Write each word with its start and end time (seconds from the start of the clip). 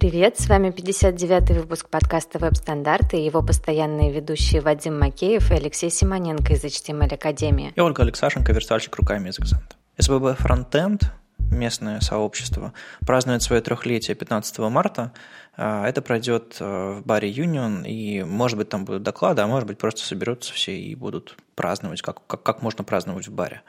Привет, 0.00 0.38
с 0.38 0.48
вами 0.48 0.68
59-й 0.68 1.58
выпуск 1.58 1.88
подкаста 1.88 2.38
«Веб-стандарты» 2.38 3.16
и 3.16 3.24
его 3.24 3.42
постоянные 3.42 4.12
ведущие 4.12 4.60
Вадим 4.60 4.96
Макеев 4.96 5.50
и 5.50 5.54
Алексей 5.54 5.90
Симоненко 5.90 6.52
из 6.52 6.64
HTML 6.64 7.12
Академии. 7.12 7.72
И 7.74 7.80
Ольга 7.80 8.04
Алексашенко, 8.04 8.52
верстальщик 8.52 8.94
руками 8.94 9.30
из 9.30 9.40
Экзант. 9.40 9.76
СББ 9.96 10.38
«Фронтенд» 10.38 11.12
местное 11.50 11.98
сообщество 11.98 12.74
празднует 13.00 13.42
свое 13.42 13.60
трехлетие 13.60 14.14
15 14.14 14.58
марта. 14.70 15.12
А, 15.56 15.88
это 15.88 16.00
пройдет 16.00 16.58
э, 16.60 17.00
в 17.00 17.04
баре 17.04 17.28
Union, 17.32 17.84
и, 17.84 18.22
может 18.22 18.56
быть, 18.56 18.68
там 18.68 18.84
будут 18.84 19.02
доклады, 19.02 19.42
а 19.42 19.48
может 19.48 19.66
быть, 19.66 19.78
просто 19.78 20.02
соберутся 20.02 20.52
все 20.52 20.78
и 20.78 20.94
будут 20.94 21.36
праздновать, 21.56 22.02
как, 22.02 22.24
как, 22.28 22.44
как 22.44 22.62
можно 22.62 22.84
праздновать 22.84 23.26
в 23.26 23.32
баре. 23.32 23.62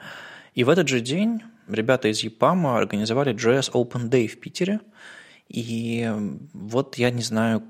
И 0.54 0.62
в 0.62 0.68
этот 0.68 0.86
же 0.86 1.00
день 1.00 1.42
ребята 1.66 2.06
из 2.06 2.22
EPAM 2.22 2.78
организовали 2.78 3.34
JS 3.34 3.72
Open 3.72 4.08
Day 4.08 4.28
в 4.28 4.38
Питере– 4.38 4.78
и 5.50 6.08
вот 6.52 6.96
я 6.96 7.10
не 7.10 7.22
знаю, 7.22 7.62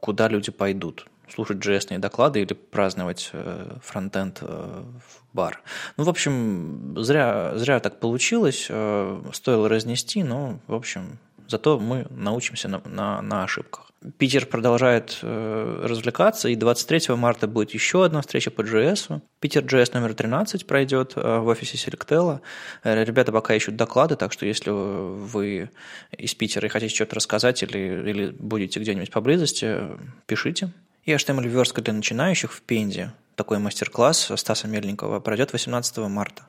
куда 0.00 0.28
люди 0.28 0.50
пойдут. 0.50 1.06
Слушать 1.32 1.58
js 1.58 1.98
доклады 1.98 2.40
или 2.40 2.54
праздновать 2.54 3.30
э, 3.32 3.76
фронтенд 3.82 4.38
э, 4.40 4.46
в 4.46 5.34
бар. 5.34 5.60
Ну, 5.96 6.04
в 6.04 6.08
общем, 6.08 6.96
зря, 6.98 7.52
зря 7.56 7.80
так 7.80 8.00
получилось. 8.00 8.66
Э, 8.70 9.22
стоило 9.32 9.68
разнести, 9.68 10.24
но, 10.24 10.58
в 10.66 10.74
общем, 10.74 11.18
зато 11.46 11.78
мы 11.78 12.06
научимся 12.10 12.68
на, 12.68 12.80
на, 12.86 13.22
на 13.22 13.44
ошибках. 13.44 13.87
Питер 14.16 14.46
продолжает 14.46 15.18
э, 15.22 15.80
развлекаться, 15.84 16.48
и 16.48 16.54
23 16.54 17.14
марта 17.16 17.48
будет 17.48 17.72
еще 17.72 18.04
одна 18.04 18.20
встреча 18.20 18.50
по 18.50 18.62
JS. 18.62 19.20
Питер 19.40 19.64
JS 19.64 19.90
номер 19.94 20.14
13 20.14 20.66
пройдет 20.66 21.14
э, 21.16 21.38
в 21.38 21.46
офисе 21.48 21.76
Selectel. 21.76 22.40
Э, 22.84 23.04
ребята 23.04 23.32
пока 23.32 23.54
ищут 23.54 23.76
доклады, 23.76 24.16
так 24.16 24.32
что 24.32 24.46
если 24.46 24.70
вы 24.70 25.70
из 26.16 26.34
Питера 26.34 26.66
и 26.66 26.70
хотите 26.70 26.94
что-то 26.94 27.16
рассказать 27.16 27.62
или, 27.62 27.78
или 28.08 28.30
будете 28.30 28.78
где-нибудь 28.78 29.10
поблизости, 29.10 29.78
пишите. 30.26 30.70
И 31.04 31.12
HTML-верстка 31.12 31.82
для 31.82 31.94
начинающих 31.94 32.52
в 32.52 32.60
Пензе 32.62 33.12
такой 33.38 33.60
мастер-класс 33.60 34.32
Стаса 34.34 34.66
Мельникова 34.66 35.20
пройдет 35.20 35.52
18 35.52 35.98
марта. 35.98 36.42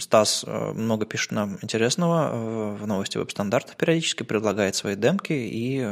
Стас 0.00 0.44
э, 0.46 0.72
много 0.72 1.06
пишет 1.06 1.30
нам 1.30 1.56
интересного 1.62 2.30
э, 2.30 2.76
в 2.82 2.86
новости 2.86 3.16
веб-стандартов 3.16 3.76
периодически, 3.76 4.24
предлагает 4.24 4.74
свои 4.74 4.96
демки, 4.96 5.32
и, 5.32 5.88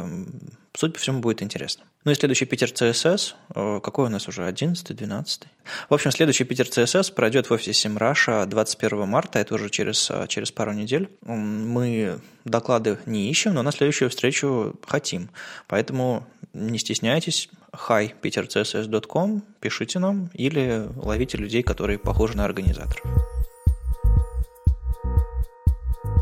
судя 0.77 0.93
по 0.93 0.99
всему, 0.99 1.21
будет 1.21 1.43
интересно. 1.43 1.85
Ну 2.05 2.13
и 2.13 2.15
следующий 2.15 2.45
Питер 2.45 2.71
ЦСС, 2.71 3.35
э, 3.55 3.81
какой 3.83 4.07
у 4.07 4.09
нас 4.09 4.29
уже, 4.29 4.45
11 4.45 4.95
12 4.95 5.43
В 5.89 5.95
общем, 5.95 6.11
следующий 6.11 6.45
Питер 6.45 6.69
ЦСС 6.69 7.11
пройдет 7.11 7.49
в 7.49 7.53
офисе 7.53 7.73
Симраша 7.73 8.45
21 8.47 9.07
марта, 9.09 9.39
это 9.39 9.55
уже 9.55 9.71
через, 9.71 10.11
через 10.29 10.53
пару 10.53 10.73
недель. 10.73 11.09
Мы 11.23 12.19
доклады 12.45 12.99
не 13.07 13.31
ищем, 13.31 13.55
но 13.55 13.63
на 13.63 13.73
следующую 13.73 14.11
встречу 14.11 14.75
хотим. 14.87 15.31
Поэтому 15.67 16.27
не 16.53 16.79
стесняйтесь, 16.79 17.49
hi 17.73 18.13
petercss.com, 18.21 19.43
пишите 19.61 19.99
нам 19.99 20.31
или 20.35 20.89
ловите 20.97 21.39
людей, 21.39 21.63
которые 21.63 21.99
похожи 21.99 22.37
на 22.37 22.45
организаторов. 22.45 23.44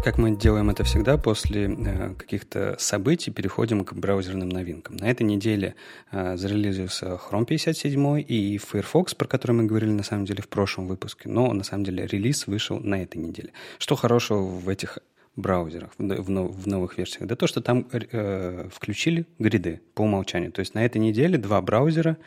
Как 0.02 0.18
мы 0.18 0.32
делаем 0.32 0.68
это 0.68 0.82
всегда, 0.82 1.16
после 1.16 1.68
э, 1.68 2.14
каких-то 2.14 2.74
событий 2.80 3.30
переходим 3.30 3.84
к 3.84 3.92
браузерным 3.92 4.48
новинкам. 4.48 4.96
На 4.96 5.08
этой 5.08 5.22
неделе 5.22 5.76
э, 6.10 6.36
зарелизился 6.36 7.20
Chrome 7.30 7.44
57 7.44 8.24
и 8.26 8.58
Firefox, 8.58 9.14
про 9.14 9.28
который 9.28 9.52
мы 9.52 9.64
говорили 9.64 9.92
на 9.92 10.02
самом 10.02 10.24
деле 10.24 10.42
в 10.42 10.48
прошлом 10.48 10.88
выпуске, 10.88 11.28
но 11.28 11.52
на 11.52 11.62
самом 11.62 11.84
деле 11.84 12.04
релиз 12.04 12.48
вышел 12.48 12.80
на 12.80 13.00
этой 13.00 13.18
неделе. 13.18 13.52
Что 13.78 13.94
хорошего 13.94 14.40
в 14.40 14.68
этих 14.68 14.98
браузерах, 15.36 15.90
в, 15.96 16.66
новых 16.68 16.98
версиях, 16.98 17.28
да 17.28 17.36
то, 17.36 17.46
что 17.46 17.60
там 17.60 17.86
э, 17.92 18.68
включили 18.72 19.24
гриды 19.38 19.80
по 19.94 20.02
умолчанию. 20.02 20.50
То 20.50 20.60
есть 20.60 20.74
на 20.74 20.84
этой 20.84 20.98
неделе 20.98 21.38
два 21.38 21.62
браузера 21.62 22.18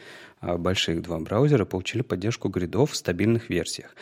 больших 0.57 1.01
два 1.01 1.19
браузера 1.19 1.65
получили 1.65 2.01
поддержку 2.01 2.49
гридов 2.49 2.91
в 2.91 2.95
стабильных 2.95 3.49
версиях. 3.49 3.95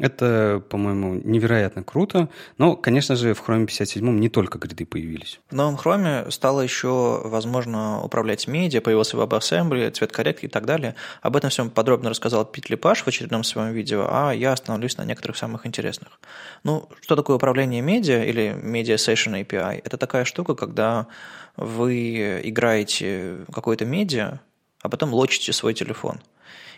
Это, 0.00 0.62
по-моему, 0.70 1.20
невероятно 1.22 1.82
круто, 1.82 2.30
но, 2.56 2.74
конечно 2.74 3.16
же, 3.16 3.34
в 3.34 3.46
Chrome 3.46 3.66
57 3.66 4.18
не 4.18 4.30
только 4.30 4.58
гриды 4.58 4.86
появились. 4.86 5.40
В 5.50 5.54
новом 5.54 5.76
Chrome 5.76 6.30
стало 6.30 6.62
еще 6.62 7.20
возможно 7.22 8.02
управлять 8.02 8.48
медиа, 8.48 8.80
появился 8.80 9.18
WebAssembly, 9.18 9.90
цвет 9.90 10.10
корректки 10.10 10.46
и 10.46 10.48
так 10.48 10.64
далее. 10.64 10.94
Об 11.20 11.36
этом 11.36 11.50
всем 11.50 11.68
подробно 11.68 12.08
рассказал 12.08 12.46
Пит 12.46 12.70
Лепаш 12.70 13.02
в 13.02 13.08
очередном 13.08 13.44
своем 13.44 13.74
видео, 13.74 14.08
а 14.10 14.32
я 14.32 14.52
остановлюсь 14.52 14.96
на 14.96 15.04
некоторых 15.04 15.36
самых 15.36 15.66
интересных. 15.66 16.18
Ну, 16.64 16.88
что 17.02 17.14
такое 17.14 17.36
управление 17.36 17.82
медиа 17.82 18.24
или 18.24 18.56
Media 18.58 18.94
Session 18.94 19.38
API? 19.44 19.82
Это 19.84 19.98
такая 19.98 20.24
штука, 20.24 20.54
когда 20.54 21.08
вы 21.56 22.40
играете 22.42 23.44
какое-то 23.52 23.84
медиа, 23.84 24.40
а 24.82 24.88
потом 24.88 25.12
лочите 25.12 25.52
свой 25.52 25.74
телефон. 25.74 26.20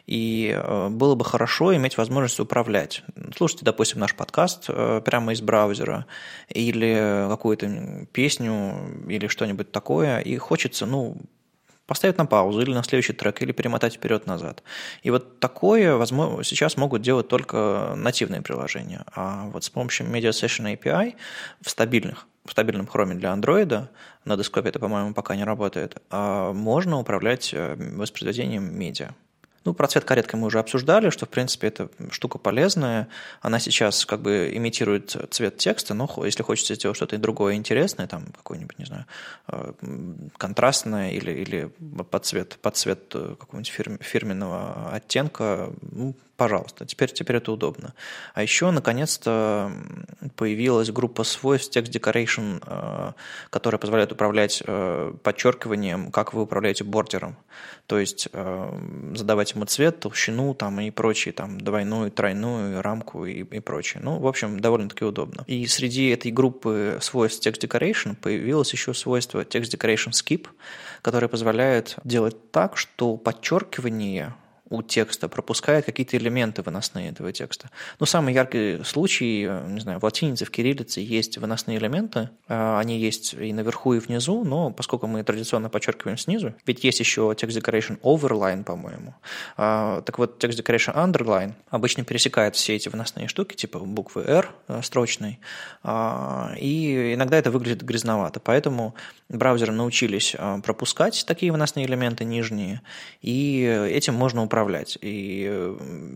И 0.06 0.52
э, 0.54 0.88
было 0.88 1.14
бы 1.14 1.24
хорошо 1.24 1.74
иметь 1.76 1.96
возможность 1.96 2.40
управлять. 2.40 3.04
Слушайте, 3.36 3.64
допустим, 3.64 4.00
наш 4.00 4.14
подкаст 4.14 4.64
э, 4.68 5.00
прямо 5.04 5.32
из 5.32 5.40
браузера 5.40 6.06
или 6.48 7.26
какую-то 7.28 8.06
песню 8.12 9.04
или 9.08 9.28
что-нибудь 9.28 9.70
такое, 9.70 10.18
и 10.18 10.36
хочется, 10.38 10.86
ну, 10.86 11.18
поставить 11.86 12.18
на 12.18 12.26
паузу 12.26 12.60
или 12.60 12.72
на 12.72 12.82
следующий 12.82 13.12
трек, 13.12 13.42
или 13.42 13.52
перемотать 13.52 13.94
вперед-назад. 13.94 14.62
И 15.02 15.10
вот 15.10 15.40
такое 15.40 15.96
возможно, 15.96 16.44
сейчас 16.44 16.76
могут 16.76 17.02
делать 17.02 17.28
только 17.28 17.94
нативные 17.96 18.42
приложения. 18.42 19.04
А 19.14 19.48
вот 19.52 19.64
с 19.64 19.70
помощью 19.70 20.06
Media 20.06 20.30
Session 20.30 20.76
API 20.76 21.14
в 21.60 21.70
стабильных 21.70 22.26
в 22.44 22.50
стабильном 22.50 22.86
хроме 22.86 23.14
для 23.14 23.32
андроида, 23.32 23.90
на 24.24 24.36
десктопе 24.36 24.70
это, 24.70 24.80
по-моему, 24.80 25.14
пока 25.14 25.36
не 25.36 25.44
работает, 25.44 26.02
а 26.10 26.52
можно 26.52 26.98
управлять 26.98 27.54
э, 27.54 27.76
воспроизведением 27.76 28.76
медиа. 28.76 29.14
Ну, 29.64 29.74
про 29.74 29.86
цвет 29.86 30.04
каретка 30.04 30.36
мы 30.36 30.46
уже 30.46 30.58
обсуждали, 30.58 31.10
что, 31.10 31.26
в 31.26 31.28
принципе, 31.28 31.68
это 31.68 31.88
штука 32.10 32.38
полезная. 32.38 33.08
Она 33.40 33.58
сейчас 33.58 34.04
как 34.04 34.20
бы 34.20 34.50
имитирует 34.52 35.16
цвет 35.30 35.56
текста, 35.56 35.94
но 35.94 36.08
если 36.24 36.42
хочется 36.42 36.74
сделать 36.74 36.96
что-то 36.96 37.16
другое 37.18 37.54
интересное, 37.54 38.06
там 38.06 38.26
какое-нибудь, 38.36 38.78
не 38.78 38.84
знаю, 38.84 39.06
э, 39.48 39.72
контрастное 40.36 41.12
или, 41.12 41.30
или 41.30 41.70
под 42.10 42.24
цвет, 42.24 42.58
под 42.60 42.76
цвет 42.76 43.00
э, 43.14 43.36
какого-нибудь 43.38 44.00
фирменного 44.00 44.90
оттенка, 44.92 45.70
ну, 45.82 46.14
пожалуйста, 46.36 46.86
теперь, 46.86 47.12
теперь 47.12 47.36
это 47.36 47.52
удобно. 47.52 47.94
А 48.34 48.42
еще, 48.42 48.70
наконец-то, 48.70 49.72
появилась 50.36 50.90
группа 50.90 51.24
свойств 51.24 51.76
Text 51.76 51.90
Decoration, 51.90 52.62
э, 52.66 53.12
которая 53.50 53.78
позволяет 53.78 54.12
управлять 54.12 54.62
подчеркиванием, 55.22 56.10
как 56.10 56.34
вы 56.34 56.42
управляете 56.42 56.84
бордером. 56.84 57.36
То 57.86 57.98
есть 57.98 58.28
задавать 59.14 59.52
ему 59.52 59.64
цвет, 59.66 60.00
толщину 60.00 60.54
там, 60.54 60.80
и 60.80 60.90
прочие, 60.90 61.32
там, 61.32 61.60
двойную, 61.60 62.10
тройную, 62.10 62.82
рамку 62.82 63.26
и, 63.26 63.42
и 63.42 63.60
прочее. 63.60 64.02
Ну, 64.02 64.18
в 64.18 64.26
общем, 64.26 64.60
довольно-таки 64.60 65.04
удобно. 65.04 65.44
И 65.46 65.66
среди 65.66 66.08
этой 66.08 66.30
группы 66.30 66.98
свойств 67.00 67.46
Text 67.46 67.60
Decoration 67.60 68.16
появилось 68.16 68.72
еще 68.72 68.94
свойство 68.94 69.42
Text 69.42 69.76
Decoration 69.76 70.10
Skip, 70.10 70.46
которое 71.02 71.28
позволяет 71.28 71.96
делать 72.04 72.50
так, 72.50 72.76
что 72.76 73.16
подчеркивание 73.16 74.34
у 74.72 74.82
текста, 74.82 75.28
пропускает 75.28 75.84
какие-то 75.84 76.16
элементы 76.16 76.62
выносные 76.62 77.10
этого 77.10 77.30
текста. 77.30 77.70
Ну, 78.00 78.06
самый 78.06 78.32
яркий 78.32 78.82
случай, 78.84 79.48
не 79.66 79.80
знаю, 79.80 80.00
в 80.00 80.04
латинице, 80.04 80.46
в 80.46 80.50
кириллице 80.50 81.00
есть 81.00 81.36
выносные 81.36 81.76
элементы, 81.76 82.30
а, 82.48 82.80
они 82.80 82.98
есть 82.98 83.34
и 83.34 83.52
наверху, 83.52 83.92
и 83.94 83.98
внизу, 83.98 84.44
но 84.44 84.70
поскольку 84.70 85.06
мы 85.06 85.22
традиционно 85.22 85.68
подчеркиваем 85.68 86.16
снизу, 86.16 86.54
ведь 86.66 86.84
есть 86.84 87.00
еще 87.00 87.20
text 87.36 87.60
decoration 87.60 88.00
overline, 88.00 88.64
по-моему. 88.64 89.14
А, 89.58 90.00
так 90.02 90.18
вот, 90.18 90.42
text 90.42 90.58
decoration 90.62 90.94
underline 90.94 91.52
обычно 91.68 92.04
пересекает 92.04 92.56
все 92.56 92.74
эти 92.74 92.88
выносные 92.88 93.28
штуки, 93.28 93.54
типа 93.54 93.78
буквы 93.78 94.24
R 94.26 94.48
э, 94.68 94.80
строчной, 94.82 95.38
а, 95.82 96.54
и 96.58 97.12
иногда 97.14 97.36
это 97.36 97.50
выглядит 97.50 97.82
грязновато, 97.82 98.40
поэтому 98.40 98.94
браузеры 99.28 99.72
научились 99.72 100.34
пропускать 100.64 101.24
такие 101.26 101.52
выносные 101.52 101.86
элементы 101.86 102.24
нижние, 102.24 102.80
и 103.20 103.62
этим 103.90 104.14
можно 104.14 104.42
управлять 104.42 104.61
управлять. 104.62 104.96
И 105.00 105.42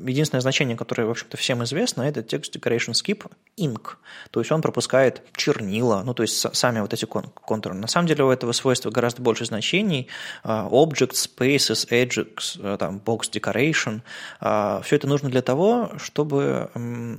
единственное 0.06 0.40
значение, 0.40 0.76
которое, 0.76 1.06
в 1.06 1.10
общем-то, 1.10 1.36
всем 1.36 1.64
известно, 1.64 2.02
это 2.02 2.20
Text 2.20 2.52
Decoration 2.52 2.92
Skip 2.92 3.30
Ink. 3.58 3.96
То 4.30 4.40
есть 4.40 4.52
он 4.52 4.62
пропускает 4.62 5.22
чернила, 5.34 6.02
ну, 6.04 6.14
то 6.14 6.22
есть 6.22 6.46
сами 6.54 6.80
вот 6.80 6.92
эти 6.92 7.04
контуры. 7.04 7.74
На 7.74 7.88
самом 7.88 8.06
деле 8.06 8.24
у 8.24 8.30
этого 8.30 8.52
свойства 8.52 8.90
гораздо 8.90 9.22
больше 9.22 9.44
значений. 9.44 10.08
А, 10.44 10.68
Objects, 10.70 11.28
Spaces, 11.28 11.88
Edges, 11.90 12.58
э, 12.62 12.76
там, 12.78 13.00
Box 13.04 13.30
Decoration. 13.32 14.02
А, 14.40 14.80
Все 14.82 14.96
это 14.96 15.08
нужно 15.08 15.28
для 15.28 15.42
того, 15.42 15.92
чтобы 15.98 16.70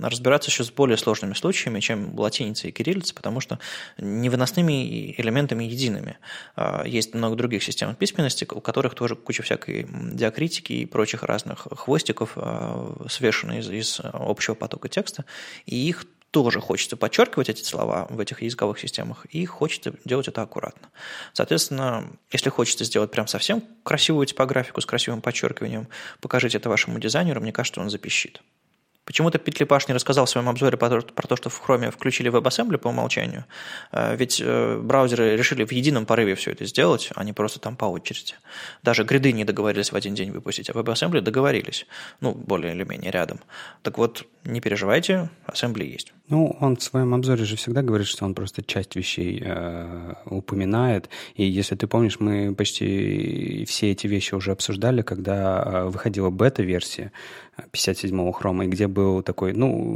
разбираться 0.01 0.49
еще 0.49 0.63
с 0.63 0.71
более 0.71 0.97
сложными 0.97 1.33
случаями, 1.33 1.79
чем 1.79 2.17
латиница 2.17 2.67
и 2.67 2.71
кириллица, 2.71 3.13
потому 3.13 3.41
что 3.41 3.59
невыносными 3.97 5.15
элементами 5.17 5.65
едиными. 5.65 6.17
А, 6.55 6.83
есть 6.85 7.13
много 7.13 7.35
других 7.35 7.63
систем 7.63 7.95
письменности, 7.95 8.47
у 8.49 8.61
которых 8.61 8.95
тоже 8.95 9.15
куча 9.15 9.43
всякой 9.43 9.87
диакритики 10.13 10.73
и 10.73 10.85
прочих 10.85 11.16
прочих 11.17 11.23
разных 11.23 11.67
хвостиков, 11.71 12.33
а, 12.35 13.05
свешены 13.09 13.59
из, 13.59 13.69
из 13.69 14.01
общего 14.03 14.55
потока 14.55 14.89
текста, 14.89 15.25
и 15.65 15.75
их 15.75 16.05
тоже 16.31 16.59
хочется 16.59 16.97
подчеркивать 16.97 17.49
эти 17.49 17.63
слова 17.63 18.05
в 18.09 18.19
этих 18.19 18.41
языковых 18.41 18.79
системах, 18.79 19.25
и 19.33 19.45
хочется 19.45 19.93
делать 20.05 20.27
это 20.27 20.41
аккуратно. 20.41 20.89
Соответственно, 21.33 22.05
если 22.31 22.49
хочется 22.49 22.83
сделать 22.83 23.11
прям 23.11 23.27
совсем 23.27 23.63
красивую 23.83 24.25
типографику 24.25 24.81
с 24.81 24.85
красивым 24.85 25.21
подчеркиванием, 25.21 25.87
покажите 26.21 26.57
это 26.57 26.69
вашему 26.69 26.99
дизайнеру, 26.99 27.41
мне 27.41 27.51
кажется, 27.51 27.81
он 27.81 27.89
запищит. 27.89 28.41
Почему-то 29.07 29.39
Петлипаш 29.39 29.87
не 29.87 29.93
рассказал 29.93 30.25
в 30.25 30.29
своем 30.29 30.49
обзоре 30.49 30.75
про 30.75 31.01
то, 31.01 31.35
что 31.37 31.49
в 31.49 31.63
Chrome 31.65 31.91
включили 31.91 32.29
WebAssembly 32.29 32.77
по 32.77 32.89
умолчанию. 32.89 33.45
Э, 33.93 34.13
ведь 34.17 34.41
э, 34.43 34.77
браузеры 34.83 35.37
решили 35.37 35.63
в 35.63 35.71
едином 35.71 36.05
порыве 36.05 36.35
все 36.35 36.51
это 36.51 36.65
сделать, 36.65 37.09
а 37.15 37.23
не 37.23 37.31
просто 37.31 37.61
там 37.61 37.77
по 37.77 37.85
очереди. 37.85 38.33
Даже 38.83 39.05
гриды 39.05 39.31
не 39.31 39.45
договорились 39.45 39.93
в 39.93 39.95
один 39.95 40.13
день 40.13 40.31
выпустить, 40.31 40.69
а 40.69 40.73
WebAssembly 40.73 41.21
договорились. 41.21 41.87
Ну, 42.19 42.33
более 42.33 42.75
или 42.75 42.83
менее 42.83 43.11
рядом. 43.11 43.39
Так 43.81 43.97
вот, 43.97 44.25
не 44.43 44.59
переживайте, 44.59 45.29
Assembly 45.47 45.85
есть. 45.85 46.11
Ну, 46.27 46.57
он 46.59 46.75
в 46.75 46.83
своем 46.83 47.13
обзоре 47.13 47.45
же 47.45 47.55
всегда 47.55 47.81
говорит, 47.81 48.07
что 48.07 48.25
он 48.25 48.33
просто 48.33 48.61
часть 48.61 48.97
вещей 48.97 49.41
э, 49.41 50.15
упоминает. 50.25 51.09
И 51.35 51.45
если 51.45 51.75
ты 51.75 51.87
помнишь, 51.87 52.19
мы 52.19 52.53
почти 52.53 53.63
все 53.69 53.91
эти 53.91 54.07
вещи 54.07 54.35
уже 54.35 54.51
обсуждали, 54.51 55.01
когда 55.01 55.63
э, 55.63 55.85
выходила 55.85 56.29
бета-версия 56.29 57.13
57-го 57.71 58.31
хрома, 58.31 58.65
и 58.65 58.67
где 58.67 58.87
был 58.87 59.21
такой, 59.21 59.53
ну, 59.53 59.95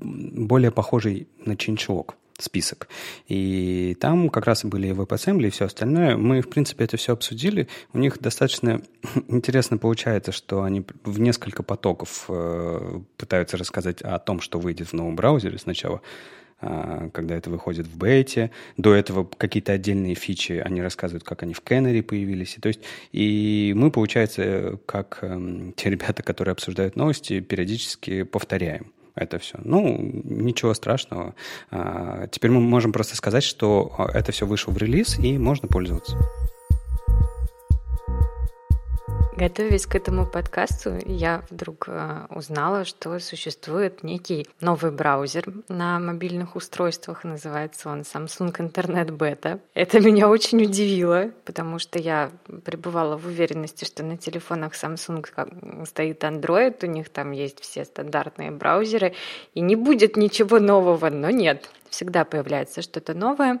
более 0.00 0.70
похожий 0.70 1.28
на 1.44 1.52
changelog 1.52 2.14
список. 2.38 2.88
И 3.26 3.96
там 4.00 4.30
как 4.30 4.46
раз 4.46 4.64
были 4.64 4.90
WebAssembly 4.90 5.48
и 5.48 5.50
все 5.50 5.66
остальное. 5.66 6.16
Мы, 6.16 6.40
в 6.40 6.48
принципе, 6.48 6.84
это 6.84 6.96
все 6.96 7.12
обсудили. 7.12 7.68
У 7.92 7.98
них 7.98 8.20
достаточно 8.20 8.80
интересно 9.28 9.76
получается, 9.76 10.32
что 10.32 10.62
они 10.62 10.84
в 11.04 11.20
несколько 11.20 11.62
потоков 11.62 12.26
э, 12.28 13.00
пытаются 13.16 13.56
рассказать 13.56 14.02
о 14.02 14.18
том, 14.18 14.40
что 14.40 14.58
выйдет 14.58 14.88
в 14.88 14.92
новом 14.92 15.16
браузере 15.16 15.58
сначала 15.58 16.00
когда 16.60 17.36
это 17.36 17.50
выходит 17.50 17.86
в 17.86 17.96
бете. 17.96 18.50
До 18.76 18.94
этого 18.94 19.24
какие-то 19.24 19.72
отдельные 19.72 20.14
фичи 20.14 20.62
они 20.64 20.82
рассказывают, 20.82 21.24
как 21.24 21.42
они 21.42 21.54
в 21.54 21.62
Canary 21.62 22.02
появились. 22.02 22.56
И, 22.56 22.60
то 22.60 22.68
есть, 22.68 22.80
и 23.12 23.72
мы, 23.76 23.90
получается, 23.90 24.78
как 24.86 25.18
э, 25.22 25.72
те 25.76 25.90
ребята, 25.90 26.22
которые 26.22 26.52
обсуждают 26.52 26.96
новости, 26.96 27.40
периодически 27.40 28.24
повторяем 28.24 28.92
это 29.18 29.38
все. 29.38 29.58
Ну, 29.64 29.98
ничего 30.24 30.74
страшного. 30.74 31.34
А, 31.70 32.26
теперь 32.28 32.50
мы 32.50 32.60
можем 32.60 32.92
просто 32.92 33.16
сказать, 33.16 33.44
что 33.44 33.94
а, 33.98 34.10
это 34.16 34.32
все 34.32 34.46
вышло 34.46 34.72
в 34.72 34.78
релиз, 34.78 35.18
и 35.18 35.38
можно 35.38 35.68
пользоваться. 35.68 36.16
Готовясь 39.38 39.86
к 39.86 39.94
этому 39.94 40.26
подкасту, 40.26 40.98
я 41.06 41.44
вдруг 41.48 41.84
э, 41.86 42.26
узнала, 42.30 42.84
что 42.84 43.16
существует 43.20 44.02
некий 44.02 44.48
новый 44.60 44.90
браузер 44.90 45.44
на 45.68 46.00
мобильных 46.00 46.56
устройствах. 46.56 47.22
Называется 47.22 47.88
он 47.88 48.00
Samsung 48.00 48.52
Internet 48.52 49.16
Beta. 49.16 49.60
Это 49.74 50.00
меня 50.00 50.28
очень 50.28 50.64
удивило, 50.64 51.30
потому 51.44 51.78
что 51.78 52.00
я 52.00 52.32
пребывала 52.64 53.16
в 53.16 53.26
уверенности, 53.26 53.84
что 53.84 54.02
на 54.02 54.16
телефонах 54.16 54.72
Samsung 54.72 55.86
стоит 55.86 56.24
Android, 56.24 56.84
у 56.84 56.88
них 56.88 57.08
там 57.08 57.30
есть 57.30 57.60
все 57.60 57.84
стандартные 57.84 58.50
браузеры, 58.50 59.14
и 59.54 59.60
не 59.60 59.76
будет 59.76 60.16
ничего 60.16 60.58
нового, 60.58 61.10
но 61.10 61.30
нет. 61.30 61.70
Всегда 61.90 62.24
появляется 62.24 62.82
что-то 62.82 63.14
новое. 63.14 63.60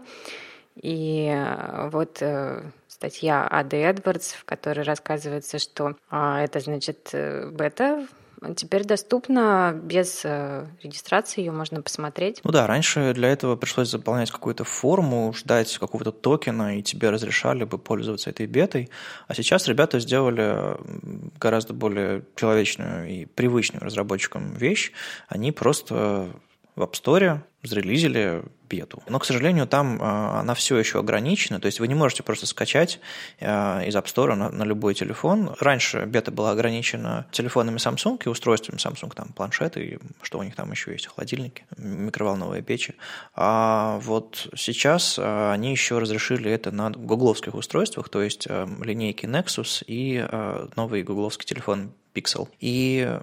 И 0.74 1.32
э, 1.32 1.88
вот 1.90 2.18
э, 2.20 2.62
статья 2.98 3.46
Ады 3.48 3.76
Эдвардс, 3.76 4.32
в 4.32 4.44
которой 4.44 4.82
рассказывается, 4.82 5.58
что 5.58 5.96
а, 6.10 6.42
это 6.42 6.58
значит 6.60 7.10
э, 7.12 7.48
бета 7.50 8.06
теперь 8.56 8.84
доступна 8.84 9.78
без 9.82 10.20
э, 10.24 10.66
регистрации, 10.82 11.40
ее 11.40 11.52
можно 11.52 11.82
посмотреть. 11.82 12.40
Ну 12.44 12.52
да, 12.52 12.66
раньше 12.66 13.12
для 13.14 13.28
этого 13.28 13.56
пришлось 13.56 13.90
заполнять 13.90 14.30
какую-то 14.30 14.64
форму, 14.64 15.32
ждать 15.36 15.76
какого-то 15.78 16.12
токена, 16.12 16.78
и 16.78 16.82
тебе 16.82 17.10
разрешали 17.10 17.64
бы 17.64 17.78
пользоваться 17.78 18.30
этой 18.30 18.46
бетой. 18.46 18.90
А 19.26 19.34
сейчас 19.34 19.66
ребята 19.66 19.98
сделали 19.98 20.76
гораздо 21.38 21.74
более 21.74 22.24
человечную 22.36 23.08
и 23.08 23.24
привычную 23.24 23.82
разработчикам 23.82 24.54
вещь. 24.54 24.92
Они 25.28 25.52
просто 25.52 26.30
в 26.78 26.82
App 26.82 26.92
Store 26.92 27.40
зарелизили 27.64 28.44
бету. 28.68 29.02
Но, 29.08 29.18
к 29.18 29.24
сожалению, 29.24 29.66
там 29.66 29.98
а, 30.00 30.40
она 30.40 30.54
все 30.54 30.76
еще 30.76 31.00
ограничена, 31.00 31.58
то 31.58 31.66
есть 31.66 31.80
вы 31.80 31.88
не 31.88 31.94
можете 31.94 32.22
просто 32.22 32.46
скачать 32.46 33.00
а, 33.40 33.82
из 33.82 33.96
App 33.96 34.04
Store 34.04 34.34
на, 34.34 34.50
на 34.50 34.62
любой 34.62 34.94
телефон. 34.94 35.56
Раньше 35.58 36.04
бета 36.06 36.30
была 36.30 36.52
ограничена 36.52 37.26
телефонами 37.32 37.78
Samsung 37.78 38.22
и 38.24 38.28
устройствами 38.28 38.78
Samsung, 38.78 39.12
там 39.14 39.28
планшеты, 39.32 39.84
и 39.84 39.98
что 40.22 40.38
у 40.38 40.42
них 40.44 40.54
там 40.54 40.70
еще 40.70 40.92
есть, 40.92 41.06
холодильники, 41.08 41.64
микроволновые 41.76 42.62
печи. 42.62 42.94
А 43.34 43.98
вот 44.04 44.48
сейчас 44.54 45.18
а, 45.18 45.52
они 45.52 45.72
еще 45.72 45.98
разрешили 45.98 46.50
это 46.50 46.70
на 46.70 46.90
гугловских 46.90 47.54
устройствах, 47.54 48.08
то 48.08 48.22
есть 48.22 48.46
линейки 48.46 49.26
Nexus 49.26 49.82
и 49.86 50.24
новый 50.76 51.02
гугловский 51.02 51.46
телефон 51.46 51.92
Pixel. 52.18 52.48
И 52.60 53.18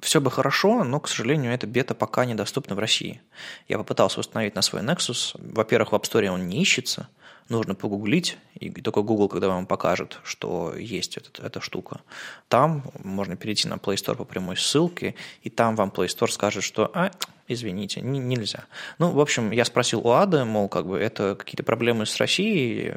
все 0.00 0.20
бы 0.20 0.30
хорошо, 0.30 0.84
но, 0.84 1.00
к 1.00 1.08
сожалению, 1.08 1.52
эта 1.52 1.66
бета 1.66 1.94
пока 1.94 2.24
недоступна 2.24 2.74
в 2.74 2.78
России. 2.78 3.20
Я 3.68 3.78
попытался 3.78 4.20
установить 4.20 4.54
на 4.54 4.62
свой 4.62 4.82
Nexus. 4.82 5.36
Во-первых, 5.38 5.92
в 5.92 5.94
App 5.94 6.02
Store 6.02 6.28
он 6.28 6.48
не 6.48 6.60
ищется, 6.62 7.08
нужно 7.48 7.74
погуглить, 7.74 8.38
и 8.54 8.70
только 8.70 9.02
Google, 9.02 9.28
когда 9.28 9.48
вам 9.48 9.66
покажет, 9.66 10.20
что 10.22 10.74
есть 10.76 11.16
этот, 11.16 11.40
эта 11.40 11.60
штука, 11.60 12.00
там 12.48 12.84
можно 13.02 13.36
перейти 13.36 13.68
на 13.68 13.74
Play 13.74 13.96
Store 13.96 14.16
по 14.16 14.24
прямой 14.24 14.56
ссылке, 14.56 15.14
и 15.42 15.50
там 15.50 15.76
вам 15.76 15.90
Play 15.90 16.06
Store 16.06 16.30
скажет, 16.30 16.62
что 16.62 16.90
а, 16.94 17.10
извините, 17.48 18.00
не, 18.00 18.18
нельзя. 18.18 18.64
Ну, 18.98 19.10
в 19.10 19.20
общем, 19.20 19.50
я 19.50 19.64
спросил 19.64 20.00
у 20.06 20.10
Ады, 20.10 20.44
мол, 20.44 20.68
как 20.68 20.86
бы 20.86 20.98
это 20.98 21.34
какие-то 21.34 21.64
проблемы 21.64 22.06
с 22.06 22.16
Россией. 22.18 22.94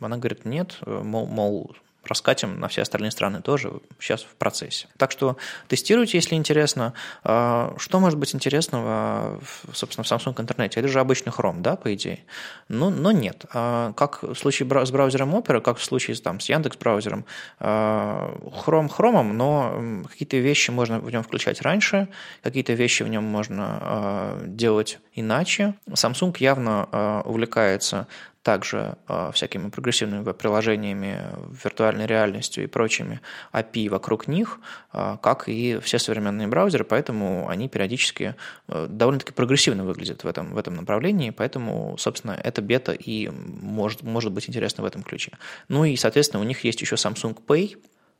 Она 0.00 0.16
говорит, 0.16 0.44
нет, 0.44 0.78
мол, 0.84 1.26
мол 1.26 1.76
раскатим 2.06 2.58
на 2.60 2.68
все 2.68 2.82
остальные 2.82 3.10
страны 3.10 3.42
тоже 3.42 3.72
сейчас 4.00 4.22
в 4.22 4.34
процессе. 4.36 4.88
Так 4.96 5.10
что 5.10 5.36
тестируйте, 5.68 6.18
если 6.18 6.34
интересно. 6.34 6.94
А, 7.24 7.74
что 7.78 8.00
может 8.00 8.18
быть 8.18 8.34
интересного, 8.34 9.40
собственно, 9.72 10.04
в 10.04 10.10
Samsung 10.10 10.40
интернете? 10.40 10.80
Это 10.80 10.88
же 10.88 11.00
обычный 11.00 11.30
Chrome, 11.30 11.60
да, 11.60 11.76
по 11.76 11.92
идее? 11.94 12.24
Но, 12.68 12.90
но 12.90 13.12
нет. 13.12 13.44
А, 13.52 13.92
как 13.94 14.22
в 14.22 14.34
случае 14.34 14.68
с 14.86 14.90
браузером 14.90 15.34
Opera, 15.34 15.60
как 15.60 15.78
в 15.78 15.84
случае 15.84 16.16
там, 16.16 16.40
с 16.40 16.48
Яндекс 16.48 16.76
браузером, 16.76 17.24
а, 17.58 18.36
Chrome 18.64 18.88
Chrome, 18.88 19.32
но 19.32 20.04
какие-то 20.08 20.36
вещи 20.36 20.70
можно 20.70 20.98
в 21.00 21.10
нем 21.10 21.22
включать 21.22 21.62
раньше, 21.62 22.08
какие-то 22.42 22.72
вещи 22.72 23.02
в 23.02 23.08
нем 23.08 23.24
можно 23.24 24.40
делать 24.44 24.98
иначе. 25.14 25.74
Samsung 25.88 26.34
явно 26.38 27.22
увлекается 27.24 28.06
также 28.46 28.96
э, 29.08 29.32
всякими 29.34 29.70
прогрессивными 29.70 30.22
веб-приложениями, 30.22 31.18
виртуальной 31.64 32.06
реальностью 32.06 32.62
и 32.62 32.68
прочими 32.68 33.20
API 33.52 33.88
вокруг 33.88 34.28
них, 34.28 34.60
э, 34.92 35.16
как 35.20 35.48
и 35.48 35.80
все 35.82 35.98
современные 35.98 36.46
браузеры, 36.46 36.84
поэтому 36.84 37.48
они 37.48 37.68
периодически 37.68 38.36
э, 38.68 38.86
довольно-таки 38.88 39.32
прогрессивно 39.32 39.84
выглядят 39.84 40.22
в 40.22 40.28
этом, 40.28 40.54
в 40.54 40.58
этом 40.58 40.76
направлении, 40.76 41.30
поэтому, 41.30 41.96
собственно, 41.98 42.38
эта 42.44 42.62
бета 42.62 42.92
и 42.92 43.28
может, 43.30 44.04
может 44.04 44.30
быть 44.30 44.48
интересна 44.48 44.84
в 44.84 44.86
этом 44.86 45.02
ключе. 45.02 45.32
Ну 45.66 45.84
и, 45.84 45.96
соответственно, 45.96 46.40
у 46.40 46.46
них 46.46 46.62
есть 46.62 46.80
еще 46.80 46.94
Samsung 46.94 47.36
Pay, 47.48 47.76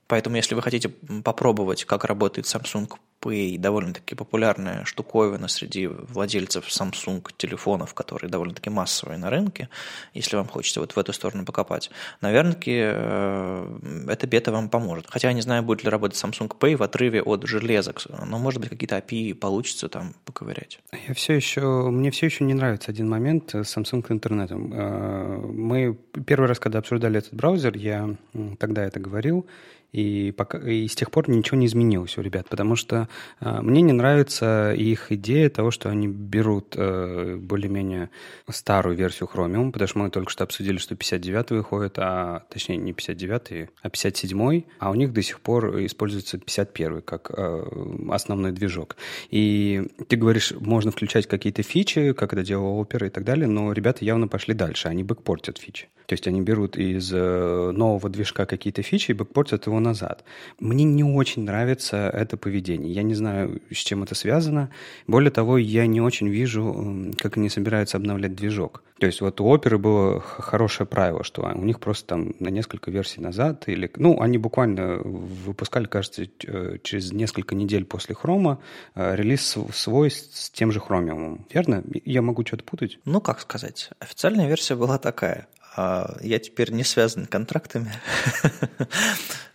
Поэтому, 0.08 0.36
если 0.36 0.54
вы 0.54 0.62
хотите 0.62 0.88
попробовать, 0.88 1.84
как 1.84 2.04
работает 2.04 2.46
Samsung 2.46 2.90
Pay, 3.20 3.58
довольно-таки 3.58 4.14
популярная 4.14 4.84
штуковина 4.84 5.48
среди 5.48 5.86
владельцев 5.86 6.68
Samsung 6.68 7.26
телефонов, 7.36 7.94
которые 7.94 8.30
довольно-таки 8.30 8.70
массовые 8.70 9.18
на 9.18 9.30
рынке, 9.30 9.68
если 10.14 10.36
вам 10.36 10.46
хочется 10.46 10.80
вот 10.80 10.92
в 10.92 10.98
эту 10.98 11.12
сторону 11.12 11.44
покопать, 11.44 11.90
наверное, 12.20 12.56
э, 12.64 13.78
эта 14.08 14.26
бета 14.26 14.52
вам 14.52 14.68
поможет. 14.68 15.06
Хотя 15.08 15.28
я 15.28 15.34
не 15.34 15.40
знаю, 15.40 15.62
будет 15.62 15.82
ли 15.82 15.90
работать 15.90 16.22
Samsung 16.22 16.56
Pay 16.56 16.76
в 16.76 16.82
отрыве 16.82 17.22
от 17.22 17.46
железок, 17.46 18.02
но, 18.26 18.38
может 18.38 18.60
быть, 18.60 18.70
какие-то 18.70 18.98
API 18.98 19.34
получится 19.34 19.88
там 19.88 20.14
поковырять. 20.24 20.78
Я 21.08 21.14
все 21.14 21.34
еще, 21.34 21.90
мне 21.90 22.10
все 22.10 22.26
еще 22.26 22.44
не 22.44 22.54
нравится 22.54 22.90
один 22.90 23.08
момент 23.08 23.54
с 23.54 23.76
Samsung 23.76 24.04
интернетом. 24.10 24.72
Э, 24.72 25.38
мы 25.38 25.98
первый 26.26 26.46
раз, 26.46 26.60
когда 26.60 26.78
обсуждали 26.78 27.18
этот 27.18 27.34
браузер, 27.34 27.76
я 27.76 28.14
тогда 28.58 28.84
это 28.84 29.00
говорил, 29.00 29.46
и, 29.92 30.32
пока, 30.32 30.58
и 30.58 30.86
с 30.86 30.94
тех 30.94 31.10
пор 31.10 31.28
ничего 31.30 31.58
не 31.58 31.66
изменилось 31.66 32.18
у 32.18 32.22
ребят, 32.22 32.48
потому 32.48 32.76
что 32.76 33.08
э, 33.40 33.60
мне 33.62 33.82
не 33.82 33.92
нравится 33.92 34.74
их 34.74 35.12
идея 35.12 35.48
того, 35.50 35.70
что 35.70 35.88
они 35.88 36.08
берут 36.08 36.74
э, 36.76 37.36
более-менее 37.36 38.10
старую 38.48 38.96
версию 38.96 39.28
Chromium, 39.32 39.72
потому 39.72 39.88
что 39.88 39.98
мы 39.98 40.10
только 40.10 40.30
что 40.30 40.44
обсудили, 40.44 40.78
что 40.78 40.96
59 40.96 41.50
выходит, 41.50 41.98
а 41.98 42.44
точнее 42.50 42.76
не 42.76 42.92
59, 42.92 43.68
а 43.82 43.90
57, 43.90 44.62
а 44.78 44.90
у 44.90 44.94
них 44.94 45.12
до 45.12 45.22
сих 45.22 45.40
пор 45.40 45.78
используется 45.84 46.38
51 46.38 47.02
как 47.02 47.30
э, 47.36 47.64
основной 48.10 48.52
движок. 48.52 48.96
И 49.30 49.82
ты 50.08 50.16
говоришь, 50.16 50.52
можно 50.58 50.90
включать 50.90 51.26
какие-то 51.26 51.62
фичи, 51.62 52.12
как 52.12 52.32
это 52.32 52.42
делала 52.42 52.82
Opera 52.82 53.06
и 53.06 53.10
так 53.10 53.24
далее, 53.24 53.46
но 53.46 53.72
ребята 53.72 54.04
явно 54.04 54.28
пошли 54.28 54.54
дальше, 54.54 54.88
они 54.88 55.02
бэкпортят 55.04 55.58
фичи. 55.58 55.88
То 56.06 56.12
есть 56.12 56.26
они 56.28 56.40
берут 56.40 56.76
из 56.76 57.12
э, 57.12 57.72
нового 57.72 58.08
движка 58.08 58.46
какие-то 58.46 58.82
фичи 58.82 59.10
и 59.10 59.14
бэкпортят 59.14 59.66
его 59.66 59.80
назад. 59.86 60.24
Мне 60.60 60.84
не 60.84 61.04
очень 61.04 61.44
нравится 61.44 61.96
это 61.96 62.36
поведение. 62.36 62.92
Я 62.92 63.02
не 63.02 63.14
знаю, 63.14 63.60
с 63.70 63.76
чем 63.76 64.02
это 64.02 64.14
связано. 64.14 64.70
Более 65.06 65.30
того, 65.30 65.58
я 65.58 65.86
не 65.86 66.00
очень 66.00 66.28
вижу, 66.28 67.12
как 67.18 67.36
они 67.36 67.48
собираются 67.48 67.96
обновлять 67.96 68.34
движок. 68.34 68.82
То 68.98 69.06
есть 69.06 69.20
вот 69.20 69.40
у 69.40 69.46
оперы 69.46 69.76
было 69.78 70.20
хорошее 70.20 70.86
правило, 70.86 71.22
что 71.22 71.42
у 71.42 71.64
них 71.64 71.80
просто 71.80 72.06
там 72.06 72.34
на 72.38 72.48
несколько 72.48 72.90
версий 72.90 73.20
назад, 73.20 73.64
или, 73.68 73.90
ну, 73.96 74.20
они 74.20 74.38
буквально 74.38 74.96
выпускали, 74.96 75.86
кажется, 75.86 76.24
э, 76.46 76.78
через 76.82 77.12
несколько 77.12 77.54
недель 77.54 77.84
после 77.84 78.14
хрома 78.14 78.58
э, 78.94 79.14
релиз 79.14 79.58
свой 79.74 80.10
с 80.10 80.50
тем 80.50 80.72
же 80.72 80.80
хромиумом. 80.80 81.46
Верно? 81.52 81.84
Я 82.04 82.22
могу 82.22 82.44
что-то 82.46 82.64
путать? 82.64 82.98
Ну, 83.04 83.20
как 83.20 83.40
сказать. 83.40 83.90
Официальная 84.00 84.48
версия 84.48 84.76
была 84.76 84.98
такая. 84.98 85.46
А, 85.76 86.16
я 86.22 86.38
теперь 86.38 86.72
не 86.72 86.84
связан 86.84 87.26
контрактами. 87.26 87.92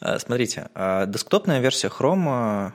А, 0.03 0.17
смотрите, 0.17 0.67
а, 0.73 1.05
десктопная 1.05 1.59
версия 1.59 1.87
Chrome, 1.87 2.71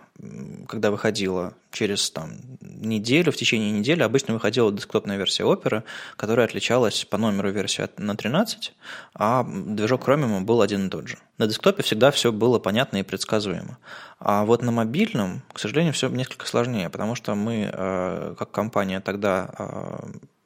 когда 0.69 0.93
выходила 0.93 1.55
через 1.73 2.09
там, 2.13 2.35
неделю, 2.61 3.33
в 3.33 3.37
течение 3.37 3.73
недели 3.73 4.05
обычно 4.05 4.35
выходила 4.35 4.71
десктопная 4.71 5.17
версия 5.17 5.43
Opera, 5.43 5.83
которая 6.15 6.47
отличалась 6.47 7.05
по 7.05 7.19
номеру 7.19 7.51
версии 7.51 7.89
на 7.97 8.17
13, 8.17 8.73
а 9.15 9.45
движок 9.45 10.09
Chromium 10.09 10.43
был 10.43 10.63
один 10.63 10.87
и 10.87 10.89
тот 10.89 11.09
же. 11.09 11.19
На 11.37 11.49
десктопе 11.49 11.83
всегда 11.83 12.13
все 12.13 12.31
было 12.31 12.61
понятно 12.61 12.99
и 12.99 13.03
предсказуемо. 13.03 13.79
А 14.21 14.45
вот 14.45 14.63
на 14.63 14.71
мобильном, 14.71 15.43
к 15.53 15.59
сожалению, 15.59 15.95
все 15.95 16.09
несколько 16.09 16.47
сложнее, 16.47 16.91
потому 16.91 17.17
что 17.17 17.35
мы, 17.35 18.35
как 18.39 18.53
компания, 18.53 19.01
тогда 19.01 19.51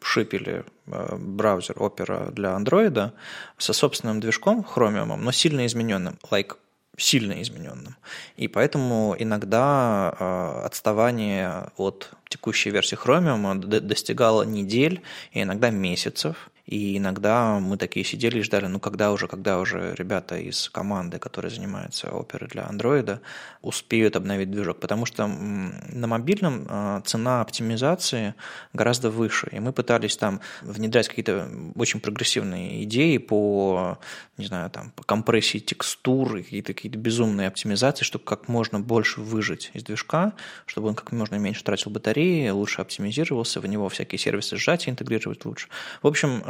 шипили 0.02 0.64
э, 0.86 1.16
браузер 1.16 1.76
Opera 1.76 2.32
для 2.32 2.50
Android 2.50 3.12
со 3.58 3.72
собственным 3.72 4.20
движком 4.20 4.66
Chromium, 4.74 5.16
но 5.16 5.32
сильно 5.32 5.66
измененным, 5.66 6.18
like 6.30 6.56
сильно 6.96 7.40
измененным. 7.42 7.96
И 8.36 8.48
поэтому 8.48 9.16
иногда 9.18 10.14
э, 10.18 10.62
отставание 10.66 11.70
от 11.76 12.10
текущей 12.28 12.70
версии 12.70 12.96
Chromium 12.96 13.56
достигало 13.80 14.42
недель 14.42 15.02
и 15.32 15.42
иногда 15.42 15.70
месяцев. 15.70 16.50
И 16.70 16.98
иногда 16.98 17.58
мы 17.58 17.76
такие 17.76 18.06
сидели 18.06 18.38
и 18.38 18.42
ждали, 18.42 18.66
ну 18.66 18.78
когда 18.78 19.10
уже, 19.10 19.26
когда 19.26 19.58
уже 19.58 19.92
ребята 19.98 20.36
из 20.38 20.70
команды, 20.70 21.18
которые 21.18 21.50
занимаются 21.50 22.10
оперой 22.10 22.48
для 22.48 22.64
андроида, 22.64 23.20
успеют 23.60 24.14
обновить 24.14 24.52
движок. 24.52 24.78
Потому 24.78 25.04
что 25.04 25.26
на 25.26 26.06
мобильном 26.06 26.66
а, 26.68 27.00
цена 27.00 27.40
оптимизации 27.40 28.36
гораздо 28.72 29.10
выше. 29.10 29.48
И 29.50 29.58
мы 29.58 29.72
пытались 29.72 30.16
там 30.16 30.40
внедрять 30.62 31.08
какие-то 31.08 31.50
очень 31.74 31.98
прогрессивные 31.98 32.84
идеи 32.84 33.18
по, 33.18 33.98
не 34.38 34.46
знаю, 34.46 34.70
там, 34.70 34.92
по 34.92 35.02
компрессии 35.02 35.58
текстур, 35.58 36.36
какие-то 36.36 36.72
какие 36.72 36.92
безумные 36.92 37.48
оптимизации, 37.48 38.04
чтобы 38.04 38.24
как 38.24 38.46
можно 38.46 38.78
больше 38.78 39.20
выжить 39.20 39.72
из 39.74 39.82
движка, 39.82 40.34
чтобы 40.66 40.86
он 40.86 40.94
как 40.94 41.10
можно 41.10 41.34
меньше 41.34 41.64
тратил 41.64 41.90
батареи, 41.90 42.48
лучше 42.50 42.80
оптимизировался, 42.80 43.60
в 43.60 43.66
него 43.66 43.88
всякие 43.88 44.20
сервисы 44.20 44.56
сжатия 44.56 44.92
интегрировать 44.92 45.44
лучше. 45.44 45.66
В 46.00 46.06
общем, 46.06 46.44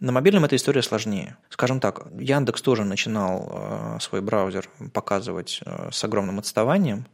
на 0.00 0.12
мобильном 0.12 0.44
эта 0.44 0.56
история 0.56 0.82
сложнее. 0.82 1.36
Скажем 1.48 1.80
так, 1.80 2.06
Яндекс 2.18 2.62
тоже 2.62 2.84
начинал 2.84 3.48
э, 3.50 3.98
свой 4.00 4.20
браузер 4.20 4.68
показывать 4.92 5.60
э, 5.64 5.88
с 5.92 6.04
огромным 6.04 6.38
отставанием, 6.38 7.06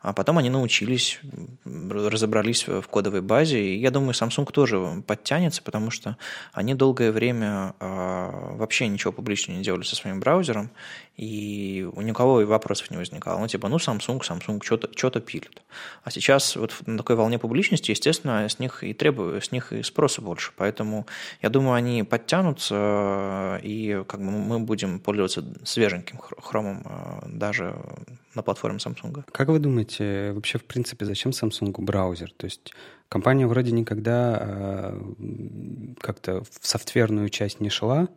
а 0.00 0.12
потом 0.12 0.38
они 0.38 0.48
научились, 0.48 1.20
разобрались 1.64 2.66
в 2.66 2.82
кодовой 2.82 3.20
базе. 3.20 3.60
И 3.60 3.78
я 3.78 3.90
думаю, 3.90 4.12
Samsung 4.12 4.50
тоже 4.50 5.02
подтянется, 5.06 5.62
потому 5.62 5.90
что 5.90 6.16
они 6.52 6.74
долгое 6.74 7.12
время 7.12 7.74
э, 7.80 8.54
вообще 8.56 8.88
ничего 8.88 9.12
публично 9.12 9.52
не 9.52 9.62
делали 9.62 9.82
со 9.82 9.96
своим 9.96 10.20
браузером, 10.20 10.70
и 11.16 11.86
у 11.92 12.00
никого 12.00 12.40
и 12.40 12.44
вопросов 12.44 12.90
не 12.90 12.96
возникало. 12.96 13.38
Ну, 13.38 13.46
типа, 13.46 13.68
ну, 13.68 13.76
Samsung, 13.76 14.20
Samsung 14.20 14.64
что-то 14.64 14.88
что 14.96 15.20
пилит. 15.20 15.62
А 16.02 16.10
сейчас 16.10 16.56
вот 16.56 16.74
на 16.86 16.96
такой 16.96 17.16
волне 17.16 17.38
публичности, 17.38 17.90
естественно, 17.90 18.48
с 18.48 18.58
них 18.58 18.82
и 18.82 18.94
требую, 18.94 19.42
с 19.42 19.52
них 19.52 19.72
и 19.72 19.82
спроса 19.82 20.22
больше. 20.22 20.52
Поэтому 20.56 21.06
я 21.42 21.50
думаю, 21.50 21.74
они 21.74 22.04
подтянутся, 22.04 23.60
и 23.62 24.02
как 24.08 24.20
бы 24.20 24.30
мы 24.30 24.60
будем 24.60 24.98
пользоваться 24.98 25.44
свеженьким 25.64 26.18
хромом 26.18 26.82
э, 26.84 27.28
даже 27.28 27.76
на 28.34 28.42
платформе 28.42 28.78
Samsung. 28.78 29.24
Как 29.32 29.48
вы 29.48 29.58
думаете, 29.58 30.32
вообще, 30.32 30.58
в 30.58 30.64
принципе, 30.64 31.04
зачем 31.04 31.32
Samsung 31.32 31.72
браузер? 31.80 32.32
То 32.36 32.44
есть 32.44 32.72
компания 33.08 33.46
вроде 33.46 33.72
никогда 33.72 34.38
э, 34.40 35.00
как-то 36.00 36.42
в 36.42 36.66
софтверную 36.66 37.28
часть 37.28 37.60
не 37.60 37.70
шла, 37.70 38.08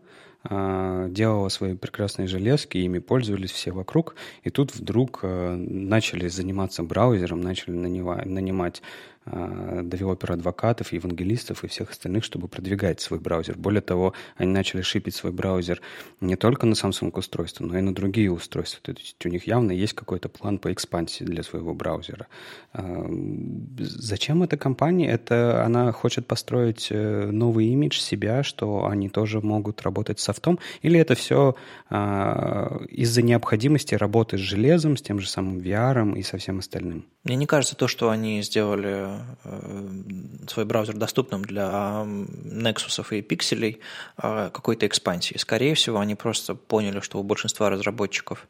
э, 0.50 1.08
делала 1.10 1.50
свои 1.50 1.76
прекрасные 1.76 2.28
железки, 2.28 2.78
ими 2.78 3.00
пользовались 3.00 3.52
все 3.52 3.72
вокруг, 3.72 4.16
и 4.44 4.50
тут 4.50 4.76
вдруг 4.76 5.20
э, 5.24 5.56
начали 5.56 6.28
заниматься 6.28 6.84
браузером, 6.84 7.42
начали 7.42 7.76
нанимать, 7.76 8.26
нанимать 8.26 8.82
developer 9.26 10.00
advocate 10.00 10.67
ов, 10.67 10.92
евангелистов 10.92 11.64
и 11.64 11.68
всех 11.68 11.92
остальных, 11.92 12.24
чтобы 12.24 12.48
продвигать 12.48 13.00
свой 13.00 13.20
браузер. 13.20 13.58
Более 13.58 13.82
того, 13.82 14.14
они 14.36 14.52
начали 14.52 14.82
ship 14.82 15.01
ить 15.01 15.16
свой 15.16 15.32
браузер 15.32 15.82
не 16.20 16.36
только 16.36 16.66
на 16.66 16.74
Samsung 16.74 17.18
устройства, 17.18 17.66
но 17.66 17.78
и 17.78 17.82
на 17.82 17.94
другие 17.94 18.32
устройства. 18.32 18.82
То 18.82 18.92
есть 18.92 19.26
у 19.26 19.30
них 19.30 19.48
явно 19.48 19.72
есть 19.72 19.94
какой-то 19.94 20.30
план 20.30 20.58
по 20.60 20.74
экспансии 20.74 21.24
для 21.24 21.44
своего 21.44 21.74
браузера. 21.74 22.28
Э, 22.74 23.06
зачем 23.78 24.44
эта 24.44 24.58
компания? 24.58 25.10
Это 25.10 25.64
она 25.66 25.92
хочет 25.92 26.28
построить 26.28 26.88
э, 26.90 27.30
новый 27.32 27.68
имидж 27.68 28.00
себя, 28.00 28.44
что 28.44 28.88
они 28.88 29.10
тоже 29.10 29.42
могут 29.42 29.82
работать 29.84 30.20
с 30.20 30.24
софтом? 30.24 30.60
Или 30.82 31.00
это 31.00 31.16
все 31.16 31.56
из-за 31.90 33.22
необходимости 33.22 33.96
работы 33.96 34.38
с 34.38 34.42
железом, 34.42 34.98
с 34.98 35.02
тем 35.02 35.20
же 35.20 35.30
самым 35.30 35.60
VR 35.60 36.18
и 36.18 36.24
со 36.24 36.38
всем 36.38 36.60
остальным? 36.60 37.06
Мне 37.24 37.36
не 37.36 37.46
кажется 37.46 37.76
то, 37.76 37.88
что 37.88 38.10
они 38.10 38.42
сделали 38.42 39.13
свой 40.48 40.66
браузер 40.66 40.96
доступным 40.96 41.44
для 41.44 42.04
Nexus 42.06 43.18
и 43.18 43.22
пикселей 43.22 43.80
э, 44.18 44.50
какой-то 44.54 44.88
экспансии. 44.88 45.38
Скорее 45.38 45.76
всего, 45.76 46.00
они 46.00 46.16
просто 46.16 46.56
поняли, 46.56 47.00
что 47.00 47.20
у 47.20 47.24
большинства 47.24 47.70
разработчиков 47.70 48.48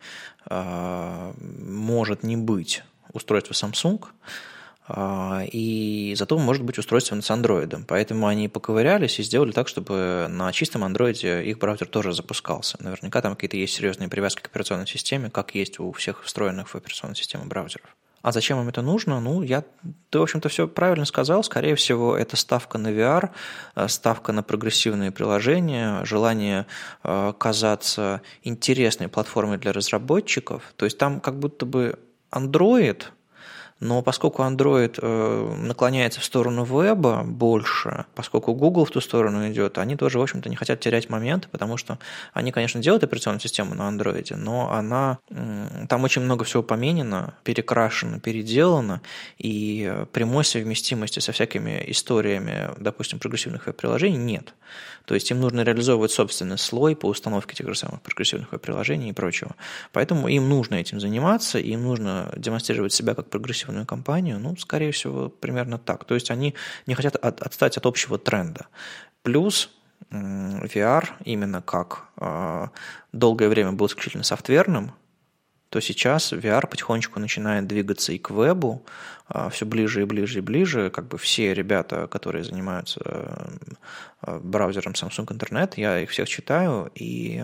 э, 0.49 1.33
может 1.37 2.23
не 2.23 2.37
быть 2.37 2.83
устройства 3.13 3.53
Samsung, 3.53 4.05
и 5.51 6.13
зато 6.17 6.37
может 6.37 6.63
быть 6.63 6.77
устройство 6.77 7.19
с 7.19 7.31
андроидом. 7.31 7.85
Поэтому 7.87 8.27
они 8.27 8.49
поковырялись 8.49 9.17
и 9.19 9.23
сделали 9.23 9.51
так, 9.51 9.69
чтобы 9.69 10.27
на 10.29 10.51
чистом 10.51 10.83
андроиде 10.83 11.43
их 11.43 11.57
браузер 11.57 11.87
тоже 11.87 12.11
запускался. 12.11 12.77
Наверняка 12.81 13.21
там 13.21 13.35
какие-то 13.35 13.55
есть 13.55 13.73
серьезные 13.73 14.09
привязки 14.09 14.41
к 14.41 14.47
операционной 14.47 14.87
системе, 14.87 15.29
как 15.29 15.55
есть 15.55 15.79
у 15.79 15.91
всех 15.93 16.23
встроенных 16.23 16.67
в 16.67 16.75
операционную 16.75 17.15
систему 17.15 17.45
браузеров. 17.45 17.95
А 18.23 18.31
зачем 18.31 18.59
им 18.61 18.69
это 18.69 18.81
нужно? 18.81 19.19
Ну, 19.19 19.41
я, 19.43 19.65
ты, 20.09 20.17
в 20.17 20.21
общем-то, 20.21 20.47
все 20.47 20.65
правильно 20.65 21.03
сказал. 21.03 21.43
Скорее 21.43 21.75
всего, 21.75 22.15
это 22.17 22.37
ставка 22.37 22.77
на 22.77 22.87
VR, 22.87 23.31
э, 23.75 23.87
ставка 23.89 24.31
на 24.31 24.43
прогрессивные 24.43 25.11
приложения, 25.11 26.03
желание 26.05 26.65
э, 27.03 27.33
казаться 27.37 28.21
интересной 28.41 29.09
платформой 29.09 29.57
для 29.57 29.73
разработчиков. 29.73 30.73
То 30.77 30.85
есть 30.85 30.97
там 30.97 31.19
как 31.19 31.37
будто 31.37 31.65
бы 31.65 31.99
Android– 32.31 33.03
но 33.83 34.01
поскольку 34.01 34.43
Android 34.43 34.97
э, 35.01 35.55
наклоняется 35.57 36.21
в 36.21 36.23
сторону 36.23 36.63
веба 36.63 37.23
больше, 37.25 38.05
поскольку 38.15 38.53
Google 38.53 38.85
в 38.85 38.91
ту 38.91 39.01
сторону 39.01 39.51
идет, 39.51 39.77
они 39.77 39.97
тоже, 39.97 40.19
в 40.19 40.21
общем-то, 40.21 40.49
не 40.49 40.55
хотят 40.55 40.79
терять 40.79 41.09
момент, 41.09 41.49
потому 41.51 41.75
что 41.75 41.99
они, 42.31 42.53
конечно, 42.53 42.81
делают 42.81 43.03
операционную 43.03 43.41
систему 43.41 43.75
на 43.75 43.89
Android, 43.89 44.35
но 44.37 44.71
она 44.71 45.19
там 45.89 46.03
очень 46.05 46.21
много 46.21 46.45
всего 46.45 46.63
поменено, 46.63 47.33
перекрашено, 47.43 48.21
переделано, 48.21 49.01
и 49.37 49.93
прямой 50.13 50.45
совместимости 50.45 51.19
со 51.19 51.33
всякими 51.33 51.83
историями, 51.87 52.69
допустим, 52.77 53.19
прогрессивных 53.19 53.67
веб-приложений 53.67 54.17
нет. 54.17 54.53
То 55.05 55.15
есть 55.15 55.29
им 55.29 55.41
нужно 55.41 55.61
реализовывать 55.61 56.11
собственный 56.11 56.57
слой 56.57 56.95
по 56.95 57.07
установке 57.07 57.55
тех 57.55 57.67
же 57.67 57.75
самых 57.75 58.01
прогрессивных 58.01 58.51
веб-приложений 58.53 59.09
и 59.09 59.13
прочего. 59.13 59.55
Поэтому 59.91 60.29
им 60.29 60.47
нужно 60.47 60.75
этим 60.75 61.01
заниматься, 61.01 61.59
им 61.59 61.83
нужно 61.83 62.31
демонстрировать 62.37 62.93
себя 62.93 63.13
как 63.13 63.29
прогрессивную 63.73 63.85
компанию, 63.85 64.39
ну, 64.39 64.55
скорее 64.57 64.91
всего, 64.91 65.29
примерно 65.29 65.77
так. 65.77 66.05
То 66.05 66.15
есть 66.15 66.31
они 66.31 66.53
не 66.87 66.95
хотят 66.95 67.15
от, 67.15 67.41
отстать 67.41 67.77
от 67.77 67.85
общего 67.85 68.17
тренда. 68.17 68.67
Плюс 69.23 69.69
VR 70.11 71.03
именно 71.25 71.61
как 71.61 72.05
э, 72.17 72.67
долгое 73.13 73.49
время 73.49 73.71
был 73.71 73.87
исключительно 73.87 74.23
софтверным, 74.23 74.91
то 75.73 75.81
сейчас 75.81 76.33
VR 76.33 76.67
потихонечку 76.67 77.19
начинает 77.19 77.65
двигаться 77.65 78.13
и 78.13 78.19
к 78.19 78.29
вебу, 78.29 78.85
а, 79.27 79.49
все 79.49 79.65
ближе 79.65 80.01
и 80.01 80.05
ближе 80.05 80.37
и 80.37 80.41
ближе. 80.41 80.91
Как 80.91 81.07
бы 81.07 81.17
все 81.17 81.55
ребята, 81.55 82.07
которые 82.07 82.43
занимаются 82.43 83.01
э, 83.03 84.39
браузером 84.41 84.93
Samsung 84.93 85.25
Internet, 85.27 85.73
я 85.77 85.99
их 85.99 86.09
всех 86.11 86.29
читаю, 86.29 86.91
и 86.95 87.43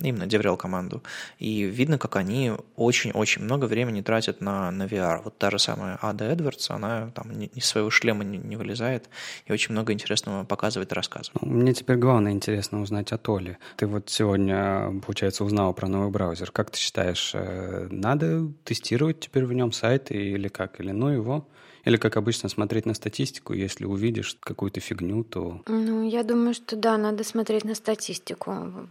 именно 0.00 0.24
DevRel 0.24 0.56
команду. 0.56 1.02
И 1.38 1.62
видно, 1.62 1.98
как 1.98 2.16
они 2.16 2.52
очень-очень 2.76 3.42
много 3.42 3.66
времени 3.66 4.00
тратят 4.00 4.40
на, 4.40 4.70
на 4.70 4.84
VR. 4.84 5.20
Вот 5.24 5.38
та 5.38 5.50
же 5.50 5.58
самая 5.58 5.98
Ада 6.00 6.24
Эдвардс, 6.24 6.70
она 6.70 7.10
там 7.14 7.30
из 7.30 7.64
своего 7.66 7.90
шлема 7.90 8.24
не, 8.24 8.38
не 8.38 8.56
вылезает 8.56 9.08
и 9.44 9.52
очень 9.52 9.72
много 9.72 9.92
интересного 9.92 10.44
показывает 10.44 10.92
и 10.92 10.94
рассказывает. 10.94 11.42
Мне 11.42 11.72
теперь 11.72 11.96
главное 11.96 12.32
интересно 12.32 12.80
узнать 12.80 13.12
о 13.12 13.18
Толе. 13.18 13.58
Ты 13.76 13.86
вот 13.86 14.08
сегодня, 14.08 15.00
получается, 15.04 15.44
узнал 15.44 15.74
про 15.74 15.88
новый 15.88 16.10
браузер. 16.10 16.50
Как 16.50 16.70
ты 16.70 16.78
считаешь, 16.78 17.25
говоришь, 17.32 17.32
э, 17.34 17.88
надо 17.90 18.52
тестировать 18.64 19.20
теперь 19.20 19.44
в 19.44 19.52
нем 19.52 19.72
сайт 19.72 20.10
или 20.10 20.48
как, 20.48 20.80
или 20.80 20.92
ну 20.92 21.08
его. 21.08 21.46
Или, 21.84 21.98
как 21.98 22.16
обычно, 22.16 22.48
смотреть 22.48 22.84
на 22.84 22.94
статистику, 22.94 23.52
если 23.52 23.84
увидишь 23.84 24.36
какую-то 24.40 24.80
фигню, 24.80 25.22
то... 25.22 25.62
Ну, 25.68 26.08
я 26.08 26.24
думаю, 26.24 26.52
что 26.52 26.74
да, 26.74 26.98
надо 26.98 27.22
смотреть 27.22 27.64
на 27.64 27.76
статистику. 27.76 28.88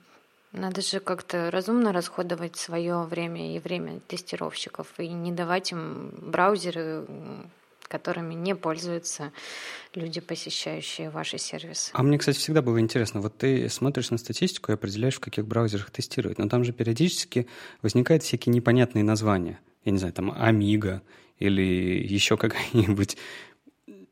Надо 0.54 0.82
же 0.82 1.02
как-то 1.02 1.52
разумно 1.52 1.92
расходовать 1.92 2.56
свое 2.56 3.04
время 3.04 3.54
и 3.54 3.60
время 3.60 4.00
тестировщиков 4.08 4.88
и 4.98 5.10
не 5.10 5.34
давать 5.34 5.74
им 5.74 6.12
браузеры, 6.22 7.06
которыми 7.88 8.34
не 8.34 8.56
пользуются 8.56 9.32
люди, 9.94 10.22
посещающие 10.22 11.10
ваши 11.10 11.38
сервисы. 11.38 11.92
А 11.94 12.04
мне, 12.04 12.18
кстати, 12.18 12.38
всегда 12.38 12.62
было 12.62 12.80
интересно, 12.80 13.22
вот 13.22 13.38
ты 13.38 13.70
смотришь 13.70 14.12
на 14.12 14.18
статистику 14.18 14.72
и 14.72 14.76
определяешь, 14.76 15.16
в 15.16 15.20
каких 15.20 15.46
браузерах 15.46 15.90
тестируют, 15.92 16.38
но 16.38 16.48
там 16.48 16.64
же 16.64 16.74
периодически 16.74 17.48
возникают 17.82 18.24
всякие 18.24 18.54
непонятные 18.54 19.04
названия. 19.04 19.60
Я 19.84 19.92
не 19.92 19.98
знаю, 19.98 20.14
там 20.14 20.32
Amiga 20.32 21.02
или 21.40 21.62
еще 21.62 22.38
какая-нибудь 22.38 23.18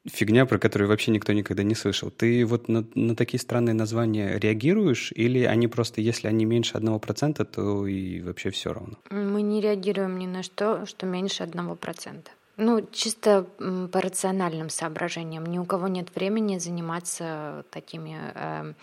фигня, 0.06 0.46
про 0.46 0.60
которую 0.60 0.90
вообще 0.90 1.12
никто 1.12 1.34
никогда 1.34 1.64
не 1.64 1.76
слышал. 1.76 2.12
Ты 2.12 2.46
вот 2.46 2.68
на, 2.68 2.86
на 2.96 3.16
такие 3.16 3.40
странные 3.40 3.74
названия 3.74 4.38
реагируешь, 4.38 5.12
или 5.16 5.44
они 5.44 5.68
просто, 5.68 6.02
если 6.02 6.28
они 6.28 6.46
меньше 6.46 6.74
одного 6.76 7.00
процента, 7.00 7.46
то 7.46 7.88
и 7.88 8.22
вообще 8.22 8.50
все 8.50 8.74
равно? 8.74 8.98
Мы 9.10 9.42
не 9.42 9.62
реагируем 9.62 10.18
ни 10.20 10.28
на 10.28 10.44
что, 10.44 10.86
что 10.86 11.06
меньше 11.06 11.44
одного 11.44 11.76
процента. 11.76 12.32
Ну, 12.58 12.88
чисто 12.92 13.48
по 13.92 14.00
рациональным 14.00 14.70
соображениям. 14.70 15.46
Ни 15.46 15.58
у 15.58 15.66
кого 15.66 15.88
нет 15.88 16.14
времени 16.16 16.60
заниматься 16.60 17.66
такими 17.72 18.18
э, 18.36 18.74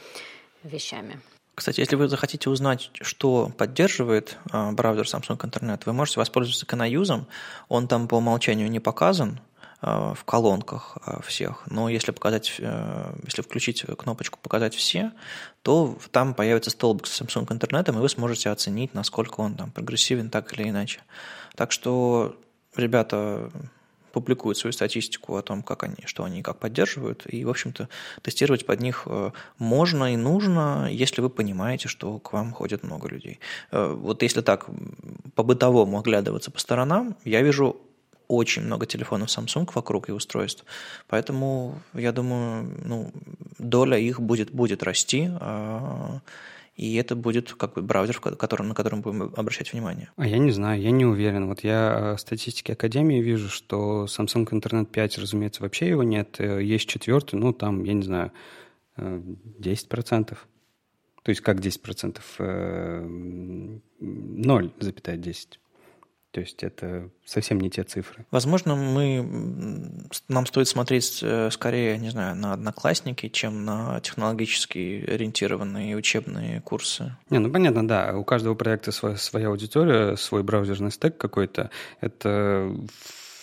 вещами. 0.65 1.21
Кстати, 1.55 1.81
если 1.81 1.95
вы 1.95 2.09
захотите 2.09 2.49
узнать, 2.49 2.91
что 3.03 3.53
поддерживает 3.57 4.39
э, 4.51 4.73
браузер 4.73 5.05
Samsung 5.05 5.39
Internet, 5.39 5.83
вы 5.85 5.93
можете 5.93 6.19
воспользоваться 6.19 6.65
канаюзом. 6.65 7.27
Он 7.69 7.87
там 7.87 8.09
по 8.09 8.15
умолчанию 8.15 8.71
не 8.71 8.81
показан 8.81 9.41
э, 9.83 10.15
в 10.17 10.25
колонках 10.25 10.97
э, 11.05 11.21
всех, 11.23 11.63
но 11.67 11.89
если 11.91 12.13
показать, 12.13 12.59
если 12.59 13.43
включить 13.43 13.85
кнопочку 13.99 14.39
«Показать 14.41 14.75
все», 14.75 15.13
то 15.63 15.99
там 16.11 16.33
появится 16.35 16.71
столбик 16.71 17.07
с 17.07 17.21
Samsung 17.21 17.47
Internet, 17.49 17.91
и 17.91 17.93
вы 17.93 18.09
сможете 18.09 18.49
оценить, 18.49 18.95
насколько 18.95 19.41
он 19.41 19.55
там 19.55 19.71
прогрессивен 19.71 20.31
так 20.31 20.53
или 20.55 20.71
иначе. 20.71 21.03
Так 21.57 21.73
что 21.73 22.37
ребята 22.77 23.51
публикуют 24.13 24.59
свою 24.59 24.73
статистику 24.73 25.37
о 25.37 25.43
том, 25.43 25.63
как 25.63 25.85
они, 25.85 25.97
что 26.05 26.25
они 26.25 26.43
как 26.43 26.59
поддерживают, 26.59 27.27
и, 27.29 27.45
в 27.45 27.51
общем-то, 27.51 27.89
тестировать 28.23 28.67
под 28.67 28.81
них 28.81 29.03
э, 29.07 29.31
можно 29.59 30.13
и 30.13 30.17
нужно, 30.17 30.89
если 30.91 31.21
вы 31.21 31.31
понимаете, 31.31 31.89
что 31.89 32.19
к 32.19 32.33
вам 32.33 32.53
ходит 32.53 32.83
много 32.83 33.09
людей. 33.09 33.39
Э, 33.71 33.93
вот 33.93 34.23
если 34.23 34.41
так 34.41 34.67
по-бытовому 35.35 35.99
оглядываться 35.99 36.51
по 36.51 36.59
сторонам, 36.59 37.17
я 37.25 37.43
вижу 37.43 37.77
очень 38.29 38.63
много 38.63 38.87
телефонов 38.87 39.29
Samsung 39.29 39.69
вокруг 39.75 40.09
и 40.09 40.13
устройств, 40.13 40.65
поэтому 41.09 41.81
я 41.95 42.13
думаю, 42.13 42.73
ну, 42.85 43.13
доля 43.59 43.99
их 43.99 44.21
будет, 44.21 44.53
будет 44.53 44.83
расти, 44.83 45.31
а 45.41 46.21
и 46.77 46.95
это 46.97 47.15
будет 47.17 47.53
как 47.53 47.75
бы 47.75 47.83
браузер, 47.83 48.21
который, 48.21 48.67
на 48.67 48.75
котором 48.75 49.03
будем 49.03 49.33
обращать 49.37 49.73
внимание. 49.73 50.11
А 50.17 50.27
я 50.27 50.39
не 50.39 50.51
знаю, 50.51 50.81
я 50.81 50.91
не 50.91 51.05
уверен. 51.05 51.47
Вот 51.47 51.63
я 51.65 52.15
в 52.17 52.21
статистике 52.21 52.73
Академии 52.73 53.21
вижу, 53.21 53.49
что 53.49 54.07
Samsung 54.07 54.49
Internet 54.49 54.87
5, 54.87 55.19
разумеется, 55.19 55.63
вообще 55.63 55.89
его 55.89 56.03
нет. 56.03 56.37
Э, 56.39 56.63
есть 56.63 56.89
четвертый, 56.89 57.37
ну, 57.37 57.53
там, 57.53 57.85
я 57.85 57.93
не 57.93 58.03
знаю, 58.03 58.33
10%. 58.97 60.33
Э, 60.33 60.37
То 61.23 61.31
есть 61.31 61.43
как 61.43 61.61
10%? 61.61 62.21
0,10%. 64.01 65.59
То 66.31 66.41
есть 66.41 66.63
это 66.63 67.11
совсем 67.25 67.61
не 67.61 67.71
те 67.71 67.83
цифры. 67.83 68.25
Возможно, 68.31 68.77
мы, 68.77 69.27
нам 70.29 70.47
стоит 70.47 70.69
смотреть 70.69 71.21
э, 71.23 71.51
скорее, 71.51 71.99
не 71.99 72.11
знаю, 72.11 72.37
на 72.37 72.53
одноклассники, 72.53 73.29
чем 73.29 73.65
на 73.65 74.01
технологически 74.01 75.05
ориентированные 75.09 75.97
учебные 75.97 76.61
курсы. 76.61 77.17
Не, 77.31 77.41
ну 77.41 77.51
понятно, 77.51 77.87
да. 77.87 78.17
У 78.17 78.23
каждого 78.23 78.55
проекта 78.55 78.93
своя, 78.93 79.17
своя 79.17 79.49
аудитория, 79.49 80.17
свой 80.17 80.45
браузерный 80.45 80.93
стек 80.93 81.17
какой-то. 81.17 81.71
Это 82.01 82.73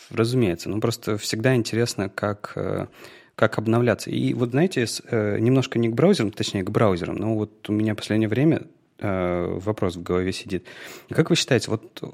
разумеется. 0.09 0.69
Но 0.69 0.79
просто 0.79 1.17
всегда 1.17 1.55
интересно, 1.55 2.07
как 2.07 2.53
э, 2.55 2.87
как 3.35 3.59
обновляться. 3.59 4.09
И 4.09 4.33
вот, 4.33 4.49
знаете, 4.49 4.87
э, 5.11 5.37
немножко 5.39 5.77
не 5.77 5.89
к 5.89 5.93
браузерам, 5.93 6.31
точнее, 6.31 6.63
к 6.63 6.71
браузерам, 6.71 7.17
но 7.17 7.35
вот 7.35 7.69
у 7.69 7.73
меня 7.73 7.93
в 7.93 7.97
последнее 7.97 8.29
время 8.29 8.63
вопрос 8.99 9.95
в 9.95 10.03
голове 10.03 10.31
сидит. 10.33 10.65
Как 11.09 11.29
вы 11.29 11.35
считаете, 11.35 11.69
вот 11.69 11.99
э, 12.01 12.07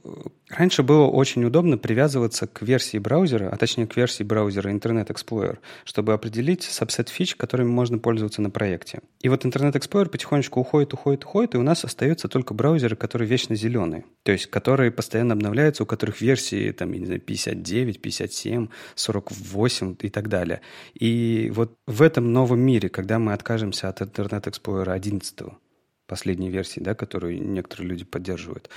раньше 0.50 0.84
было 0.84 1.08
очень 1.08 1.44
удобно 1.46 1.78
привязываться 1.78 2.48
к 2.48 2.62
версии 2.62 2.98
браузера, 2.98 3.50
а 3.50 3.58
точнее 3.58 3.88
к 3.88 3.96
версии 3.96 4.24
браузера 4.24 4.70
Internet 4.70 5.08
Explorer, 5.08 5.60
чтобы 5.86 6.14
определить 6.14 6.64
сабсет 6.64 7.10
фич, 7.10 7.36
которыми 7.36 7.70
можно 7.70 8.00
пользоваться 8.00 8.42
на 8.42 8.50
проекте. 8.50 9.00
И 9.22 9.30
вот 9.30 9.46
Internet 9.46 9.74
Explorer 9.74 10.10
потихонечку 10.10 10.60
уходит, 10.60 10.94
уходит, 10.94 11.24
уходит, 11.24 11.56
и 11.56 11.58
у 11.58 11.64
нас 11.64 11.86
остаются 11.86 12.28
только 12.28 12.54
браузеры, 12.54 12.96
которые 12.96 13.28
вечно 13.28 13.56
зеленые, 13.56 14.04
то 14.24 14.32
есть 14.32 14.48
которые 14.48 14.92
постоянно 14.92 15.34
обновляются, 15.34 15.84
у 15.84 15.86
которых 15.86 16.22
версии 16.22 16.72
там, 16.72 16.92
я 16.92 17.00
не 17.00 17.06
знаю, 17.06 17.22
59, 17.22 18.02
57, 18.02 18.68
48 18.96 19.96
и 20.02 20.10
так 20.10 20.28
далее. 20.28 20.62
И 20.94 21.52
вот 21.56 21.78
в 21.88 22.02
этом 22.02 22.34
новом 22.34 22.60
мире, 22.60 22.90
когда 22.90 23.20
мы 23.20 23.34
откажемся 23.34 23.90
от 23.90 24.02
Internet 24.02 24.44
Explorer 24.44 24.92
11, 24.92 25.54
последней 26.14 26.52
версии, 26.52 26.80
да, 26.80 26.94
которую 26.94 27.42
некоторые 27.42 27.90
люди 27.90 28.06
поддерживают. 28.06 28.70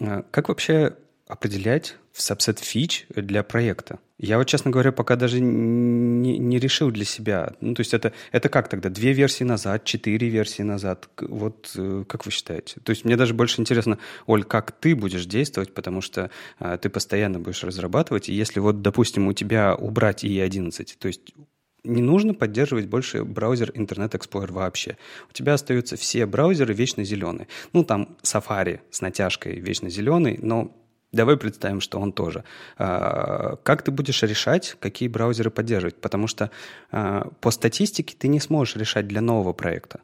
А, 0.00 0.24
как 0.30 0.48
вообще 0.48 0.96
определять 1.26 1.96
subset 2.14 2.58
фич 2.62 3.06
для 3.10 3.42
проекта? 3.42 3.98
Я 4.16 4.38
вот, 4.38 4.46
честно 4.46 4.70
говоря, 4.70 4.90
пока 4.90 5.16
даже 5.16 5.38
не, 5.38 6.38
не 6.38 6.58
решил 6.58 6.90
для 6.90 7.04
себя. 7.04 7.52
Ну, 7.60 7.74
то 7.74 7.80
есть 7.80 7.92
это, 7.92 8.14
это 8.32 8.48
как 8.48 8.70
тогда? 8.70 8.88
Две 8.88 9.12
версии 9.12 9.44
назад, 9.44 9.84
четыре 9.84 10.30
версии 10.30 10.62
назад? 10.62 11.10
Вот 11.20 11.72
э, 11.76 12.04
как 12.08 12.24
вы 12.24 12.32
считаете? 12.32 12.80
То 12.82 12.90
есть 12.90 13.04
мне 13.04 13.16
даже 13.16 13.34
больше 13.34 13.60
интересно, 13.60 13.98
Оль, 14.24 14.44
как 14.44 14.72
ты 14.72 14.96
будешь 14.96 15.26
действовать, 15.26 15.74
потому 15.74 16.00
что 16.00 16.30
а, 16.58 16.78
ты 16.78 16.88
постоянно 16.88 17.38
будешь 17.38 17.62
разрабатывать, 17.64 18.30
и 18.30 18.32
если 18.32 18.60
вот, 18.60 18.80
допустим, 18.80 19.28
у 19.28 19.34
тебя 19.34 19.74
убрать 19.74 20.24
i11, 20.24 20.96
то 20.98 21.08
есть 21.08 21.34
не 21.84 22.02
нужно 22.02 22.34
поддерживать 22.34 22.86
больше 22.86 23.24
браузер 23.24 23.70
Internet 23.70 24.10
Explorer 24.10 24.52
вообще. 24.52 24.96
У 25.30 25.32
тебя 25.32 25.54
остаются 25.54 25.96
все 25.96 26.26
браузеры 26.26 26.74
вечно 26.74 27.04
зеленые. 27.04 27.48
Ну, 27.72 27.84
там 27.84 28.16
Safari 28.22 28.80
с 28.90 29.00
натяжкой 29.00 29.60
вечно 29.60 29.88
зеленый, 29.88 30.38
но 30.42 30.76
давай 31.12 31.36
представим, 31.36 31.80
что 31.80 31.98
он 31.98 32.12
тоже. 32.12 32.44
А, 32.76 33.56
как 33.62 33.82
ты 33.82 33.90
будешь 33.90 34.22
решать, 34.22 34.76
какие 34.80 35.08
браузеры 35.08 35.50
поддерживать? 35.50 35.96
Потому 35.96 36.26
что 36.26 36.50
а, 36.90 37.30
по 37.40 37.50
статистике 37.50 38.14
ты 38.18 38.28
не 38.28 38.40
сможешь 38.40 38.76
решать 38.76 39.06
для 39.06 39.20
нового 39.20 39.52
проекта. 39.52 40.00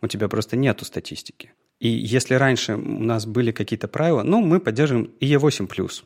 У 0.00 0.06
тебя 0.06 0.28
просто 0.28 0.56
нету 0.56 0.84
статистики. 0.84 1.52
И 1.80 1.88
если 1.88 2.34
раньше 2.34 2.74
у 2.74 3.02
нас 3.02 3.26
были 3.26 3.52
какие-то 3.52 3.86
правила, 3.88 4.22
ну, 4.22 4.40
мы 4.40 4.58
поддерживаем 4.58 5.12
IE8+, 5.20 6.02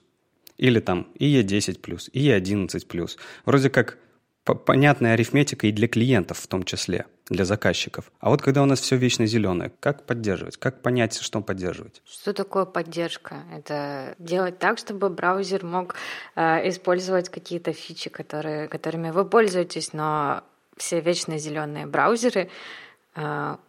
или 0.59 0.81
там 0.81 1.09
IE10+, 1.19 1.81
IE11+. 2.13 3.11
Вроде 3.47 3.71
как 3.71 3.99
понятная 4.45 5.15
арифметика 5.15 5.67
и 5.67 5.73
для 5.73 5.89
клиентов 5.89 6.39
в 6.39 6.47
том 6.47 6.65
числе, 6.65 7.07
для 7.29 7.45
заказчиков. 7.45 8.11
А 8.19 8.31
вот 8.31 8.43
когда 8.43 8.63
у 8.63 8.67
нас 8.67 8.81
все 8.81 8.97
вечно 8.97 9.27
зеленое, 9.27 9.73
как 9.81 10.05
поддерживать? 10.07 10.57
Как 10.57 10.83
понять, 10.83 11.19
что 11.19 11.41
поддерживать? 11.41 12.03
Что 12.05 12.33
такое 12.33 12.65
поддержка? 12.65 13.45
Это 13.55 14.15
делать 14.19 14.59
так, 14.59 14.79
чтобы 14.79 15.11
браузер 15.11 15.65
мог 15.65 15.95
э, 16.35 16.69
использовать 16.69 17.29
какие-то 17.29 17.73
фичи, 17.73 18.11
которые, 18.11 18.69
которыми 18.69 19.11
вы 19.11 19.25
пользуетесь, 19.25 19.93
но 19.93 20.43
все 20.77 21.01
вечно 21.01 21.39
зеленые 21.39 21.87
браузеры 21.87 22.51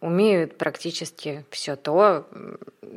умеют 0.00 0.56
практически 0.56 1.44
все 1.50 1.76
то, 1.76 2.26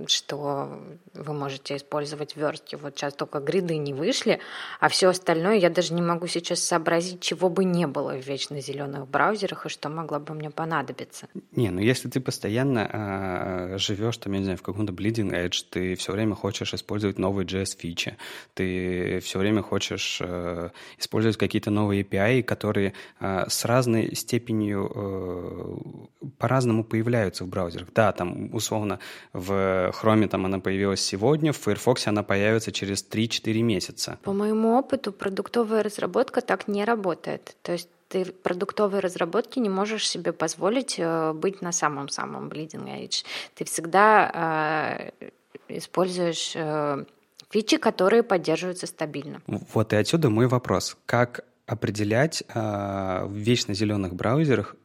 что 0.07 0.79
вы 1.13 1.33
можете 1.33 1.75
использовать 1.75 2.33
в 2.33 2.37
верстке. 2.37 2.77
Вот 2.77 2.95
сейчас 2.95 3.13
только 3.13 3.39
гриды 3.39 3.77
не 3.77 3.93
вышли, 3.93 4.39
а 4.79 4.89
все 4.89 5.09
остальное 5.09 5.55
я 5.55 5.69
даже 5.69 5.93
не 5.93 6.01
могу 6.01 6.27
сейчас 6.27 6.59
сообразить, 6.59 7.21
чего 7.21 7.49
бы 7.49 7.63
не 7.63 7.87
было 7.87 8.11
в 8.11 8.25
вечно 8.25 8.61
зеленых 8.61 9.07
браузерах 9.07 9.65
и 9.65 9.69
что 9.69 9.89
могло 9.89 10.19
бы 10.19 10.33
мне 10.33 10.49
понадобиться. 10.49 11.27
Не, 11.51 11.69
ну 11.71 11.79
если 11.79 12.09
ты 12.09 12.19
постоянно 12.19 13.73
э, 13.73 13.77
живешь 13.77 14.17
там, 14.17 14.33
я 14.33 14.39
не 14.39 14.45
знаю, 14.45 14.57
в 14.57 14.61
каком-то 14.61 14.93
bleeding 14.93 15.31
edge, 15.31 15.65
ты 15.69 15.95
все 15.95 16.11
время 16.11 16.35
хочешь 16.35 16.73
использовать 16.73 17.17
новые 17.17 17.45
JS-фичи, 17.45 18.17
ты 18.53 19.19
все 19.19 19.39
время 19.39 19.61
хочешь 19.61 20.19
э, 20.21 20.69
использовать 20.97 21.37
какие-то 21.37 21.71
новые 21.71 22.03
API, 22.03 22.43
которые 22.43 22.93
э, 23.19 23.45
с 23.47 23.65
разной 23.65 24.15
степенью 24.15 24.91
э, 24.93 26.27
по-разному 26.37 26.83
появляются 26.83 27.43
в 27.43 27.47
браузерах. 27.47 27.87
Да, 27.93 28.11
там 28.11 28.53
условно 28.53 28.99
в 29.33 29.91
Chrome 29.91 30.27
там 30.27 30.45
она 30.45 30.59
появилась 30.59 31.01
сегодня, 31.01 31.51
в 31.51 31.57
Firefox 31.57 32.07
она 32.07 32.23
появится 32.23 32.71
через 32.71 33.05
3-4 33.09 33.61
месяца. 33.61 34.17
По 34.23 34.33
моему 34.33 34.77
опыту 34.77 35.11
продуктовая 35.11 35.83
разработка 35.83 36.41
так 36.41 36.67
не 36.67 36.85
работает. 36.85 37.55
То 37.61 37.71
есть 37.73 37.89
ты 38.09 38.25
продуктовой 38.25 38.99
разработке 38.99 39.59
не 39.59 39.69
можешь 39.69 40.07
себе 40.07 40.31
позволить 40.31 40.95
э, 40.97 41.33
быть 41.33 41.61
на 41.61 41.71
самом-самом 41.71 42.47
bleeding 42.47 42.87
edge. 42.87 43.25
Ты 43.55 43.65
всегда 43.65 45.11
э, 45.19 45.27
используешь 45.67 46.53
э, 46.55 47.05
Фичи, 47.49 47.77
которые 47.77 48.23
поддерживаются 48.23 48.87
стабильно. 48.87 49.41
Вот 49.73 49.93
и 49.93 49.95
отсюда 49.95 50.29
мой 50.29 50.47
вопрос. 50.47 50.97
Как 51.05 51.45
определять 51.65 52.43
э, 52.47 53.25
в 53.25 53.33
вечно 53.33 53.73
зеленых 53.73 54.13
браузерах 54.13 54.75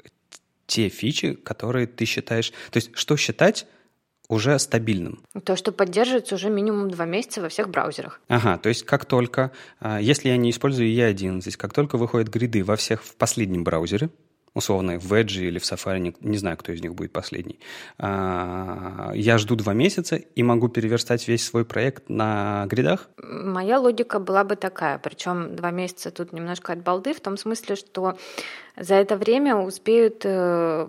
те 0.72 0.88
фичи, 0.88 1.34
которые 1.34 1.86
ты 1.86 2.06
считаешь... 2.06 2.50
То 2.70 2.78
есть 2.78 2.92
что 2.94 3.16
считать 3.16 3.66
уже 4.28 4.58
стабильным. 4.58 5.22
То, 5.44 5.54
что 5.54 5.70
поддерживается 5.70 6.36
уже 6.36 6.48
минимум 6.48 6.90
два 6.90 7.04
месяца 7.04 7.42
во 7.42 7.50
всех 7.50 7.68
браузерах. 7.68 8.22
Ага, 8.28 8.56
то 8.56 8.70
есть 8.70 8.84
как 8.84 9.04
только, 9.04 9.52
а, 9.80 10.00
если 10.00 10.30
я 10.30 10.38
не 10.38 10.50
использую 10.50 10.88
E11, 10.88 11.56
как 11.58 11.74
только 11.74 11.98
выходят 11.98 12.28
гриды 12.28 12.64
во 12.64 12.76
всех 12.76 13.04
в 13.04 13.14
последнем 13.16 13.64
браузере, 13.64 14.08
условно, 14.54 14.98
в 14.98 15.12
Edge 15.12 15.42
или 15.42 15.58
в 15.58 15.62
Safari, 15.62 15.98
не, 15.98 16.14
не 16.20 16.38
знаю, 16.38 16.56
кто 16.56 16.72
из 16.72 16.82
них 16.82 16.94
будет 16.94 17.12
последний. 17.12 17.58
А, 17.98 19.12
я 19.14 19.38
жду 19.38 19.56
два 19.56 19.72
месяца 19.72 20.16
и 20.16 20.42
могу 20.42 20.68
переверстать 20.68 21.26
весь 21.28 21.44
свой 21.44 21.64
проект 21.64 22.08
на 22.08 22.66
гридах? 22.66 23.08
Моя 23.16 23.78
логика 23.78 24.18
была 24.18 24.44
бы 24.44 24.56
такая, 24.56 24.98
причем 24.98 25.56
два 25.56 25.70
месяца 25.70 26.10
тут 26.10 26.32
немножко 26.32 26.72
от 26.72 26.82
балды, 26.82 27.14
в 27.14 27.20
том 27.20 27.36
смысле, 27.36 27.76
что 27.76 28.16
за 28.76 28.94
это 28.94 29.16
время 29.16 29.56
успеют 29.56 30.22
э, 30.24 30.88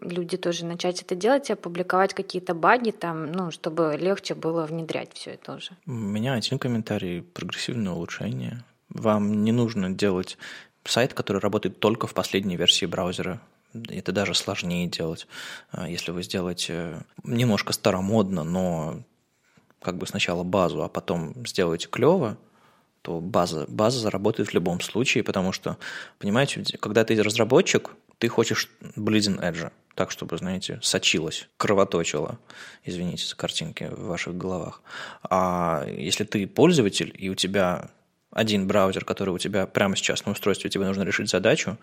люди 0.00 0.36
тоже 0.36 0.64
начать 0.64 1.02
это 1.02 1.14
делать 1.14 1.50
и 1.50 1.52
опубликовать 1.52 2.14
какие-то 2.14 2.54
баги 2.54 2.90
там, 2.90 3.32
ну, 3.32 3.50
чтобы 3.50 3.96
легче 3.98 4.34
было 4.34 4.64
внедрять 4.64 5.12
все 5.14 5.32
это 5.32 5.56
уже. 5.56 5.72
У 5.86 5.92
меня 5.92 6.34
один 6.34 6.58
комментарий– 6.58 7.22
прогрессивное 7.34 7.92
улучшение. 7.92 8.64
Вам 8.88 9.44
не 9.44 9.52
нужно 9.52 9.90
делать 9.90 10.38
сайт, 10.90 11.14
который 11.14 11.40
работает 11.40 11.80
только 11.80 12.06
в 12.06 12.14
последней 12.14 12.56
версии 12.56 12.86
браузера. 12.86 13.40
Это 13.74 14.12
даже 14.12 14.34
сложнее 14.34 14.86
делать. 14.86 15.26
А, 15.70 15.88
если 15.88 16.10
вы 16.10 16.22
сделаете 16.22 17.02
немножко 17.22 17.72
старомодно, 17.72 18.44
но 18.44 19.02
как 19.80 19.98
бы 19.98 20.06
сначала 20.06 20.42
базу, 20.42 20.82
а 20.82 20.88
потом 20.88 21.34
сделаете 21.46 21.88
клево, 21.88 22.38
то 23.02 23.20
база, 23.20 23.66
база 23.68 24.00
заработает 24.00 24.50
в 24.50 24.54
любом 24.54 24.80
случае, 24.80 25.22
потому 25.22 25.52
что, 25.52 25.78
понимаете, 26.18 26.64
когда 26.80 27.04
ты 27.04 27.20
разработчик, 27.22 27.90
ты 28.18 28.28
хочешь 28.28 28.70
Bleeding 28.96 29.40
Edge, 29.40 29.70
так, 29.94 30.10
чтобы, 30.10 30.36
знаете, 30.38 30.78
сочилось, 30.82 31.48
кровоточило, 31.56 32.38
извините 32.84 33.26
за 33.26 33.36
картинки 33.36 33.84
в 33.84 34.06
ваших 34.06 34.36
головах. 34.36 34.82
А 35.22 35.86
если 35.88 36.24
ты 36.24 36.46
пользователь, 36.46 37.14
и 37.16 37.28
у 37.30 37.34
тебя 37.34 37.90
один 38.30 38.66
браузер, 38.66 39.04
который 39.04 39.30
у 39.30 39.38
тебя 39.38 39.66
прямо 39.66 39.96
сейчас 39.96 40.24
на 40.26 40.32
устройстве, 40.32 40.70
тебе 40.70 40.84
нужно 40.86 41.02
решить 41.02 41.30
задачу, 41.30 41.78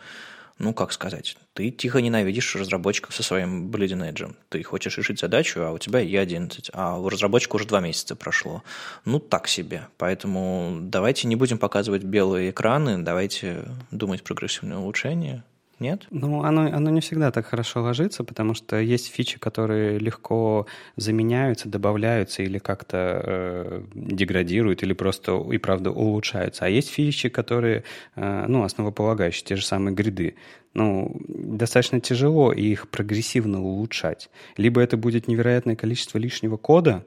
ну, 0.57 0.73
как 0.73 0.93
сказать, 0.93 1.35
ты 1.53 1.69
тихо 1.69 1.99
ненавидишь 1.99 2.55
разработчиков 2.55 3.13
со 3.13 3.23
своим 3.23 3.69
Bleeding 3.69 4.09
Edge. 4.09 4.33
Ты 4.47 4.63
хочешь 4.63 4.97
решить 4.97 5.19
задачу, 5.19 5.61
а 5.61 5.71
у 5.71 5.77
тебя 5.77 6.01
E11, 6.01 6.69
а 6.71 6.97
у 6.97 7.09
разработчика 7.09 7.57
уже 7.57 7.65
два 7.65 7.81
месяца 7.81 8.15
прошло. 8.15 8.63
Ну, 9.03 9.19
так 9.19 9.49
себе. 9.49 9.87
Поэтому 9.97 10.77
давайте 10.81 11.27
не 11.27 11.35
будем 11.35 11.57
показывать 11.57 12.03
белые 12.03 12.51
экраны, 12.51 13.03
давайте 13.03 13.65
думать 13.91 14.23
прогрессивное 14.23 14.77
улучшение, 14.77 15.43
нет? 15.79 16.07
Ну, 16.09 16.43
оно, 16.43 16.61
оно 16.61 16.89
не 16.89 17.01
всегда 17.01 17.31
так 17.31 17.45
хорошо 17.45 17.81
ложится, 17.81 18.23
потому 18.23 18.53
что 18.53 18.79
есть 18.79 19.11
фичи, 19.11 19.37
которые 19.39 19.99
легко 19.99 20.67
заменяются, 20.95 21.67
добавляются 21.67 22.43
или 22.43 22.59
как-то 22.59 23.21
э, 23.23 23.81
деградируют, 23.93 24.83
или 24.83 24.93
просто 24.93 25.43
и 25.51 25.57
правда 25.57 25.91
улучшаются. 25.91 26.65
А 26.65 26.69
есть 26.69 26.89
фичи, 26.89 27.29
которые, 27.29 27.83
э, 28.15 28.45
ну, 28.47 28.63
основополагающие, 28.63 29.45
те 29.45 29.55
же 29.55 29.65
самые 29.65 29.93
гриды. 29.93 30.35
Ну, 30.73 31.15
достаточно 31.27 31.99
тяжело 31.99 32.51
их 32.53 32.89
прогрессивно 32.89 33.61
улучшать. 33.61 34.29
Либо 34.57 34.81
это 34.81 34.97
будет 34.97 35.27
невероятное 35.27 35.75
количество 35.75 36.17
лишнего 36.17 36.57
кода, 36.57 37.05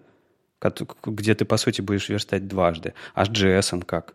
где 1.04 1.34
ты, 1.34 1.44
по 1.44 1.56
сути, 1.56 1.80
будешь 1.80 2.08
верстать 2.08 2.48
дважды. 2.48 2.94
А 3.14 3.24
с 3.24 3.30
JS 3.30 3.84
как? 3.84 4.14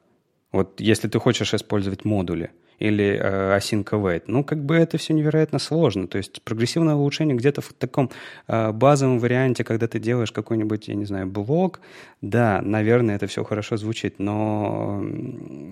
Вот 0.51 0.79
если 0.79 1.07
ты 1.07 1.19
хочешь 1.19 1.53
использовать 1.53 2.05
модули– 2.05 2.51
или 2.79 3.19
э, 3.21 3.57
async 3.57 3.85
await. 3.85 4.23
Ну, 4.27 4.43
как 4.43 4.63
бы 4.63 4.75
это 4.75 4.97
все 4.97 5.13
невероятно 5.13 5.59
сложно. 5.59 6.07
То 6.07 6.17
есть 6.17 6.41
прогрессивное 6.41 6.95
улучшение 6.95 7.35
где-то 7.35 7.61
в 7.61 7.73
таком 7.73 8.09
э, 8.47 8.71
базовом 8.71 9.19
варианте, 9.19 9.63
когда 9.63 9.87
ты 9.87 9.99
делаешь 9.99 10.31
какой-нибудь, 10.31 10.87
я 10.87 10.95
не 10.95 11.05
знаю, 11.05 11.27
блог, 11.27 11.79
да, 12.21 12.61
наверное, 12.61 13.15
это 13.15 13.27
все 13.27 13.43
хорошо 13.43 13.77
звучит, 13.77 14.19
но 14.19 15.01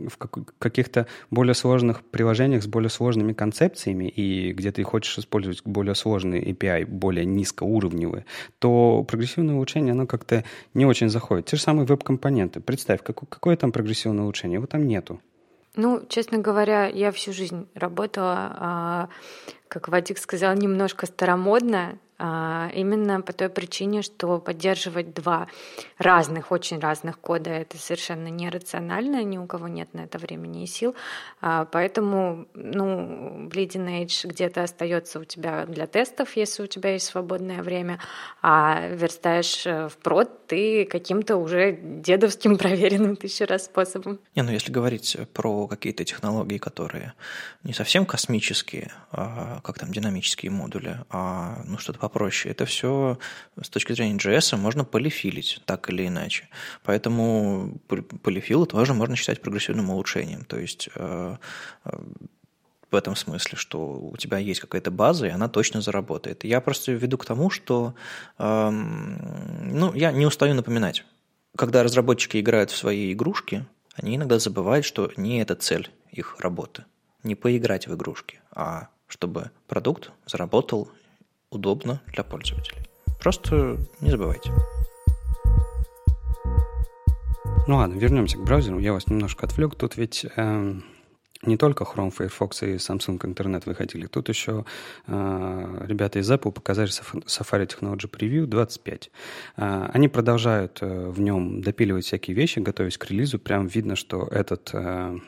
в 0.09 0.17
как- 0.17 0.53
каких-то 0.59 1.07
более 1.29 1.53
сложных 1.53 2.03
приложениях 2.03 2.63
с 2.63 2.67
более 2.67 2.89
сложными 2.89 3.33
концепциями 3.33 4.05
и 4.09 4.51
где 4.53 4.71
ты 4.71 4.83
хочешь 4.83 5.17
использовать 5.17 5.61
более 5.65 5.95
сложные 5.95 6.43
API, 6.51 6.85
более 6.85 7.25
низкоуровневые, 7.25 8.25
то 8.59 9.05
прогрессивное 9.07 9.55
улучшение, 9.55 9.93
оно 9.93 10.07
как-то 10.07 10.43
не 10.73 10.85
очень 10.85 11.09
заходит. 11.09 11.45
Те 11.45 11.57
же 11.57 11.61
самые 11.61 11.85
веб-компоненты. 11.85 12.59
Представь, 12.59 13.01
какое, 13.03 13.27
какое 13.27 13.55
там 13.55 13.71
прогрессивное 13.71 14.23
улучшение? 14.23 14.55
Его 14.55 14.67
там 14.67 14.87
нету. 14.87 15.21
Ну, 15.75 16.05
честно 16.10 16.38
говоря, 16.38 16.88
я 16.88 17.12
всю 17.12 17.31
жизнь 17.31 17.67
работала, 17.75 18.55
а, 18.60 19.10
как 19.67 19.88
Вадик 19.88 20.17
сказал, 20.17 20.53
немножко 20.53 21.05
старомодно, 21.05 21.97
именно 22.21 23.21
по 23.21 23.34
той 23.34 23.49
причине, 23.49 24.01
что 24.01 24.39
поддерживать 24.39 25.13
два 25.13 25.47
разных, 25.97 26.51
очень 26.51 26.79
разных 26.79 27.19
кода 27.19 27.49
это 27.49 27.77
совершенно 27.77 28.27
нерационально, 28.27 29.23
ни 29.23 29.38
у 29.38 29.47
кого 29.47 29.67
нет 29.67 29.93
на 29.93 30.01
это 30.01 30.17
времени 30.17 30.63
и 30.63 30.67
сил. 30.67 30.95
А, 31.41 31.65
поэтому, 31.65 32.47
ну, 32.53 33.47
Bleeding 33.47 34.03
Edge 34.03 34.27
где-то 34.27 34.63
остается 34.63 35.19
у 35.19 35.23
тебя 35.23 35.65
для 35.65 35.88
тестов, 35.88 36.36
если 36.36 36.63
у 36.63 36.67
тебя 36.67 36.93
есть 36.93 37.05
свободное 37.05 37.63
время, 37.63 37.99
а 38.41 38.88
верстаешь 38.88 39.65
э, 39.65 39.89
в 39.89 39.97
прод 39.97 40.47
ты 40.47 40.86
каким-то 40.86 41.38
уже 41.38 41.77
дедовским 41.81 42.57
проверенным 42.60 43.15
тысячу 43.15 43.45
раз 43.45 43.65
способом. 43.65 44.19
Не, 44.36 44.43
ну 44.43 44.51
если 44.51 44.71
говорить 44.71 45.17
про 45.34 45.67
какие-то 45.67 46.03
технологии, 46.03 46.57
которые 46.57 47.13
не 47.63 47.73
совсем 47.73 48.05
космические, 48.05 48.91
а, 49.12 49.62
как 49.63 49.79
там 49.79 49.91
динамические 49.91 50.51
модули, 50.51 50.97
а 51.10 51.62
ну 51.65 51.77
что-то 51.77 51.99
попроще. 52.12 52.52
Это 52.52 52.65
все 52.65 53.17
с 53.62 53.69
точки 53.69 53.93
зрения 53.93 54.17
JS 54.17 54.58
можно 54.58 54.84
полифилить 54.84 55.62
так 55.65 55.89
или 55.89 56.08
иначе. 56.08 56.50
Поэтому 56.84 57.80
полифилы 58.24 58.65
тоже 58.65 58.93
можно 58.93 59.15
считать 59.15 59.41
прогрессивным 59.41 59.89
улучшением. 59.89 60.43
То 60.45 60.60
есть 60.60 60.89
э, 60.95 61.38
э, 61.86 61.89
в 62.91 62.95
этом 62.95 63.15
смысле, 63.15 63.58
что 63.58 63.80
у 63.80 64.17
тебя 64.17 64.38
есть 64.38 64.60
какая-то 64.60 64.91
база, 64.91 65.28
и 65.28 65.30
она 65.30 65.47
точно 65.47 65.82
заработает. 65.82 66.43
Я 66.43 66.60
просто 66.60 66.91
веду 66.91 67.17
к 67.17 67.26
тому, 67.26 67.50
что 67.50 67.95
эм, 68.38 69.80
ну, 69.80 69.93
я 69.93 70.12
не 70.12 70.26
устаю 70.26 70.54
напоминать. 70.54 71.06
Когда 71.56 71.84
разработчики 71.84 72.39
играют 72.39 72.71
в 72.71 72.78
свои 72.78 73.13
игрушки, 73.13 73.65
они 73.95 74.15
иногда 74.15 74.39
забывают, 74.39 74.86
что 74.86 75.12
не 75.17 75.41
это 75.41 75.56
цель 75.56 75.89
их 76.12 76.39
работы. 76.39 76.84
Не 77.24 77.36
поиграть 77.36 77.88
в 77.88 77.95
игрушки, 77.95 78.41
а 78.52 78.88
чтобы 79.08 79.52
продукт 79.67 80.12
заработал 80.26 80.89
удобно 81.51 82.01
для 82.07 82.23
пользователей. 82.23 82.81
Просто 83.19 83.77
не 83.99 84.09
забывайте. 84.09 84.51
Ну 87.67 87.75
ладно, 87.75 87.99
вернемся 87.99 88.37
к 88.37 88.43
браузеру. 88.43 88.79
Я 88.79 88.93
вас 88.93 89.07
немножко 89.07 89.45
отвлек. 89.45 89.75
Тут 89.75 89.95
ведь 89.95 90.25
э, 90.35 90.73
не 91.43 91.57
только 91.57 91.83
Chrome, 91.83 92.09
Firefox 92.11 92.63
и 92.63 92.75
Samsung 92.75 93.19
Internet 93.19 93.63
выходили. 93.65 94.07
Тут 94.07 94.29
еще 94.29 94.65
э, 95.05 95.85
ребята 95.87 96.19
из 96.19 96.31
Apple 96.31 96.51
показали 96.51 96.89
Safari 96.89 97.67
Technology 97.67 98.09
Preview 98.09 98.45
25. 98.45 99.11
Э, 99.57 99.89
они 99.93 100.07
продолжают 100.07 100.79
э, 100.81 101.09
в 101.09 101.19
нем 101.19 101.61
допиливать 101.61 102.05
всякие 102.05 102.35
вещи, 102.35 102.59
готовясь 102.59 102.97
к 102.97 103.05
релизу. 103.05 103.37
Прям 103.37 103.67
видно, 103.67 103.95
что 103.95 104.27
этот 104.27 104.71
э, 104.73 105.19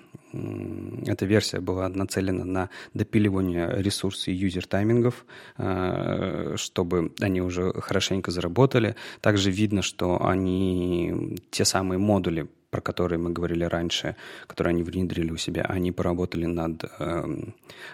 эта 1.06 1.26
версия 1.26 1.60
была 1.60 1.90
нацелена 1.90 2.44
на 2.44 2.70
допиливание 2.94 3.82
ресурсов 3.82 4.28
и 4.28 4.34
юзер-таймингов, 4.34 5.26
э, 5.58 6.56
чтобы 6.58 7.12
они 7.20 7.42
уже 7.42 7.74
хорошенько 7.74 8.32
заработали. 8.32 8.96
Также 9.22 9.52
видно, 9.52 9.82
что 9.82 10.26
они 10.26 11.38
те 11.52 11.66
самые 11.66 12.00
модули 12.00 12.48
про 12.74 12.82
которые 12.82 13.20
мы 13.20 13.30
говорили 13.30 13.66
раньше, 13.66 14.16
которые 14.48 14.72
они 14.72 14.82
внедрили 14.82 15.30
у 15.32 15.38
себя, 15.38 15.62
они 15.62 15.92
поработали 15.92 16.48
над 16.48 16.86
э, 16.98 17.24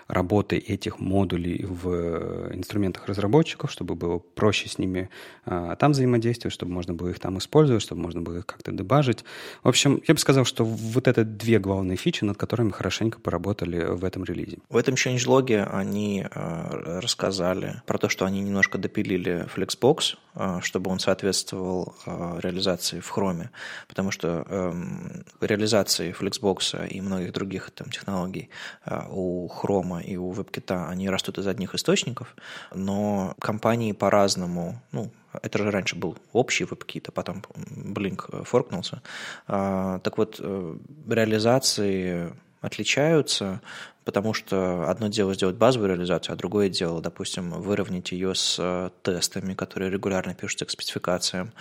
работой 0.08 0.60
этих 0.60 1.02
модулей 1.02 1.66
в 1.66 2.56
инструментах 2.56 3.06
разработчиков, 3.08 3.70
чтобы 3.72 3.96
было 3.96 4.20
проще 4.20 4.70
с 4.70 4.78
ними 4.78 5.10
э, 5.46 5.76
там 5.78 5.92
взаимодействовать, 5.92 6.54
чтобы 6.54 6.72
можно 6.72 6.94
было 6.94 7.10
их 7.10 7.20
там 7.20 7.38
использовать, 7.40 7.84
чтобы 7.84 8.02
можно 8.02 8.22
было 8.22 8.38
их 8.38 8.46
как-то 8.46 8.72
дебажить. 8.72 9.26
В 9.64 9.68
общем, 9.68 10.02
я 10.08 10.14
бы 10.14 10.20
сказал, 10.20 10.46
что 10.46 10.64
вот 10.64 11.10
это 11.10 11.26
две 11.26 11.60
главные 11.60 11.98
фичи, 11.98 12.24
над 12.24 12.38
которыми 12.38 12.72
хорошенько 12.72 13.20
поработали 13.20 13.84
в 13.84 14.06
этом 14.06 14.24
релизе. 14.24 14.60
В 14.70 14.78
этом 14.78 14.96
changelog 14.96 15.52
они 15.74 16.24
э, 16.24 17.00
рассказали 17.02 17.82
про 17.86 17.98
то, 17.98 18.08
что 18.08 18.24
они 18.24 18.40
немножко 18.40 18.78
допилили 18.78 19.46
Flexbox, 19.54 20.16
э, 20.36 20.60
чтобы 20.62 20.90
он 20.90 21.00
соответствовал 21.00 21.96
э, 22.06 22.40
реализации 22.42 23.02
в 23.02 23.12
Chrome, 23.18 23.50
потому 23.90 24.12
что 24.12 24.46
э, 24.48 24.69
реализации 25.42 26.16
Flexbox 26.18 26.88
и 26.88 27.02
многих 27.02 27.34
других 27.34 27.72
там, 27.72 27.90
технологий 27.90 28.50
э, 28.86 29.02
у 29.10 29.48
Chrome 29.48 30.04
и 30.04 30.18
у 30.18 30.32
WebKit, 30.34 30.90
они 30.90 31.10
растут 31.10 31.38
из 31.38 31.48
одних 31.48 31.76
источников, 31.76 32.36
но 32.74 33.36
компании 33.40 33.92
по-разному, 33.92 34.82
ну, 34.92 35.12
Это 35.44 35.60
же 35.60 35.72
раньше 35.72 35.96
был 35.96 36.18
общий 36.34 36.66
WebKit, 36.66 37.06
а 37.10 37.12
потом 37.12 37.44
Blink 37.96 38.44
форкнулся. 38.46 39.02
Так 39.46 40.18
вот, 40.18 40.40
реализации 40.40 42.34
отличаются, 42.62 43.62
потому 44.04 44.34
что 44.34 44.90
одно 44.90 45.08
дело 45.08 45.34
сделать 45.34 45.56
базовую 45.56 45.90
реализацию, 45.90 46.34
а 46.34 46.36
другое 46.36 46.70
дело, 46.70 47.02
допустим, 47.02 47.52
выровнять 47.52 48.12
ее 48.12 48.34
с 48.34 48.58
э, 48.60 48.90
тестами, 49.04 49.54
которые 49.54 49.92
регулярно 49.92 50.34
пишутся 50.34 50.66
к 50.66 50.72
спецификациям. 50.72 51.52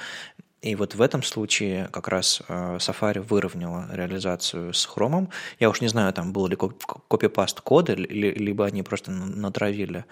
И 0.60 0.74
вот 0.74 0.94
в 0.94 1.02
этом 1.02 1.22
случае 1.22 1.88
как 1.92 2.08
раз 2.08 2.42
э, 2.48 2.76
Safari 2.78 3.20
выровняла 3.20 3.88
реализацию 3.92 4.74
с 4.74 4.88
Chrome. 4.88 5.28
Я 5.60 5.70
уж 5.70 5.80
не 5.80 5.88
знаю, 5.88 6.12
там 6.12 6.32
был 6.32 6.48
ли 6.48 6.56
копипаст 6.56 7.60
кода, 7.60 7.94
либо 7.94 8.66
они 8.66 8.82
просто 8.82 9.12
натравили 9.12 10.04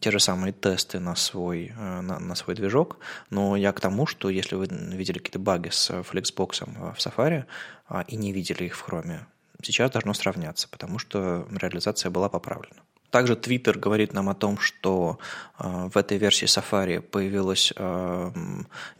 те 0.00 0.10
же 0.10 0.18
самые 0.18 0.52
тесты 0.52 0.98
на 0.98 1.14
свой, 1.14 1.72
э, 1.76 2.00
на, 2.00 2.18
на 2.18 2.34
свой 2.34 2.56
движок. 2.56 2.98
Но 3.30 3.56
я 3.56 3.72
к 3.72 3.80
тому, 3.80 4.06
что 4.06 4.28
если 4.28 4.56
вы 4.56 4.66
видели 4.66 5.18
какие-то 5.18 5.38
баги 5.38 5.68
с 5.68 5.90
Flexbox 5.90 6.94
в 6.94 6.98
Safari 6.98 7.44
а, 7.88 8.04
и 8.08 8.16
не 8.16 8.32
видели 8.32 8.64
их 8.64 8.76
в 8.76 8.88
Chrome, 8.88 9.20
сейчас 9.62 9.92
должно 9.92 10.14
сравняться, 10.14 10.68
потому 10.68 10.98
что 10.98 11.46
реализация 11.52 12.10
была 12.10 12.28
поправлена. 12.28 12.82
Также 13.16 13.32
Twitter 13.32 13.78
говорит 13.78 14.12
нам 14.12 14.28
о 14.28 14.34
том, 14.34 14.58
что 14.58 15.18
э, 15.58 15.88
в 15.90 15.96
этой 15.96 16.18
версии 16.18 16.44
Safari 16.44 17.00
появилась 17.00 17.72
э, 17.74 18.30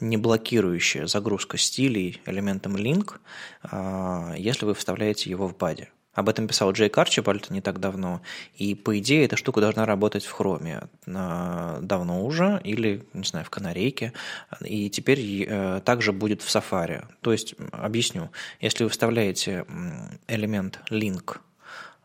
неблокирующая 0.00 1.06
загрузка 1.06 1.58
стилей 1.58 2.22
элементом 2.24 2.76
link, 2.76 3.16
э, 3.70 4.34
если 4.38 4.64
вы 4.64 4.72
вставляете 4.72 5.28
его 5.28 5.46
в 5.46 5.54
баде. 5.58 5.90
Об 6.14 6.30
этом 6.30 6.48
писал 6.48 6.72
Джей 6.72 6.88
Карчибальд 6.88 7.50
не 7.50 7.60
так 7.60 7.78
давно. 7.78 8.22
И, 8.54 8.74
по 8.74 8.98
идее, 8.98 9.26
эта 9.26 9.36
штука 9.36 9.60
должна 9.60 9.84
работать 9.84 10.24
в 10.24 10.32
хроме 10.32 10.84
давно 11.04 12.24
уже, 12.24 12.58
или, 12.64 13.04
не 13.12 13.24
знаю, 13.24 13.44
в 13.44 13.50
канарейке. 13.50 14.14
И 14.62 14.88
теперь 14.88 15.46
также 15.82 16.14
будет 16.14 16.40
в 16.40 16.48
Safari. 16.48 17.04
То 17.20 17.32
есть, 17.32 17.54
объясню, 17.70 18.30
если 18.62 18.84
вы 18.84 18.88
вставляете 18.88 19.66
элемент 20.26 20.80
link 20.90 21.36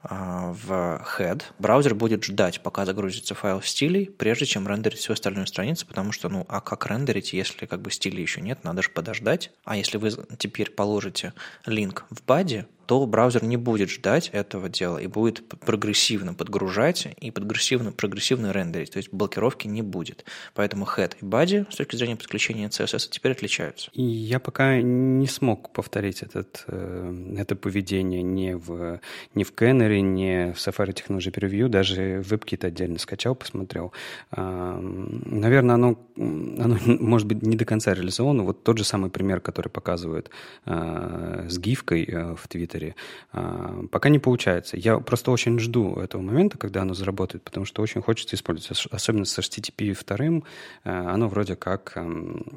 в 0.03 1.05
head, 1.17 1.43
браузер 1.59 1.93
будет 1.95 2.23
ждать, 2.23 2.61
пока 2.61 2.85
загрузится 2.85 3.35
файл 3.35 3.61
стилей, 3.61 4.07
прежде 4.09 4.45
чем 4.45 4.67
рендерить 4.67 4.99
всю 4.99 5.13
остальную 5.13 5.47
страницу, 5.47 5.85
потому 5.85 6.11
что, 6.11 6.29
ну, 6.29 6.45
а 6.49 6.59
как 6.61 6.87
рендерить, 6.87 7.33
если 7.33 7.65
как 7.65 7.81
бы 7.81 7.91
стилей 7.91 8.21
еще 8.21 8.41
нет, 8.41 8.63
надо 8.63 8.81
же 8.81 8.89
подождать. 8.89 9.51
А 9.63 9.77
если 9.77 9.97
вы 9.97 10.11
теперь 10.37 10.71
положите 10.71 11.33
линк 11.65 12.05
в 12.09 12.23
баде, 12.23 12.65
то 12.91 13.05
браузер 13.05 13.41
не 13.45 13.55
будет 13.55 13.89
ждать 13.89 14.27
этого 14.33 14.67
дела 14.67 14.97
и 14.97 15.07
будет 15.07 15.47
прогрессивно 15.47 16.33
подгружать 16.33 17.07
и 17.21 17.31
прогрессивно, 17.31 17.93
прогрессивно 17.93 18.51
рендерить, 18.51 18.91
то 18.91 18.97
есть 18.97 19.13
блокировки 19.13 19.65
не 19.65 19.81
будет. 19.81 20.25
Поэтому 20.55 20.85
head 20.85 21.13
и 21.21 21.23
body 21.23 21.71
с 21.71 21.77
точки 21.77 21.95
зрения 21.95 22.17
подключения 22.17 22.67
CSS 22.67 23.07
теперь 23.09 23.31
отличаются. 23.31 23.89
И 23.93 24.03
я 24.03 24.41
пока 24.41 24.81
не 24.81 25.25
смог 25.27 25.71
повторить 25.71 26.21
этот, 26.21 26.65
э, 26.67 27.35
это 27.37 27.55
поведение 27.55 28.23
ни 28.23 28.55
в, 28.55 28.99
ни 29.35 29.45
в 29.45 29.53
Canary, 29.53 30.01
ни 30.01 30.51
в 30.51 30.57
Safari 30.57 30.93
Technology 30.93 31.31
Preview, 31.31 31.69
даже 31.69 32.19
WebKit 32.19 32.65
отдельно 32.65 32.99
скачал, 32.99 33.35
посмотрел. 33.35 33.93
Наверное, 34.35 35.75
оно, 35.75 35.97
оно 36.17 36.77
может 36.85 37.25
быть 37.25 37.41
не 37.41 37.55
до 37.55 37.63
конца 37.63 37.93
реализовано. 37.93 38.43
Вот 38.43 38.65
тот 38.65 38.77
же 38.77 38.83
самый 38.83 39.09
пример, 39.09 39.39
который 39.39 39.69
показывают 39.69 40.29
э, 40.65 41.45
с 41.47 41.57
гифкой 41.57 42.03
э, 42.03 42.35
в 42.35 42.49
Твиттере, 42.49 42.80
Твиттере. 42.81 42.95
А, 43.31 43.83
пока 43.91 44.09
не 44.09 44.19
получается. 44.19 44.77
Я 44.77 44.97
просто 44.97 45.31
очень 45.31 45.59
жду 45.59 45.95
этого 45.95 46.21
момента, 46.21 46.57
когда 46.57 46.81
оно 46.81 46.93
заработает, 46.93 47.43
потому 47.43 47.65
что 47.65 47.81
очень 47.81 48.01
хочется 48.01 48.35
использовать. 48.35 48.85
Особенно 48.91 49.25
с 49.25 49.37
HTTP 49.37 49.95
2. 49.95 50.41
А, 50.83 51.13
оно 51.13 51.27
вроде 51.27 51.55
как 51.55 51.97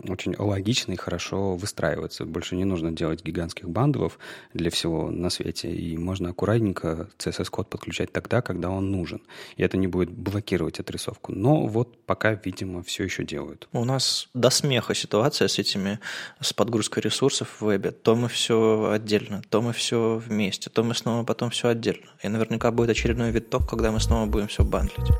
очень 0.08 0.34
логично 0.38 0.92
и 0.92 0.96
хорошо 0.96 1.56
выстраивается. 1.56 2.24
Больше 2.24 2.56
не 2.56 2.64
нужно 2.64 2.92
делать 2.92 3.22
гигантских 3.22 3.68
бандовов 3.68 4.18
для 4.52 4.70
всего 4.70 5.10
на 5.10 5.30
свете. 5.30 5.70
И 5.70 5.96
можно 5.96 6.30
аккуратненько 6.30 7.08
CSS-код 7.18 7.68
подключать 7.68 8.12
тогда, 8.12 8.42
когда 8.42 8.70
он 8.70 8.90
нужен. 8.90 9.22
И 9.56 9.62
это 9.62 9.76
не 9.76 9.86
будет 9.86 10.10
блокировать 10.10 10.80
отрисовку. 10.80 11.32
Но 11.32 11.66
вот 11.66 12.04
пока, 12.06 12.34
видимо, 12.34 12.82
все 12.82 13.04
еще 13.04 13.24
делают. 13.24 13.68
У 13.72 13.84
нас 13.84 14.28
до 14.34 14.50
смеха 14.50 14.94
ситуация 14.94 15.48
с 15.48 15.58
этими, 15.58 15.98
с 16.40 16.52
подгрузкой 16.52 17.02
ресурсов 17.02 17.56
в 17.60 17.66
вебе. 17.66 17.90
То 17.90 18.14
мы 18.14 18.28
все 18.28 18.90
отдельно, 18.94 19.42
то 19.50 19.62
мы 19.62 19.72
все 19.72 20.03
вместе, 20.12 20.70
то 20.70 20.82
мы 20.82 20.94
снова 20.94 21.24
потом 21.24 21.50
все 21.50 21.68
отдельно. 21.68 22.06
И 22.22 22.28
наверняка 22.28 22.70
будет 22.70 22.90
очередной 22.90 23.30
виток, 23.30 23.68
когда 23.68 23.90
мы 23.90 24.00
снова 24.00 24.26
будем 24.26 24.48
все 24.48 24.64
бандлить. 24.64 25.10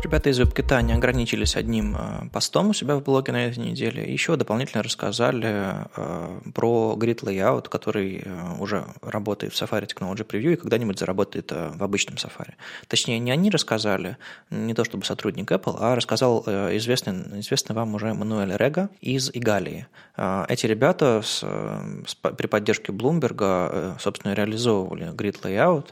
Ребята 0.00 0.30
из 0.30 0.38
WebKit 0.38 0.82
не 0.82 0.92
ограничились 0.92 1.56
одним 1.56 1.96
э, 1.96 2.28
постом 2.32 2.70
у 2.70 2.72
себя 2.72 2.94
в 2.94 3.02
блоге 3.02 3.32
на 3.32 3.46
этой 3.46 3.58
неделе. 3.58 4.10
Еще 4.10 4.36
дополнительно 4.36 4.84
рассказали 4.84 5.74
э, 5.96 6.40
про 6.54 6.96
Grid 6.96 7.24
Layout, 7.24 7.68
который 7.68 8.22
э, 8.24 8.56
уже 8.60 8.84
работает 9.02 9.52
в 9.52 9.60
Safari 9.60 9.88
Technology 9.88 10.24
Preview 10.24 10.52
и 10.52 10.56
когда-нибудь 10.56 11.00
заработает 11.00 11.50
в 11.50 11.82
обычном 11.82 12.14
Safari. 12.14 12.52
Точнее, 12.86 13.18
не 13.18 13.32
они 13.32 13.50
рассказали, 13.50 14.18
не 14.50 14.72
то 14.72 14.84
чтобы 14.84 15.04
сотрудник 15.04 15.50
Apple, 15.50 15.76
а 15.80 15.96
рассказал 15.96 16.44
известный, 16.46 17.40
известный 17.40 17.74
вам 17.74 17.96
уже 17.96 18.14
Мануэль 18.14 18.56
Рега 18.56 18.90
из 19.00 19.30
Игалии. 19.34 19.88
Эти 20.16 20.66
ребята 20.66 21.22
с, 21.24 21.40
с, 21.40 22.14
при 22.14 22.46
поддержке 22.46 22.92
Bloomberg, 22.92 23.98
собственно, 23.98 24.34
реализовывали 24.34 25.12
Grid 25.12 25.42
Layout, 25.42 25.88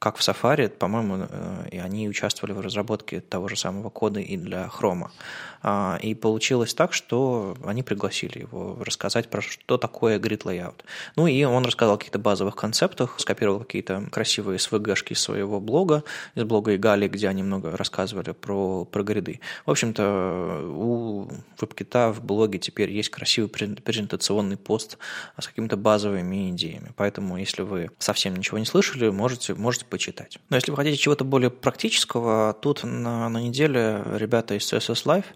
как 0.00 0.16
в 0.16 0.20
Safari, 0.26 0.68
по-моему, 0.70 1.26
э, 1.28 1.68
и 1.72 1.78
они 1.78 2.08
участвовали 2.08 2.54
в 2.54 2.60
разработке 2.60 3.20
того 3.20 3.48
же 3.48 3.56
самого 3.56 3.90
кода 3.90 4.18
и 4.18 4.36
для 4.38 4.66
Chrome. 4.66 5.10
А, 5.62 5.98
и 6.00 6.14
получилось 6.14 6.74
так, 6.74 6.92
что 6.92 7.56
они 7.64 7.82
пригласили 7.82 8.40
его 8.40 8.78
рассказать 8.80 9.28
про 9.28 9.42
что 9.42 9.76
такое 9.76 10.18
grid 10.18 10.44
layout. 10.44 10.82
Ну 11.16 11.26
и 11.26 11.44
он 11.44 11.64
рассказал 11.64 11.94
о 11.94 11.98
каких-то 11.98 12.18
базовых 12.18 12.56
концептах, 12.56 13.16
скопировал 13.18 13.60
какие-то 13.60 14.08
красивые 14.10 14.58
свгшки 14.58 15.14
своего 15.14 15.60
блога, 15.60 16.04
из 16.34 16.44
блога 16.44 16.74
Игали, 16.74 17.08
где 17.08 17.28
они 17.28 17.42
много 17.42 17.76
рассказывали 17.76 18.32
про, 18.32 18.84
про 18.84 19.02
гриды. 19.02 19.40
В 19.66 19.70
общем-то, 19.70 20.62
у 20.74 21.28
WebKit 21.58 22.12
в 22.12 22.24
блоге 22.24 22.58
теперь 22.58 22.90
есть 22.90 23.10
красивый 23.10 23.50
презентационный 23.50 24.56
пост 24.56 24.96
с 25.38 25.46
какими-то 25.46 25.76
базовыми 25.76 26.50
идеями. 26.50 26.92
Поэтому, 26.96 27.36
если 27.36 27.62
вы 27.62 27.90
совсем 27.98 28.34
ничего 28.34 28.58
не 28.58 28.64
слышали, 28.64 29.10
можете, 29.10 29.54
можете 29.54 29.84
почитать. 29.84 30.38
Но 30.48 30.56
если 30.56 30.70
вы 30.70 30.76
хотите 30.76 30.96
чего-то 30.96 31.24
более 31.24 31.50
практического, 31.50 32.56
тут 32.60 32.84
на, 32.84 33.28
на 33.28 33.38
неделе 33.42 34.02
ребята 34.14 34.54
из 34.54 34.72
CSS 34.72 35.04
Live 35.04 35.26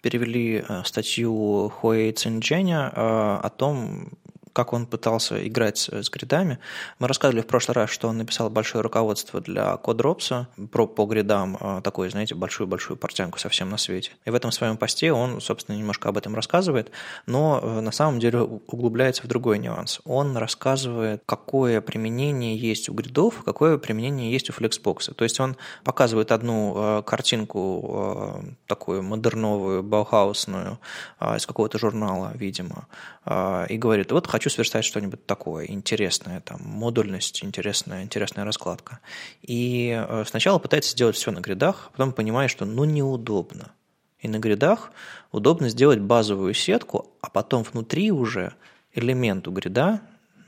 перевели 0.00 0.64
э, 0.66 0.82
статью 0.84 1.70
Хуэй 1.70 2.12
Циндженя 2.12 2.92
э, 2.94 3.40
о 3.42 3.50
том, 3.50 4.10
как 4.52 4.72
он 4.72 4.86
пытался 4.86 5.46
играть 5.46 5.88
с 5.90 6.10
гридами. 6.10 6.58
Мы 6.98 7.08
рассказывали 7.08 7.42
в 7.42 7.46
прошлый 7.46 7.74
раз, 7.74 7.90
что 7.90 8.08
он 8.08 8.18
написал 8.18 8.50
большое 8.50 8.82
руководство 8.82 9.40
для 9.40 9.74
CodeRops 9.82 10.46
про 10.70 10.86
по 10.86 11.06
гридам, 11.06 11.56
а, 11.60 11.80
такой, 11.80 12.10
знаете, 12.10 12.34
большую-большую 12.34 12.96
портянку 12.96 13.38
совсем 13.38 13.70
на 13.70 13.76
свете. 13.76 14.12
И 14.24 14.30
в 14.30 14.34
этом 14.34 14.52
своем 14.52 14.76
посте 14.76 15.12
он, 15.12 15.40
собственно, 15.40 15.76
немножко 15.76 16.08
об 16.08 16.18
этом 16.18 16.34
рассказывает, 16.34 16.90
но 17.26 17.60
э, 17.62 17.80
на 17.80 17.92
самом 17.92 18.20
деле 18.20 18.40
углубляется 18.40 19.22
в 19.22 19.26
другой 19.26 19.58
нюанс. 19.58 20.00
Он 20.04 20.36
рассказывает, 20.36 21.22
какое 21.26 21.80
применение 21.80 22.56
есть 22.56 22.88
у 22.88 22.94
гридов, 22.94 23.42
какое 23.44 23.78
применение 23.78 24.30
есть 24.30 24.50
у 24.50 24.52
Flexbox. 24.52 25.14
То 25.14 25.24
есть 25.24 25.40
он 25.40 25.56
показывает 25.84 26.32
одну 26.32 26.74
э, 26.76 27.02
картинку 27.02 28.42
э, 28.44 28.50
такую 28.66 29.02
модерновую, 29.02 29.82
баухаусную 29.82 30.78
из 31.36 31.46
какого-то 31.46 31.78
журнала, 31.78 32.32
видимо, 32.34 32.86
и 33.68 33.76
говорит, 33.76 34.12
вот 34.12 34.26
хочу 34.26 34.41
хочу 34.42 34.50
сверстать 34.50 34.84
что-нибудь 34.84 35.24
такое 35.24 35.66
интересное, 35.66 36.40
там, 36.40 36.60
модульность, 36.64 37.44
интересная, 37.44 38.02
интересная 38.02 38.44
раскладка. 38.44 38.98
И 39.40 39.96
э, 39.96 40.24
сначала 40.26 40.58
пытается 40.58 40.90
сделать 40.90 41.14
все 41.14 41.30
на 41.30 41.38
гридах, 41.38 41.86
а 41.86 41.90
потом 41.92 42.12
понимает, 42.12 42.50
что 42.50 42.64
ну 42.64 42.82
неудобно. 42.82 43.70
И 44.18 44.26
на 44.26 44.40
гридах 44.40 44.90
удобно 45.30 45.68
сделать 45.68 46.00
базовую 46.00 46.54
сетку, 46.54 47.14
а 47.20 47.30
потом 47.30 47.62
внутри 47.62 48.10
уже 48.10 48.54
элементу 48.94 49.52
грида 49.52 50.00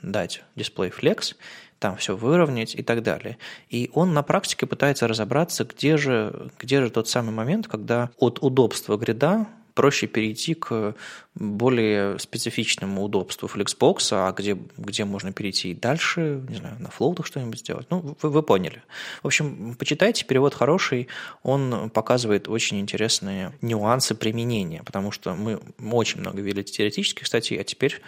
дать 0.02 0.42
display 0.56 0.92
flex, 0.92 1.36
там 1.78 1.96
все 1.96 2.16
выровнять 2.16 2.74
и 2.74 2.82
так 2.82 3.04
далее. 3.04 3.38
И 3.68 3.92
он 3.94 4.12
на 4.12 4.24
практике 4.24 4.66
пытается 4.66 5.06
разобраться, 5.06 5.64
где 5.64 5.96
же, 5.96 6.50
где 6.58 6.80
же 6.80 6.90
тот 6.90 7.08
самый 7.08 7.30
момент, 7.30 7.68
когда 7.68 8.10
от 8.18 8.42
удобства 8.42 8.96
грида 8.96 9.46
проще 9.74 10.06
перейти 10.06 10.54
к 10.54 10.94
более 11.34 12.18
специфичному 12.18 13.02
удобству 13.02 13.48
Flexbox, 13.48 14.08
а 14.12 14.32
где, 14.32 14.56
где 14.76 15.04
можно 15.04 15.32
перейти 15.32 15.74
дальше, 15.74 16.42
не 16.48 16.56
знаю, 16.56 16.76
на 16.78 16.90
флоутах 16.90 17.26
что-нибудь 17.26 17.58
сделать. 17.58 17.86
Ну, 17.90 18.16
вы, 18.22 18.30
вы 18.30 18.42
поняли. 18.42 18.82
В 19.22 19.26
общем, 19.26 19.74
почитайте, 19.76 20.24
перевод 20.24 20.54
хороший, 20.54 21.08
он 21.42 21.90
показывает 21.90 22.48
очень 22.48 22.78
интересные 22.78 23.52
нюансы 23.62 24.14
применения, 24.14 24.82
потому 24.84 25.10
что 25.10 25.34
мы 25.34 25.60
очень 25.92 26.20
много 26.20 26.40
видели 26.40 26.62
теоретических 26.62 27.26
статей, 27.26 27.60
а 27.60 27.64
теперь 27.64 28.00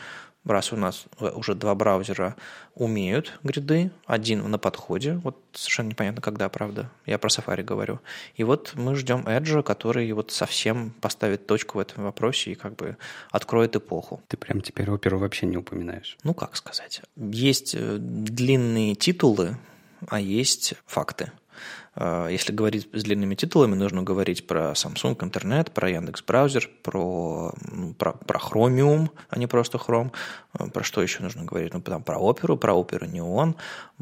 раз 0.52 0.72
у 0.72 0.76
нас 0.76 1.06
уже 1.20 1.54
два 1.54 1.74
браузера 1.74 2.36
умеют 2.74 3.38
гриды, 3.42 3.90
один 4.06 4.48
на 4.50 4.58
подходе, 4.58 5.14
вот 5.24 5.38
совершенно 5.52 5.88
непонятно 5.88 6.22
когда, 6.22 6.48
правда, 6.48 6.90
я 7.06 7.18
про 7.18 7.28
Safari 7.28 7.62
говорю. 7.62 8.00
И 8.34 8.44
вот 8.44 8.72
мы 8.74 8.94
ждем 8.94 9.20
Edge, 9.26 9.62
который 9.62 10.10
вот 10.12 10.30
совсем 10.30 10.92
поставит 11.00 11.46
точку 11.46 11.78
в 11.78 11.80
этом 11.80 12.04
вопросе 12.04 12.52
и 12.52 12.54
как 12.54 12.76
бы 12.76 12.96
откроет 13.30 13.76
эпоху. 13.76 14.22
Ты 14.28 14.36
прям 14.36 14.60
теперь 14.60 14.90
оперу 14.90 15.18
вообще 15.18 15.46
не 15.46 15.56
упоминаешь. 15.56 16.16
Ну, 16.22 16.34
как 16.34 16.56
сказать. 16.56 17.02
Есть 17.16 17.74
э, 17.74 17.96
длинные 17.98 18.94
титулы, 18.94 19.56
а 20.08 20.20
есть 20.20 20.74
факты. 20.86 21.32
А, 21.96 22.28
если 22.28 22.52
говорить 22.52 22.88
с 22.92 23.02
длинными 23.02 23.34
титулами, 23.34 23.74
нужно 23.74 24.02
говорить 24.02 24.46
про 24.46 24.72
Samsung 24.72 25.16
интернет, 25.24 25.72
про 25.72 25.90
Яндекс 25.90 26.22
браузер, 26.22 26.68
про, 26.82 27.54
про, 27.98 28.12
про 28.12 28.38
Chromium, 28.38 29.08
а 29.30 29.38
не 29.38 29.46
просто 29.46 29.78
Chrome. 29.78 30.12
А, 30.52 30.68
про 30.68 30.84
что 30.84 31.02
еще 31.02 31.22
нужно 31.22 31.44
говорить? 31.44 31.72
Ну, 31.72 31.80
там 31.80 32.02
про 32.02 32.18
оперу, 32.18 32.56
про 32.58 32.74
оперу 32.74 33.06
Neon, 33.06 33.54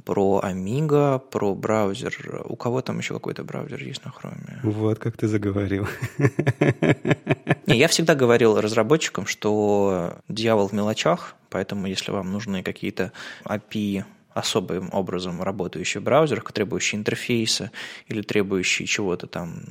про 0.04 0.42
Amiga, 0.44 1.20
про 1.20 1.54
браузер. 1.54 2.42
У 2.44 2.56
кого 2.56 2.82
там 2.82 2.98
еще 2.98 3.14
какой-то 3.14 3.44
браузер 3.44 3.80
есть 3.80 4.04
на 4.04 4.10
Chrome? 4.10 4.60
Вот 4.64 4.98
как 4.98 5.16
ты 5.16 5.28
заговорил. 5.28 5.86
Не, 7.66 7.78
я 7.78 7.88
всегда 7.88 8.14
говорил 8.14 8.60
разработчикам, 8.60 9.26
что 9.26 10.18
дьявол 10.28 10.68
в 10.68 10.72
мелочах, 10.72 11.34
поэтому 11.48 11.86
если 11.86 12.10
вам 12.10 12.32
нужны 12.32 12.62
какие-то 12.62 13.12
API 13.44 14.04
особым 14.34 14.90
образом 14.92 15.42
работающий 15.42 16.00
в 16.00 16.02
браузерах, 16.02 16.50
требующий 16.52 16.96
интерфейса 16.96 17.70
или 18.08 18.20
требующий 18.20 18.86
чего-то 18.86 19.26
там, 19.26 19.62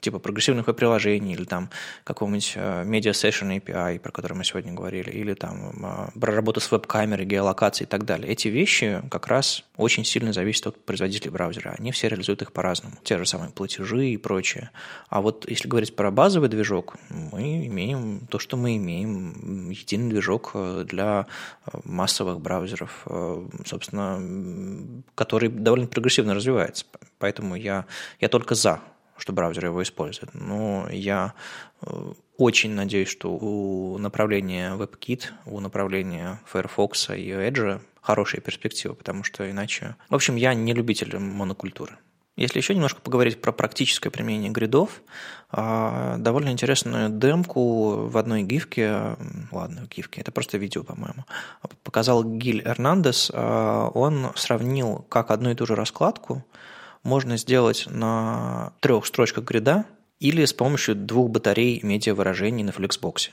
типа 0.00 0.20
прогрессивных 0.20 0.66
приложений 0.76 1.34
или 1.34 1.44
там 1.44 1.70
какого-нибудь 2.04 2.52
э, 2.54 2.84
Media 2.84 3.12
Session 3.12 3.60
API, 3.60 3.98
про 3.98 4.12
который 4.12 4.34
мы 4.34 4.44
сегодня 4.44 4.72
говорили, 4.72 5.10
или 5.10 5.34
там 5.34 5.84
э, 5.84 6.18
про 6.18 6.32
работу 6.32 6.60
с 6.60 6.70
веб-камерой, 6.70 7.26
геолокацией 7.26 7.86
и 7.86 7.90
так 7.90 8.04
далее. 8.04 8.30
Эти 8.30 8.48
вещи 8.48 9.02
как 9.10 9.26
раз 9.26 9.64
очень 9.76 10.04
сильно 10.04 10.32
зависят 10.32 10.68
от 10.68 10.84
производителей 10.84 11.30
браузера. 11.30 11.74
Они 11.78 11.90
все 11.90 12.08
реализуют 12.08 12.42
их 12.42 12.52
по-разному. 12.52 12.94
Те 13.02 13.18
же 13.18 13.26
самые 13.26 13.50
платежи 13.50 14.10
и 14.10 14.16
прочее. 14.16 14.70
А 15.08 15.20
вот 15.20 15.48
если 15.50 15.68
говорить 15.68 15.96
про 15.96 16.12
базовый 16.12 16.48
движок, 16.48 16.96
мы 17.10 17.66
имеем 17.66 18.20
то, 18.28 18.38
что 18.38 18.56
мы 18.56 18.76
имеем. 18.76 19.70
Единый 19.70 20.10
движок 20.10 20.52
э, 20.54 20.84
для 20.86 21.26
массовых 21.84 22.40
браузеров. 22.40 23.06
Собственно, 23.64 23.95
собственно, 23.96 25.02
который 25.14 25.48
довольно 25.48 25.86
прогрессивно 25.86 26.34
развивается. 26.34 26.86
Поэтому 27.18 27.56
я, 27.56 27.86
я 28.20 28.28
только 28.28 28.54
за, 28.54 28.80
что 29.16 29.32
браузеры 29.32 29.68
его 29.68 29.82
используют. 29.82 30.34
Но 30.34 30.88
я 30.90 31.34
э, 31.82 32.12
очень 32.36 32.72
надеюсь, 32.72 33.08
что 33.08 33.30
у 33.30 33.98
направления 33.98 34.76
WebKit, 34.76 35.24
у 35.46 35.60
направления 35.60 36.40
Firefox 36.46 37.10
и 37.10 37.28
Edge 37.30 37.80
хорошие 38.00 38.40
перспективы, 38.40 38.94
потому 38.94 39.24
что 39.24 39.50
иначе... 39.50 39.96
В 40.08 40.14
общем, 40.14 40.36
я 40.36 40.54
не 40.54 40.72
любитель 40.72 41.18
монокультуры. 41.18 41.96
Если 42.36 42.58
еще 42.58 42.74
немножко 42.74 43.00
поговорить 43.00 43.40
про 43.40 43.50
практическое 43.50 44.10
применение 44.10 44.50
гридов, 44.50 45.00
довольно 45.52 46.50
интересную 46.50 47.08
демку 47.08 48.08
в 48.08 48.18
одной 48.18 48.42
гифке, 48.42 49.16
ладно, 49.52 49.86
гифке, 49.88 50.20
это 50.20 50.32
просто 50.32 50.58
видео, 50.58 50.82
по-моему, 50.82 51.24
показал 51.84 52.24
Гиль 52.24 52.62
Эрнандес. 52.64 53.30
А, 53.32 53.88
он 53.94 54.32
сравнил, 54.34 55.04
как 55.08 55.30
одну 55.30 55.50
и 55.50 55.54
ту 55.54 55.66
же 55.66 55.74
раскладку 55.74 56.44
можно 57.02 57.36
сделать 57.36 57.86
на 57.88 58.72
трех 58.80 59.06
строчках 59.06 59.44
грида 59.44 59.84
или 60.18 60.44
с 60.44 60.52
помощью 60.52 60.96
двух 60.96 61.30
батарей 61.30 61.80
медиавыражений 61.82 62.64
на 62.64 62.70
Flexbox 62.70 63.30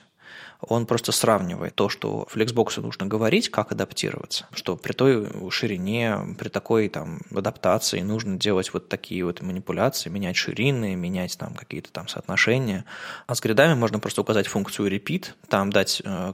он 0.68 0.86
просто 0.86 1.12
сравнивает 1.12 1.76
то, 1.76 1.90
что 1.90 2.28
Flexbox 2.34 2.82
нужно 2.82 3.06
говорить, 3.06 3.50
как 3.50 3.72
адаптироваться, 3.72 4.48
что 4.54 4.76
при 4.76 4.94
той 4.94 5.28
ширине, 5.50 6.36
при 6.38 6.50
такой 6.50 6.90
там 6.90 7.22
адаптации 7.34 8.02
нужно 8.02 8.38
делать 8.38 8.74
вот 8.74 8.90
такие 8.90 9.26
вот 9.26 9.42
манипуляции, 9.42 10.10
менять 10.10 10.36
ширины, 10.36 10.96
менять 10.96 11.38
там 11.38 11.54
какие-то 11.54 11.92
там 11.92 12.08
соотношения. 12.08 12.86
А 13.28 13.36
с 13.36 13.42
гридами 13.42 13.74
можно 13.74 14.00
просто 14.00 14.22
указать 14.22 14.48
функцию 14.48 14.92
repeat, 14.92 15.28
там 15.48 15.72
дать 15.72 16.02
э, 16.04 16.34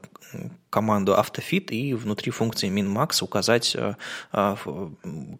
команду 0.70 1.16
автофит 1.16 1.72
и 1.72 1.94
внутри 1.94 2.32
функции 2.32 2.70
min-max 2.70 3.24
указать, 3.24 3.76
э, 3.76 3.96
э, 4.34 4.56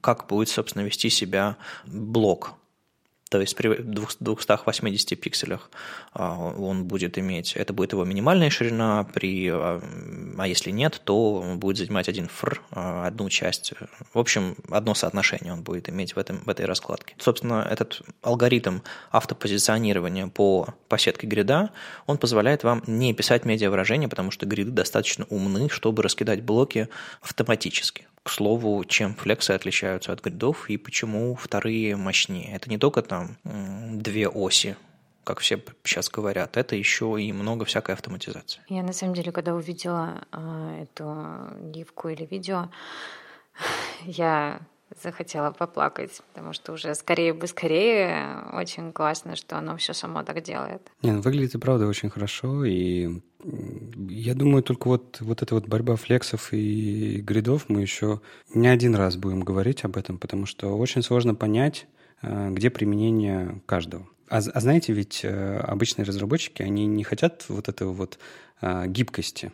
как 0.02 0.28
будет, 0.28 0.50
собственно, 0.50 0.84
вести 0.84 1.10
себя 1.10 1.58
блок 1.86 2.54
то 3.30 3.40
есть 3.40 3.56
при 3.56 3.76
280 3.78 5.20
пикселях 5.22 5.70
а, 6.14 6.36
он 6.36 6.86
будет 6.86 7.20
иметь, 7.20 7.54
это 7.54 7.74
будет 7.74 7.94
его 7.94 8.04
минимальная 8.04 8.50
ширина, 8.50 9.04
при, 9.14 9.50
а, 9.50 9.82
а 10.38 10.48
если 10.48 10.72
нет, 10.72 11.00
то 11.04 11.36
он 11.36 11.60
будет 11.60 11.78
занимать 11.78 12.10
один 12.10 12.28
фр, 12.28 12.62
а, 12.72 13.06
одну 13.06 13.30
часть. 13.30 13.74
В 14.14 14.18
общем, 14.18 14.56
одно 14.72 14.96
соотношение 14.96 15.54
он 15.54 15.62
будет 15.62 15.90
иметь 15.90 16.16
в, 16.16 16.18
этом, 16.18 16.40
в 16.40 16.50
этой 16.50 16.66
раскладке. 16.66 17.16
Собственно, 17.20 17.68
этот 17.70 18.02
алгоритм 18.24 18.80
автопозиционирования 19.12 20.28
по, 20.28 20.74
по 20.88 20.98
сетке 20.98 21.28
грида, 21.28 21.70
он 22.08 22.18
позволяет 22.18 22.64
вам 22.64 22.84
не 22.88 23.14
писать 23.14 23.46
медиавыражения, 23.46 24.08
потому 24.08 24.32
что 24.32 24.48
гриды 24.48 24.72
достаточно 24.72 25.26
умны, 25.30 25.70
чтобы 25.70 26.02
раскидать 26.02 26.42
блоки 26.42 26.90
автоматически. 27.22 28.08
К 28.24 28.30
слову, 28.30 28.84
чем 28.86 29.16
флексы 29.16 29.52
отличаются 29.52 30.12
от 30.12 30.22
гридов 30.22 30.70
и 30.70 30.78
почему 30.78 31.36
вторые 31.36 31.96
мощнее. 31.96 32.54
Это 32.54 32.70
не 32.70 32.78
только 32.78 33.02
там 33.02 33.38
две 33.44 34.28
оси, 34.28 34.76
как 35.24 35.40
все 35.40 35.62
сейчас 35.84 36.10
говорят, 36.10 36.58
это 36.58 36.76
еще 36.76 37.18
и 37.20 37.32
много 37.32 37.66
всякой 37.66 37.92
автоматизации. 37.96 38.62
Я 38.68 38.84
на 38.84 38.94
самом 38.94 39.14
деле, 39.14 39.32
когда 39.32 39.54
увидела 39.54 40.28
э, 40.32 40.86
эту 40.86 41.54
гифку 41.72 42.10
или 42.10 42.26
видео, 42.26 42.70
я 44.06 44.62
захотела 45.02 45.52
поплакать, 45.52 46.22
потому 46.34 46.54
что 46.54 46.74
уже 46.74 46.96
скорее 46.96 47.34
бы 47.34 47.48
скорее 47.48 48.44
очень 48.54 48.92
классно, 48.92 49.36
что 49.36 49.58
оно 49.58 49.78
все 49.78 49.94
само 49.94 50.24
так 50.24 50.42
делает. 50.44 50.92
Не, 51.02 51.12
ну 51.12 51.22
выглядит 51.22 51.56
и 51.56 51.58
правда 51.58 51.88
очень 51.88 52.10
хорошо, 52.10 52.66
и 52.66 53.22
я 54.10 54.34
думаю, 54.34 54.64
только 54.64 54.88
вот, 54.88 55.22
вот 55.22 55.42
эта 55.42 55.56
вот 55.56 55.68
борьба 55.68 55.96
флексов 55.96 56.54
и 56.54 57.22
гридов 57.22 57.66
мы 57.70 57.82
еще 57.82 58.22
не 58.54 58.68
один 58.68 58.96
раз 58.96 59.16
будем 59.16 59.42
говорить 59.42 59.86
об 59.86 59.98
этом, 59.98 60.18
потому 60.18 60.46
что 60.46 60.78
очень 60.78 61.02
сложно 61.02 61.36
понять, 61.36 61.88
э, 62.22 62.50
где 62.52 62.70
применение 62.70 63.62
каждого. 63.66 64.08
А, 64.30 64.38
а 64.38 64.60
знаете, 64.60 64.94
ведь 64.94 65.22
э, 65.24 65.58
обычные 65.60 66.06
разработчики, 66.06 66.62
они 66.62 66.86
не 66.86 67.04
хотят 67.04 67.46
вот 67.48 67.70
этого 67.70 67.94
вот 67.94 68.20
а, 68.62 68.88
гибкости. 68.88 69.52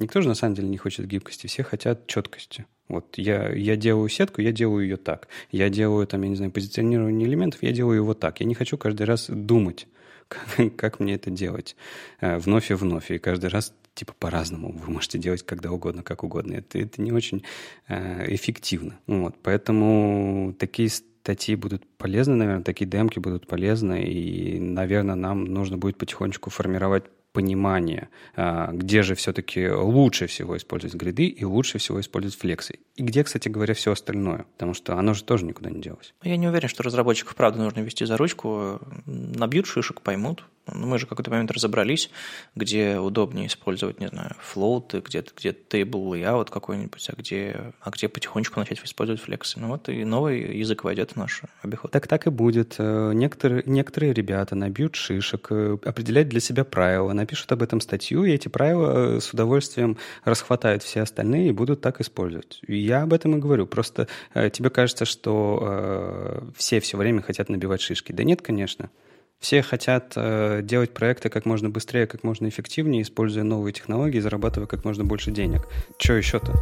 Никто 0.00 0.22
же 0.22 0.28
на 0.28 0.34
самом 0.34 0.54
деле 0.54 0.68
не 0.68 0.78
хочет 0.78 1.06
гибкости, 1.06 1.46
все 1.46 1.62
хотят 1.62 2.06
четкости. 2.06 2.66
Вот 2.88 3.18
я, 3.18 3.50
я 3.50 3.76
делаю 3.76 4.08
сетку, 4.08 4.40
я 4.40 4.52
делаю 4.52 4.84
ее 4.84 4.96
так. 4.96 5.28
Я 5.50 5.68
делаю, 5.68 6.06
там, 6.06 6.22
я 6.22 6.28
не 6.28 6.36
знаю, 6.36 6.52
позиционирование 6.52 7.28
элементов, 7.28 7.62
я 7.62 7.72
делаю 7.72 7.96
его 7.96 8.14
так. 8.14 8.40
Я 8.40 8.46
не 8.46 8.54
хочу 8.54 8.78
каждый 8.78 9.04
раз 9.04 9.26
думать, 9.28 9.86
как, 10.28 10.76
как 10.76 11.00
мне 11.00 11.14
это 11.14 11.30
делать 11.30 11.76
э, 12.20 12.38
вновь 12.38 12.70
и 12.70 12.74
вновь. 12.74 13.10
И 13.10 13.18
каждый 13.18 13.50
раз 13.50 13.74
типа 13.94 14.14
по-разному. 14.18 14.72
Вы 14.72 14.92
можете 14.92 15.18
делать 15.18 15.42
когда 15.42 15.70
угодно, 15.70 16.02
как 16.02 16.24
угодно. 16.24 16.54
Это, 16.54 16.78
это 16.78 17.02
не 17.02 17.12
очень 17.12 17.44
э, 17.88 18.34
эффективно. 18.34 18.98
Вот. 19.06 19.36
Поэтому 19.42 20.54
такие 20.58 20.88
статьи 20.88 21.56
будут 21.56 21.84
полезны, 21.98 22.36
наверное, 22.36 22.64
такие 22.64 22.86
демки 22.86 23.18
будут 23.18 23.46
полезны, 23.46 24.02
и, 24.02 24.58
наверное, 24.58 25.14
нам 25.14 25.44
нужно 25.44 25.76
будет 25.76 25.98
потихонечку 25.98 26.48
формировать 26.48 27.04
понимание, 27.38 28.08
а, 28.34 28.72
где 28.72 29.02
же 29.02 29.14
все-таки 29.14 29.70
лучше 29.70 30.26
всего 30.26 30.56
использовать 30.56 30.96
гриды 30.96 31.26
и 31.26 31.44
лучше 31.44 31.78
всего 31.78 32.00
использовать 32.00 32.36
флексы. 32.36 32.80
И 32.96 33.02
где, 33.04 33.22
кстати 33.22 33.48
говоря, 33.48 33.74
все 33.74 33.92
остальное, 33.92 34.44
потому 34.54 34.74
что 34.74 34.98
оно 34.98 35.14
же 35.14 35.22
тоже 35.22 35.44
никуда 35.44 35.70
не 35.70 35.80
делось. 35.80 36.14
Я 36.24 36.36
не 36.36 36.48
уверен, 36.48 36.68
что 36.68 36.82
разработчиков 36.82 37.36
правда 37.36 37.62
нужно 37.62 37.78
вести 37.78 38.04
за 38.04 38.16
ручку. 38.16 38.80
Набьют 39.06 39.66
шишек, 39.66 40.00
поймут. 40.00 40.42
Ну, 40.74 40.86
мы 40.86 40.98
же 40.98 41.06
в 41.06 41.08
какой-то 41.08 41.30
момент 41.30 41.50
разобрались, 41.50 42.10
где 42.54 42.98
удобнее 42.98 43.46
использовать, 43.46 44.00
не 44.00 44.08
знаю, 44.08 44.32
float, 44.54 45.00
где, 45.00 45.24
где 45.36 45.50
table 45.50 46.12
layout 46.12 46.50
какой-нибудь, 46.50 47.08
а 47.08 47.14
где, 47.16 47.72
а 47.80 47.90
где 47.90 48.08
потихонечку 48.08 48.60
начать 48.60 48.84
использовать 48.84 49.22
флексы. 49.22 49.58
Ну 49.60 49.68
вот 49.68 49.88
и 49.88 50.04
новый 50.04 50.58
язык 50.58 50.84
войдет 50.84 51.12
в 51.12 51.16
наш 51.16 51.42
обиход. 51.62 51.90
Так 51.90 52.06
так 52.06 52.26
и 52.26 52.30
будет. 52.30 52.74
Э, 52.78 53.12
некоторые, 53.14 53.62
некоторые 53.66 54.12
ребята 54.12 54.54
набьют 54.54 54.96
шишек, 54.96 55.46
э, 55.50 55.78
определять 55.84 56.28
для 56.28 56.40
себя 56.40 56.64
правила, 56.64 57.12
напишут 57.28 57.52
об 57.52 57.62
этом 57.62 57.82
статью, 57.82 58.24
и 58.24 58.32
эти 58.32 58.48
правила 58.48 59.16
э, 59.16 59.20
с 59.20 59.34
удовольствием 59.34 59.98
расхватают 60.24 60.82
все 60.82 61.02
остальные 61.02 61.48
и 61.48 61.52
будут 61.52 61.82
так 61.82 62.00
использовать. 62.00 62.60
Я 62.66 63.02
об 63.02 63.12
этом 63.12 63.36
и 63.36 63.38
говорю. 63.38 63.66
Просто 63.66 64.08
тебе 64.34 64.70
кажется, 64.70 65.04
что 65.04 65.58
э, 65.60 66.42
все 66.56 66.80
все 66.80 66.96
время 66.96 67.20
хотят 67.20 67.50
набивать 67.50 67.82
шишки. 67.82 68.12
Да 68.12 68.24
нет, 68.24 68.40
конечно. 68.40 68.88
Все 69.38 69.62
хотят 69.62 70.14
э, 70.16 70.62
делать 70.62 70.94
проекты 70.94 71.28
как 71.28 71.44
можно 71.44 71.68
быстрее, 71.68 72.06
как 72.06 72.24
можно 72.24 72.48
эффективнее, 72.48 73.02
используя 73.02 73.44
новые 73.44 73.74
технологии, 73.74 74.20
зарабатывая 74.20 74.66
как 74.66 74.84
можно 74.84 75.04
больше 75.04 75.30
денег. 75.30 75.68
Что 75.98 76.14
еще-то? 76.14 76.54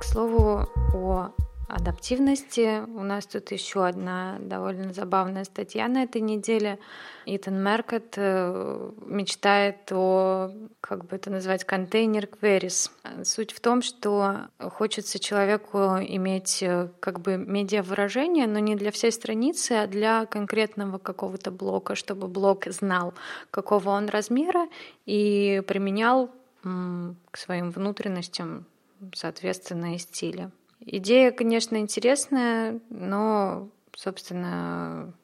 К 0.00 0.04
слову 0.04 0.68
о 0.94 1.32
адаптивности. 1.68 2.82
У 2.86 3.02
нас 3.02 3.26
тут 3.26 3.50
еще 3.50 3.86
одна 3.86 4.36
довольно 4.40 4.92
забавная 4.92 5.44
статья 5.44 5.88
на 5.88 6.02
этой 6.02 6.20
неделе. 6.20 6.78
Итан 7.24 7.62
Меркет 7.62 8.14
э, 8.16 8.90
мечтает 9.06 9.90
о, 9.90 10.50
как 10.80 11.06
бы 11.06 11.16
это 11.16 11.30
назвать, 11.30 11.64
контейнер 11.64 12.26
queries. 12.26 12.90
Суть 13.24 13.52
в 13.52 13.60
том, 13.60 13.82
что 13.82 14.48
хочется 14.58 15.18
человеку 15.18 15.78
иметь 15.78 16.62
э, 16.62 16.88
как 17.00 17.20
бы 17.20 17.36
медиа-выражение, 17.36 18.46
но 18.46 18.58
не 18.58 18.76
для 18.76 18.90
всей 18.90 19.12
страницы, 19.12 19.72
а 19.72 19.86
для 19.86 20.26
конкретного 20.26 20.98
какого-то 20.98 21.50
блока, 21.50 21.94
чтобы 21.94 22.28
блок 22.28 22.66
знал, 22.66 23.14
какого 23.50 23.90
он 23.90 24.08
размера, 24.08 24.68
и 25.06 25.62
применял 25.66 26.30
к 26.62 27.36
своим 27.36 27.72
внутренностям 27.72 28.66
соответственно 29.14 29.96
и 29.96 29.98
стиля. 29.98 30.52
Идея, 30.84 31.30
конечно, 31.30 31.76
интересная, 31.76 32.80
но, 32.90 33.68
собственно, 33.94 35.14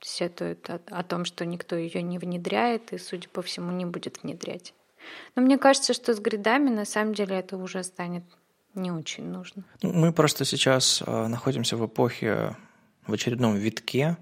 сетует 0.00 0.68
о, 0.68 0.80
о 0.90 1.02
том, 1.02 1.24
что 1.24 1.46
никто 1.46 1.76
ее 1.76 2.02
не 2.02 2.18
внедряет 2.18 2.92
и, 2.92 2.98
судя 2.98 3.28
по 3.28 3.42
всему, 3.42 3.70
не 3.72 3.84
будет 3.84 4.22
внедрять. 4.22 4.74
Но 5.36 5.42
мне 5.42 5.58
кажется, 5.58 5.94
что 5.94 6.14
с 6.14 6.20
гридами 6.20 6.70
на 6.70 6.84
самом 6.84 7.14
деле 7.14 7.36
это 7.36 7.56
уже 7.56 7.82
станет 7.82 8.24
не 8.74 8.90
очень 8.90 9.24
нужно. 9.24 9.64
Ну, 9.82 9.92
мы 9.92 10.12
просто 10.12 10.44
сейчас 10.44 11.02
э, 11.06 11.26
находимся 11.28 11.76
в 11.76 11.86
эпохе, 11.86 12.56
в 13.06 13.12
очередном 13.12 13.54
витке, 13.54 14.16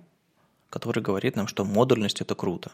который 0.69 1.03
говорит 1.03 1.37
нам, 1.37 1.47
что 1.47 1.65
модульность– 1.65 2.21
это 2.21 2.35
круто. 2.35 2.73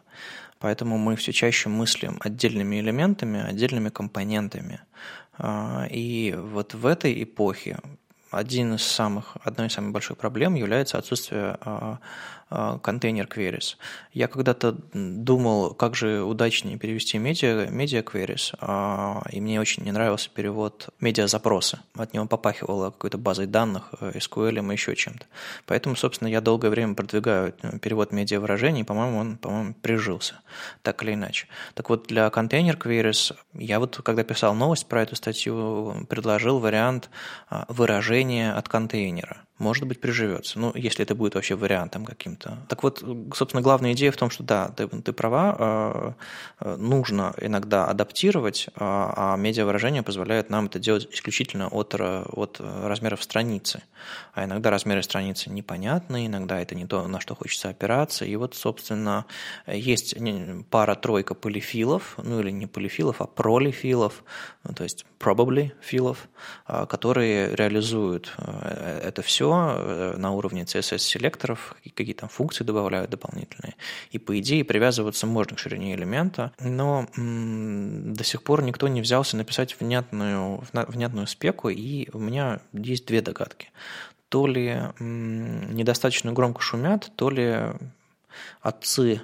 Поэтому 0.59 0.99
мы 0.99 1.17
все 1.17 1.33
чаще 1.33 1.69
мыслим 1.69 2.19
отдельными 2.21 2.81
элементами, 2.81 3.41
отдельными 3.41 3.91
компонентами. 3.91 4.81
А, 5.37 5.87
и 5.91 6.35
вот 6.37 6.75
в 6.75 6.87
этой 6.87 7.23
эпохе 7.23 7.79
один 8.31 8.75
из 8.75 8.83
самых, 8.83 9.37
одной 9.43 9.69
из 9.69 9.73
самых 9.73 9.93
больших 9.93 10.19
проблем 10.19 10.55
является 10.55 10.99
отсутствие 10.99 11.57
а, 11.61 11.99
контейнер 12.51 13.27
queries. 13.27 13.77
Я 14.13 14.29
когда-то 14.29 14.77
думал, 14.93 15.75
как 15.75 15.95
же 15.95 16.23
удачнее 16.23 16.79
перевести 16.79 17.19
медиа, 17.19 17.69
медиа 17.71 18.01
queries, 18.01 18.55
а, 18.61 19.23
и 19.31 19.41
мне 19.41 19.61
очень 19.61 19.85
не 19.85 19.93
нравился 19.93 20.31
перевод 20.31 20.89
медиа 21.01 21.27
запросы. 21.27 21.79
От 21.95 22.15
него 22.15 22.27
попахивало 22.27 22.91
какой-то 22.91 23.19
базой 23.19 23.47
данных, 23.47 23.91
э, 24.01 24.13
SQL 24.19 24.59
и 24.59 24.73
еще 24.73 24.97
чем-то. 24.97 25.27
Поэтому, 25.67 25.97
собственно, 25.97 26.29
я 26.29 26.41
долгое 26.41 26.71
время 26.71 26.95
продвигаю 26.95 27.53
перевод 27.83 28.13
медиа 28.13 28.41
выражений, 28.41 28.85
по-моему, 28.85 29.19
он, 29.19 29.37
по-моему, 29.37 29.75
прижился, 29.75 30.41
так 30.83 31.03
или 31.03 31.15
иначе. 31.15 31.49
Так 31.75 31.91
вот, 31.91 32.07
для 32.07 32.31
контейнер 32.31 32.77
queries 32.77 33.35
я 33.55 33.79
вот, 33.79 34.01
когда 34.03 34.25
писал 34.25 34.55
новость 34.55 34.87
про 34.87 35.03
эту 35.03 35.17
статью, 35.17 36.07
предложил 36.09 36.59
вариант 36.59 37.11
а, 37.49 37.67
выражения 37.69 38.53
от 38.53 38.69
контейнера 38.69 39.45
может 39.59 39.87
быть, 39.87 40.01
приживется. 40.01 40.59
Ну, 40.59 40.73
если 40.75 41.05
это 41.05 41.15
будет 41.15 41.35
вообще 41.35 41.55
вариантом 41.55 42.05
каким-то. 42.05 42.59
Так 42.69 42.83
вот, 42.83 43.05
собственно, 43.35 43.63
главная 43.63 43.93
идея 43.93 44.13
в 44.13 44.17
том, 44.17 44.31
что 44.31 44.43
да, 44.43 44.69
ты, 44.69 44.87
ты 44.89 45.13
права, 45.13 45.57
э, 45.59 46.13
э, 46.61 46.77
нужно 46.77 47.35
иногда 47.41 47.87
адаптировать, 47.87 48.69
а, 48.77 49.35
а 49.35 49.37
медиавыражение 49.37 50.03
позволяет 50.03 50.51
нам 50.51 50.67
это 50.67 50.79
делать 50.79 51.09
исключительно 51.11 51.69
от, 51.69 51.95
от 51.95 52.61
размеров 52.61 53.23
страницы. 53.23 53.83
А 54.33 54.45
иногда 54.45 54.71
размеры 54.71 55.03
страницы 55.03 55.51
непонятны, 55.51 56.27
иногда 56.27 56.61
это 56.61 56.75
не 56.75 56.87
то, 56.87 57.07
на 57.09 57.21
что 57.21 57.35
хочется 57.35 57.69
опираться. 57.69 58.25
И 58.25 58.37
вот, 58.37 58.55
собственно, 58.55 59.27
есть 59.67 60.15
пара-тройка 60.71 61.35
полифилов, 61.35 62.17
ну 62.23 62.41
или 62.41 62.51
не 62.51 62.67
полифилов, 62.67 63.21
а 63.21 63.27
пролифилов, 63.27 64.23
ну, 64.65 64.75
то 64.75 64.85
есть 64.85 65.05
probably 65.19 65.73
филов, 65.81 66.29
а, 66.67 66.87
которые 66.87 67.55
реализуют 67.55 68.33
э, 68.39 69.01
это 69.05 69.23
все 69.23 69.48
э, 69.55 70.15
на 70.17 70.33
уровне 70.33 70.63
CSS-селекторов, 70.63 71.77
какие 71.95 72.15
там 72.15 72.29
функции 72.29 72.65
добавляют 72.65 73.11
дополнительные. 73.11 73.75
И 74.11 74.19
по 74.19 74.39
идее 74.39 74.65
привязываться 74.65 75.27
можно 75.27 75.57
к 75.57 75.59
ширине 75.59 75.95
элемента, 75.95 76.53
но 76.61 77.07
до 77.17 78.25
сих 78.25 78.43
пор 78.43 78.63
никто 78.63 78.89
не 78.89 79.01
взялся 79.01 79.37
написать 79.37 79.77
внятную, 79.81 80.63
внятную 80.73 81.27
спеку, 81.27 81.69
и 81.69 82.09
у 82.13 82.19
меня 82.19 82.61
есть 82.73 83.07
две 83.07 83.21
догадки. 83.21 83.71
То 84.29 84.47
ли 84.47 84.77
недостаточно 84.99 86.33
громко 86.33 86.61
шумят, 86.61 87.11
то 87.17 87.31
ли 87.31 87.57
отцы 88.61 89.23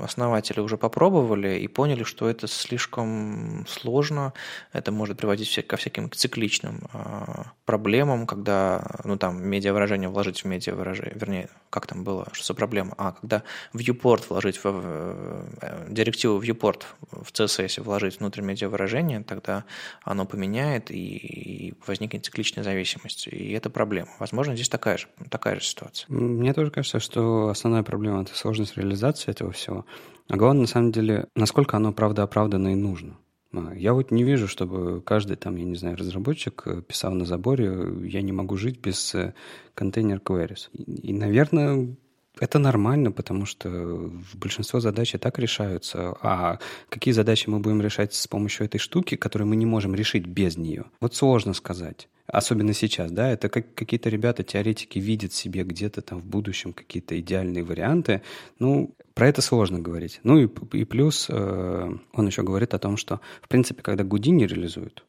основатели 0.00 0.60
уже 0.60 0.76
попробовали 0.76 1.58
и 1.58 1.68
поняли, 1.68 2.04
что 2.04 2.28
это 2.28 2.46
слишком 2.46 3.64
сложно, 3.68 4.32
это 4.72 4.92
может 4.92 5.18
приводить 5.18 5.66
ко 5.66 5.76
всяким 5.76 6.10
цикличным 6.10 6.82
а, 6.92 7.52
проблемам, 7.64 8.26
когда, 8.26 9.00
ну 9.04 9.16
там, 9.16 9.42
медиавыражение 9.46 10.08
вложить 10.08 10.42
в 10.42 10.46
медиавыражение, 10.46 11.12
вернее, 11.14 11.48
как 11.70 11.86
там 11.86 12.04
было, 12.04 12.28
что 12.32 12.46
за 12.46 12.54
проблема? 12.54 12.94
А, 12.98 13.12
когда 13.12 13.42
viewport 13.72 14.24
вложить 14.28 14.62
в, 14.62 14.64
в 14.64 15.92
директиву 15.92 16.40
viewport 16.40 16.82
в 17.10 17.32
CSS 17.32 17.82
вложить 17.82 18.20
внутрь 18.20 18.42
медиавыражения, 18.42 19.22
тогда 19.22 19.64
оно 20.02 20.26
поменяет 20.26 20.90
и, 20.90 21.16
и 21.16 21.74
возникнет 21.86 22.24
цикличная 22.24 22.64
зависимость, 22.64 23.28
и 23.28 23.52
это 23.52 23.70
проблема. 23.70 24.10
Возможно, 24.18 24.54
здесь 24.54 24.68
такая 24.68 24.98
же, 24.98 25.06
такая 25.30 25.56
же 25.56 25.64
ситуация. 25.64 26.06
Мне 26.08 26.52
тоже 26.52 26.70
кажется, 26.70 27.00
что 27.00 27.48
основная 27.48 27.82
проблема– 27.82 28.22
это 28.22 28.34
сложность 28.34 28.76
реализации 28.76 29.30
этого 29.30 29.52
всего, 29.52 29.73
всего. 29.74 29.86
А 30.28 30.36
главное, 30.36 30.62
на 30.62 30.66
самом 30.66 30.92
деле, 30.92 31.28
насколько 31.34 31.76
оно 31.76 31.92
правдооправданно 31.92 32.72
и 32.72 32.74
нужно. 32.74 33.16
А, 33.52 33.72
я 33.74 33.92
вот 33.92 34.10
не 34.10 34.24
вижу, 34.24 34.48
чтобы 34.48 35.02
каждый 35.02 35.36
там, 35.36 35.56
я 35.56 35.64
не 35.64 35.76
знаю, 35.76 35.96
разработчик 35.96 36.62
э, 36.66 36.82
писал 36.82 37.12
на 37.12 37.24
заборе, 37.24 37.86
я 38.04 38.22
не 38.22 38.32
могу 38.32 38.56
жить 38.56 38.80
без 38.80 39.14
э, 39.14 39.34
контейнер 39.74 40.18
queries. 40.18 40.70
И, 40.72 41.12
наверное, 41.12 41.96
это 42.40 42.58
нормально, 42.58 43.12
потому 43.12 43.46
что 43.46 44.10
большинство 44.34 44.80
задач 44.80 45.14
и 45.14 45.18
так 45.18 45.38
решаются. 45.38 46.16
А 46.20 46.58
какие 46.88 47.12
задачи 47.12 47.48
мы 47.48 47.60
будем 47.60 47.80
решать 47.80 48.12
с 48.14 48.26
помощью 48.26 48.66
этой 48.66 48.78
штуки, 48.78 49.14
которые 49.14 49.46
мы 49.46 49.56
не 49.56 49.66
можем 49.66 49.94
решить 49.94 50.26
без 50.26 50.56
нее? 50.56 50.84
Вот 51.00 51.14
сложно 51.14 51.54
сказать. 51.54 52.08
Особенно 52.26 52.72
сейчас, 52.72 53.12
да, 53.12 53.30
это 53.30 53.48
как 53.48 53.74
какие-то 53.74 54.08
ребята, 54.08 54.42
теоретики, 54.42 54.98
видят 54.98 55.32
себе 55.32 55.62
где-то 55.62 56.00
там 56.00 56.20
в 56.20 56.24
будущем 56.24 56.72
какие-то 56.72 57.18
идеальные 57.20 57.62
варианты. 57.62 58.22
Ну, 58.58 58.94
про 59.12 59.28
это 59.28 59.42
сложно 59.42 59.78
говорить. 59.78 60.20
Ну 60.24 60.38
и, 60.38 60.48
и 60.72 60.84
плюс 60.84 61.26
э, 61.28 61.92
он 62.12 62.26
еще 62.26 62.42
говорит 62.42 62.74
о 62.74 62.78
том, 62.78 62.96
что, 62.96 63.20
в 63.42 63.48
принципе, 63.48 63.82
когда 63.82 64.04
Гудини 64.04 64.44
реализует, 64.44 65.04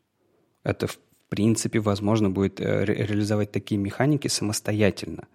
это 0.63 0.87
в 0.87 0.99
принципе 1.29 1.79
возможно 1.79 2.29
будет 2.29 2.59
э, 2.59 2.83
ре 2.83 2.93
реализовать 2.93 3.51
такие 3.51 3.79
механики 3.79 4.27
самостоятельно 4.27 5.27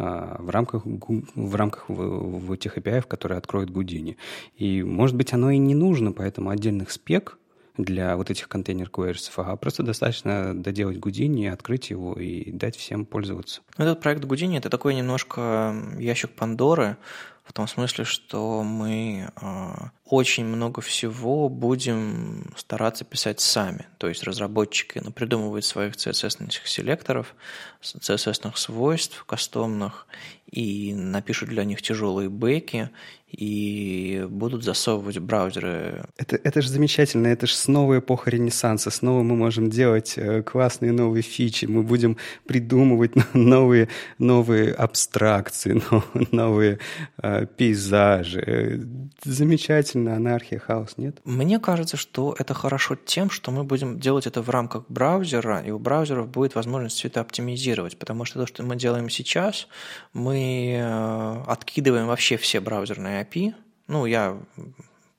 в 0.00 0.50
рамках, 0.50 0.82
в 0.84 1.54
рамках 1.54 1.88
в, 1.88 1.94
в 1.94 2.52
этих 2.52 2.78
API, 2.78 3.02
которые 3.02 3.38
откроет 3.38 3.70
Гудини. 3.70 4.16
И, 4.56 4.82
может 4.82 5.16
быть, 5.16 5.32
оно 5.32 5.50
и 5.50 5.58
не 5.58 5.74
нужно, 5.74 6.12
поэтому 6.12 6.50
отдельных 6.50 6.90
спек 6.90 7.38
для 7.76 8.16
вот 8.16 8.30
этих 8.30 8.48
контейнер 8.48 8.88
queries, 8.88 9.30
а 9.36 9.56
просто 9.56 9.82
достаточно 9.82 10.54
доделать 10.54 10.98
Гудини, 10.98 11.46
открыть 11.46 11.90
его 11.90 12.14
и 12.14 12.50
дать 12.50 12.76
всем 12.76 13.04
пользоваться. 13.04 13.62
Этот 13.76 14.00
проект 14.00 14.24
Гудини– 14.24 14.58
это 14.58 14.70
такой 14.70 14.94
немножко 14.94 15.74
ящик 15.98 16.30
Пандоры, 16.30 16.96
в 17.44 17.52
том 17.52 17.66
смысле, 17.66 18.04
что 18.04 18.62
мы 18.62 19.28
э, 19.40 19.74
очень 20.10 20.44
много 20.44 20.80
всего 20.80 21.48
будем 21.48 22.52
стараться 22.56 23.04
писать 23.04 23.40
сами. 23.40 23.86
То 23.98 24.08
есть 24.08 24.24
разработчики 24.24 25.00
придумывают 25.14 25.64
своих 25.64 25.94
CSS-ных 25.94 26.66
селекторов, 26.66 27.36
CSS-ных 27.80 28.58
свойств 28.58 29.24
кастомных, 29.24 30.08
и 30.50 30.92
напишут 30.94 31.48
для 31.50 31.64
них 31.64 31.80
тяжелые 31.80 32.28
бэки, 32.28 32.90
и 33.30 34.26
будут 34.28 34.64
засовывать 34.64 35.18
браузеры. 35.18 36.04
Это, 36.16 36.36
это 36.42 36.62
же 36.62 36.68
замечательно, 36.68 37.28
это 37.28 37.46
же 37.46 37.54
снова 37.54 37.98
эпоха 37.98 38.30
Ренессанса, 38.30 38.90
снова 38.90 39.22
мы 39.22 39.36
можем 39.36 39.70
делать 39.70 40.14
э, 40.16 40.42
классные 40.42 40.90
новые 40.90 41.22
фичи, 41.22 41.66
мы 41.66 41.84
будем 41.84 42.16
придумывать 42.46 43.12
новые, 43.34 43.88
новые 44.18 44.72
абстракции, 44.72 45.80
новые 46.32 46.80
э, 47.22 47.46
пейзажи. 47.56 48.84
Замечательно, 49.22 49.99
анархия, 50.08 50.58
хаос, 50.58 50.94
нет? 50.96 51.20
Мне 51.24 51.58
кажется, 51.58 51.96
что 51.96 52.34
это 52.38 52.54
хорошо 52.54 52.94
тем, 52.96 53.30
что 53.30 53.50
мы 53.50 53.64
будем 53.64 53.98
делать 53.98 54.26
это 54.26 54.42
в 54.42 54.50
рамках 54.50 54.84
браузера, 54.88 55.60
и 55.60 55.70
у 55.70 55.78
браузеров 55.78 56.28
будет 56.28 56.54
возможность 56.54 56.96
все 56.96 57.08
это 57.08 57.20
оптимизировать, 57.20 57.98
потому 57.98 58.24
что 58.24 58.40
то, 58.40 58.46
что 58.46 58.62
мы 58.62 58.76
делаем 58.76 59.10
сейчас, 59.10 59.68
мы 60.12 60.76
э, 60.78 61.42
откидываем 61.46 62.06
вообще 62.06 62.36
все 62.36 62.60
браузерные 62.60 63.22
API. 63.24 63.54
Ну, 63.88 64.06
я 64.06 64.38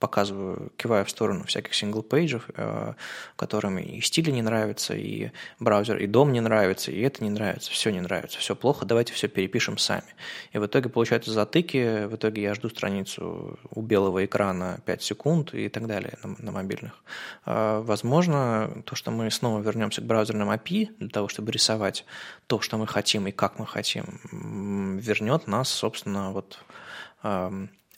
показываю, 0.02 0.72
киваю 0.78 1.06
в 1.06 1.10
сторону 1.10 1.46
всяких 1.46 1.74
single 1.74 2.09
page 2.09 2.32
ев, 2.32 2.50
э, 2.56 2.94
которым 3.36 3.78
и 3.78 4.02
стили 4.02 4.32
не 4.32 4.42
нравится, 4.42 4.96
и 4.96 5.32
браузер, 5.60 5.98
и 5.98 6.08
дом 6.08 6.34
не 6.34 6.42
нравится, 6.42 6.92
и 6.92 7.00
это 7.02 7.24
не 7.24 7.30
нравится, 7.30 7.72
все 7.72 7.92
не 7.92 8.02
нравится, 8.02 8.40
все 8.40 8.56
плохо, 8.56 8.86
давайте 8.86 9.14
все 9.14 9.28
перепишем 9.28 9.78
сами. 9.78 10.16
И 10.54 10.58
в 10.58 10.66
итоге 10.66 10.90
получаются 10.90 11.32
затыки, 11.32 12.06
в 12.08 12.16
итоге 12.16 12.42
я 12.42 12.56
жду 12.56 12.70
страницу 12.70 13.60
у 13.70 13.82
белого 13.82 14.26
экрана 14.26 14.82
5 14.86 15.04
секунд 15.04 15.54
и 15.54 15.70
так 15.70 15.86
далее 15.86 16.18
на, 16.24 16.36
на 16.40 16.52
мобильных. 16.52 17.04
Э, 17.46 17.82
возможно, 17.84 18.84
то, 18.86 18.96
что 18.96 19.12
мы 19.12 19.30
снова 19.30 19.62
вернемся 19.62 20.02
к 20.02 20.06
браузерным 20.06 20.50
API 20.50 20.90
для 20.98 21.10
того, 21.10 21.28
чтобы 21.28 21.52
рисовать 21.52 22.06
то, 22.48 22.60
что 22.60 22.78
мы 22.78 22.88
хотим 22.88 23.28
и 23.28 23.32
как 23.32 23.60
мы 23.60 23.68
хотим, 23.68 24.98
вернет 24.98 25.46
нас, 25.46 25.70
собственно, 25.70 26.32
вот 26.32 26.60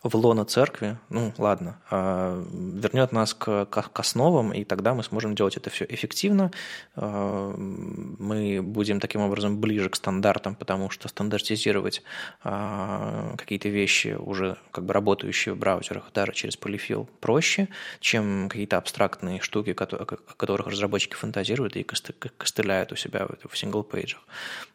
в 0.04 0.16
лоно 0.16 0.44
церкви, 0.44 0.98
ну 1.10 1.34
ладно, 1.38 1.80
а, 1.90 2.44
вернет 2.52 3.14
нас 3.14 3.34
к, 3.34 3.66
к, 3.66 4.00
основам, 4.00 4.52
и 4.52 4.66
тогда 4.66 4.94
мы 4.94 5.04
сможем 5.04 5.34
делать 5.34 5.56
это 5.56 5.70
все 5.70 5.86
эффективно. 5.88 6.52
А, 6.96 7.56
мы 7.56 8.62
будем 8.62 9.00
таким 9.00 9.22
образом 9.22 9.62
ближе 9.62 9.90
к 9.90 9.96
стандартам, 9.96 10.56
потому 10.56 10.90
что 10.90 11.08
стандартизировать 11.08 12.04
а, 12.44 13.34
какие-то 13.38 13.70
вещи, 13.70 14.18
уже 14.20 14.58
как 14.72 14.84
бы 14.84 14.94
работающие 14.94 15.56
в 15.56 15.58
браузерах, 15.58 16.12
даже 16.14 16.34
через 16.34 16.58
полифил, 16.58 17.10
проще, 17.22 17.70
чем 18.02 18.50
какие-то 18.50 18.78
абстрактные 18.78 19.40
штуки, 19.40 19.70
о 19.70 20.06
которых 20.36 20.68
разработчики 20.68 21.16
фантазируют 21.16 21.78
и 21.78 21.84
костыляют 21.84 22.92
у 22.92 22.98
себя 22.98 23.28
в 23.50 23.58
сингл-пейджах. 23.58 24.20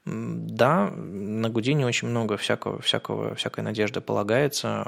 Да, 0.06 0.90
на 0.90 1.50
Гудине 1.50 1.84
очень 1.84 2.08
много 2.08 2.38
всякого, 2.38 2.80
всякого, 2.80 3.34
всякой 3.34 3.62
надежды 3.62 4.00
полагается, 4.00 4.86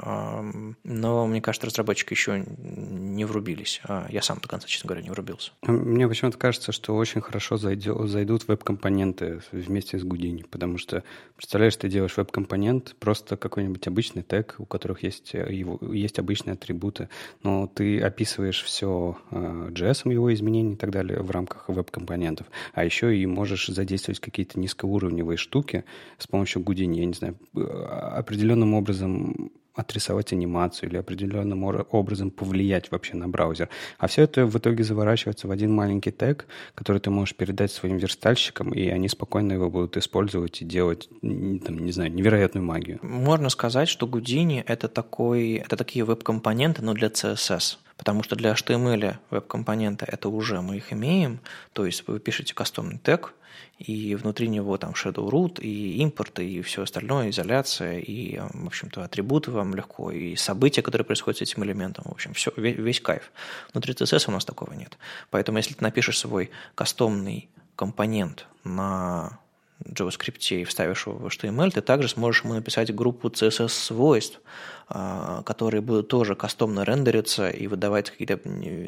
но 0.83 1.27
мне 1.27 1.41
кажется, 1.41 1.67
разработчики 1.67 2.13
еще 2.13 2.43
не 2.47 3.25
врубились. 3.25 3.81
А 3.83 4.07
я 4.09 4.21
сам 4.21 4.39
до 4.39 4.47
конца, 4.47 4.67
честно 4.67 4.87
говоря, 4.87 5.03
не 5.03 5.09
врубился. 5.09 5.51
Мне 5.63 6.07
почему-то 6.07 6.37
кажется, 6.37 6.71
что 6.71 6.95
очень 6.95 7.21
хорошо 7.21 7.57
зайдет, 7.57 8.09
зайдут 8.09 8.47
веб-компоненты 8.47 9.41
вместе 9.51 9.99
с 9.99 10.03
Гудини, 10.03 10.43
потому 10.43 10.77
что, 10.77 11.03
представляешь, 11.35 11.75
ты 11.75 11.89
делаешь 11.89 12.17
веб-компонент, 12.17 12.95
просто 12.99 13.37
какой-нибудь 13.37 13.87
обычный 13.87 14.23
тег, 14.23 14.55
у 14.57 14.65
которых 14.65 15.03
есть, 15.03 15.33
его, 15.33 15.79
есть 15.93 16.19
обычные 16.19 16.53
атрибуты, 16.53 17.09
но 17.43 17.67
ты 17.67 17.99
описываешь 17.99 18.63
все 18.63 19.17
JS, 19.31 20.01
э, 20.05 20.13
его 20.13 20.33
изменения 20.33 20.73
и 20.73 20.77
так 20.77 20.91
далее 20.91 21.21
в 21.21 21.31
рамках 21.31 21.69
веб-компонентов, 21.69 22.47
а 22.73 22.83
еще 22.83 23.15
и 23.15 23.25
можешь 23.25 23.67
задействовать 23.67 24.19
какие-то 24.19 24.59
низкоуровневые 24.59 25.37
штуки 25.37 25.85
с 26.17 26.27
помощью 26.27 26.61
Гудини, 26.61 26.99
я 26.99 27.05
не 27.05 27.13
знаю, 27.13 27.37
э, 27.55 27.61
определенным 27.61 28.73
образом 28.73 29.51
отрисовать 29.81 30.33
анимацию 30.33 30.89
или 30.89 30.97
определенным 30.97 31.63
образом 31.63 32.31
повлиять 32.31 32.91
вообще 32.91 33.15
на 33.15 33.27
браузер. 33.27 33.69
А 33.97 34.07
все 34.07 34.23
это 34.23 34.45
в 34.45 34.57
итоге 34.57 34.83
заворачивается 34.83 35.47
в 35.47 35.51
один 35.51 35.73
маленький 35.73 36.11
тег, 36.11 36.47
который 36.75 36.99
ты 36.99 37.09
можешь 37.09 37.35
передать 37.35 37.71
своим 37.71 37.97
верстальщикам, 37.97 38.71
и 38.73 38.87
они 38.87 39.09
спокойно 39.09 39.53
его 39.53 39.69
будут 39.69 39.97
использовать 39.97 40.61
и 40.61 40.65
делать, 40.65 41.09
там, 41.21 41.79
не 41.85 41.91
знаю, 41.91 42.11
невероятную 42.13 42.65
магию. 42.65 42.99
Можно 43.01 43.49
сказать, 43.49 43.89
что 43.89 44.07
Houdini— 44.07 44.63
это, 44.67 44.87
такой, 44.87 45.53
это 45.53 45.75
такие 45.75 46.05
веб-компоненты, 46.05 46.81
но 46.81 46.93
для 46.93 47.09
CSS. 47.09 47.77
Потому 48.01 48.23
что 48.23 48.35
для 48.35 48.53
HTML 48.53 49.17
веб-компонента 49.29 50.07
это 50.07 50.27
уже 50.27 50.59
мы 50.59 50.77
их 50.77 50.91
имеем, 50.91 51.39
то 51.71 51.85
есть 51.85 52.07
вы 52.07 52.19
пишете 52.19 52.55
кастомный 52.55 52.97
тег, 52.97 53.35
и 53.77 54.15
внутри 54.15 54.47
него 54.47 54.75
там 54.77 54.93
shadow 54.93 55.29
root, 55.29 55.61
и 55.61 55.97
импорт, 55.97 56.39
и 56.39 56.63
все 56.63 56.81
остальное, 56.81 57.29
изоляция, 57.29 57.99
и, 57.99 58.39
в 58.39 58.65
общем-то, 58.65 59.03
атрибуты 59.03 59.51
вам 59.51 59.75
легко, 59.75 60.09
и 60.09 60.35
события, 60.35 60.81
которые 60.81 61.05
происходят 61.05 61.37
с 61.37 61.41
этим 61.43 61.63
элементом, 61.63 62.05
в 62.07 62.11
общем, 62.11 62.33
все, 62.33 62.51
весь, 62.57 62.75
весь 62.75 63.01
кайф. 63.01 63.31
Внутри 63.71 63.93
CSS 63.93 64.29
у 64.29 64.31
нас 64.31 64.45
такого 64.45 64.73
нет. 64.73 64.97
Поэтому 65.29 65.59
если 65.59 65.75
ты 65.75 65.83
напишешь 65.83 66.17
свой 66.17 66.49
кастомный 66.73 67.49
компонент 67.75 68.47
на 68.63 69.37
JavaScript 69.85 70.55
и 70.55 70.63
вставишь 70.63 71.05
его 71.05 71.17
в 71.17 71.27
HTML, 71.27 71.69
ты 71.69 71.81
также 71.81 72.07
сможешь 72.09 72.43
ему 72.43 72.55
написать 72.55 72.93
группу 72.95 73.29
CSS-свойств, 73.29 74.39
которые 75.45 75.81
будут 75.81 76.07
тоже 76.07 76.35
кастомно 76.35 76.83
рендериться 76.83 77.49
и 77.49 77.67
выдавать 77.67 78.11
какие-то 78.11 78.39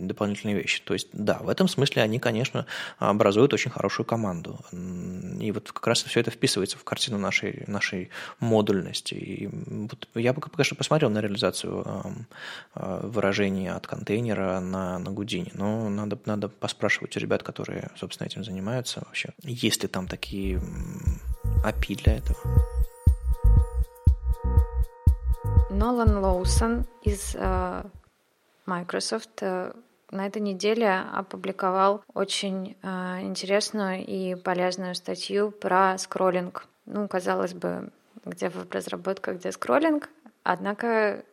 дополнительные 0.01 0.55
вещи. 0.55 0.81
То 0.83 0.93
есть, 0.93 1.07
да, 1.13 1.39
в 1.39 1.49
этом 1.49 1.67
смысле 1.67 2.01
они, 2.01 2.19
конечно, 2.19 2.65
образуют 2.99 3.53
очень 3.53 3.71
хорошую 3.71 4.05
команду. 4.05 4.59
И 4.71 5.51
вот 5.51 5.71
как 5.71 5.87
раз 5.87 6.03
все 6.03 6.19
это 6.19 6.31
вписывается 6.31 6.77
в 6.77 6.83
картину 6.83 7.17
нашей, 7.17 7.63
нашей 7.67 8.09
модульности. 8.39 9.13
И 9.13 9.47
вот 9.47 10.07
я 10.15 10.33
бы, 10.33 10.41
конечно, 10.41 10.75
посмотрел 10.75 11.09
на 11.09 11.21
реализацию 11.21 11.83
а, 12.73 13.07
выражения 13.07 13.73
от 13.73 13.87
контейнера 13.87 14.59
на, 14.59 14.99
на 14.99 15.11
Гудине, 15.11 15.51
но 15.53 15.89
надо, 15.89 16.17
надо 16.25 16.49
поспрашивать 16.49 17.15
у 17.17 17.19
ребят, 17.19 17.43
которые, 17.43 17.89
собственно, 17.95 18.27
этим 18.27 18.43
занимаются 18.43 19.01
вообще, 19.05 19.29
есть 19.43 19.83
ли 19.83 19.89
там 19.89 20.07
такие 20.07 20.61
API 21.63 22.03
для 22.03 22.17
этого. 22.17 22.37
Нолан 25.73 26.19
Лоусон 26.19 26.85
из 27.01 27.35
э, 27.35 27.83
Microsoft 28.67 29.41
э, 29.41 29.73
на 30.11 30.27
этой 30.27 30.41
неделе 30.41 31.03
опубликовал 31.11 32.03
очень 32.13 32.77
э, 32.83 33.21
интересную 33.21 34.05
и 34.05 34.35
полезную 34.35 34.93
статью 34.93 35.49
про 35.49 35.97
скроллинг. 35.97 36.67
Ну, 36.85 37.07
казалось 37.07 37.53
бы, 37.53 37.89
где 38.23 38.49
веб-разработка, 38.49 39.33
где 39.33 39.51
скроллинг, 39.51 40.09
однако 40.43 41.23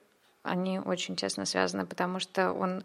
они 0.42 0.78
очень 0.78 1.16
тесно 1.16 1.44
связаны, 1.44 1.84
потому 1.84 2.18
что 2.18 2.52
он 2.52 2.82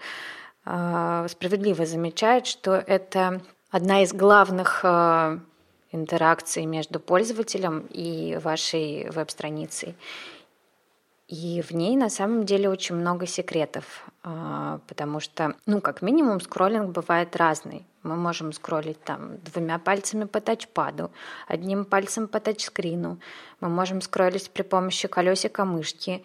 справедливо 0.66 1.86
замечает, 1.86 2.48
что 2.48 2.74
это 2.74 3.40
одна 3.70 4.02
из 4.02 4.14
главных 4.14 4.84
интеракций 5.92 6.66
между 6.66 7.00
пользователем 7.00 7.86
и 7.92 8.40
вашей 8.42 9.08
веб-страницей. 9.12 9.96
И 11.28 11.64
в 11.64 11.72
ней 11.72 11.96
на 11.96 12.10
самом 12.10 12.46
деле 12.46 12.70
очень 12.70 12.96
много 12.96 13.26
секретов, 13.26 14.06
а, 14.22 14.80
потому 14.86 15.20
что, 15.20 15.56
ну, 15.66 15.82
как 15.82 16.04
минимум, 16.04 16.40
скроллинг 16.40 16.92
бывает 16.92 17.36
разный. 17.36 17.88
Мы 18.04 18.16
можем 18.16 18.54
скроллить 18.54 19.04
там 19.04 19.38
двумя 19.40 19.80
пальцами 19.80 20.26
по 20.26 20.40
тачпаду, 20.40 21.10
одним 21.48 21.86
пальцем 21.86 22.28
по 22.28 22.40
тачскрину. 22.40 23.20
Мы 23.60 23.70
можем 23.70 24.02
скроллить 24.02 24.52
при 24.52 24.62
помощи 24.62 25.08
колесика 25.08 25.66
мышки 25.66 26.24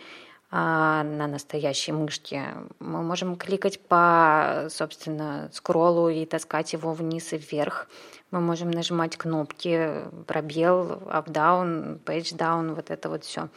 а, 0.51 1.03
на 1.03 1.27
настоящей 1.27 1.93
мышке. 1.93 2.49
Мы 2.79 3.03
можем 3.03 3.37
кликать 3.37 3.81
по, 3.81 4.67
собственно, 4.69 5.49
скроллу 5.55 6.11
и 6.11 6.27
таскать 6.27 6.75
его 6.75 6.93
вниз 6.93 7.33
и 7.33 7.39
вверх. 7.39 7.89
Мы 8.31 8.41
можем 8.41 8.71
нажимать 8.71 9.17
кнопки, 9.17 10.03
пробел, 10.27 11.03
up-down, 11.07 12.01
page-down, 12.05 12.75
вот 12.75 12.91
это 12.91 13.09
вот 13.09 13.25
все. 13.25 13.49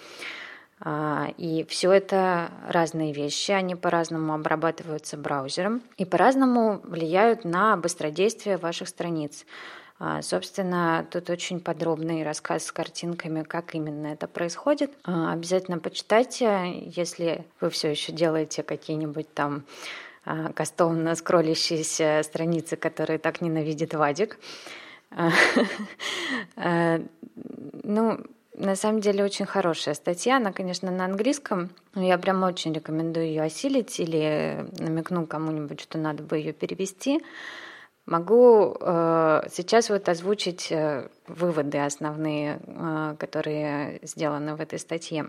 А, 0.85 1.29
и 1.37 1.63
все 1.69 1.93
это 1.93 2.51
разные 2.67 3.13
вещи, 3.13 3.51
они 3.51 3.73
по-разному 3.75 4.33
обрабатываются 4.33 5.15
браузером 5.15 5.81
и 5.97 6.03
по-разному 6.03 6.81
влияют 6.83 7.45
на 7.45 7.77
быстродействие 7.77 8.57
ваших 8.57 8.89
страниц. 8.89 9.45
А, 9.97 10.21
собственно, 10.21 11.07
тут 11.09 11.29
очень 11.29 11.61
подробный 11.61 12.23
рассказ 12.23 12.65
с 12.65 12.71
картинками, 12.73 13.43
как 13.43 13.75
именно 13.75 14.07
это 14.07 14.27
происходит. 14.27 14.91
А, 15.05 15.31
обязательно 15.31 15.79
почитайте, 15.79 16.83
если 16.85 17.45
вы 17.61 17.69
все 17.69 17.91
еще 17.91 18.11
делаете 18.11 18.61
какие-нибудь 18.61 19.33
там 19.33 19.63
кастомно 20.55 21.15
скроллящиеся 21.15 22.21
страницы, 22.23 22.77
которые 22.77 23.19
так 23.19 23.41
ненавидит 23.41 23.93
Вадик. 23.93 24.37
Ну, 27.85 28.19
на 28.55 28.75
самом 28.75 29.01
деле 29.01 29.23
очень 29.23 29.45
хорошая 29.45 29.95
статья. 29.95 30.37
Она, 30.37 30.51
конечно, 30.51 30.91
на 30.91 31.05
английском. 31.05 31.69
Но 31.95 32.03
я 32.03 32.17
прям 32.17 32.43
очень 32.43 32.73
рекомендую 32.73 33.27
ее 33.27 33.43
осилить 33.43 33.99
или 33.99 34.65
намекну 34.79 35.25
кому-нибудь, 35.25 35.81
что 35.81 35.97
надо 35.97 36.23
бы 36.23 36.37
ее 36.37 36.53
перевести. 36.53 37.23
Могу 38.05 38.75
э, 38.79 39.43
сейчас 39.49 39.89
вот 39.89 40.09
озвучить 40.09 40.71
э, 40.71 41.07
выводы 41.27 41.77
основные, 41.77 42.59
э, 42.65 43.15
которые 43.17 43.99
сделаны 44.03 44.55
в 44.55 44.61
этой 44.61 44.77
статье. 44.77 45.27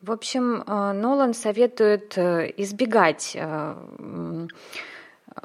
В 0.00 0.12
общем, 0.12 0.62
э, 0.62 0.92
Нолан 0.92 1.34
советует 1.34 2.16
э, 2.16 2.52
избегать 2.56 3.32
э, 3.34 3.74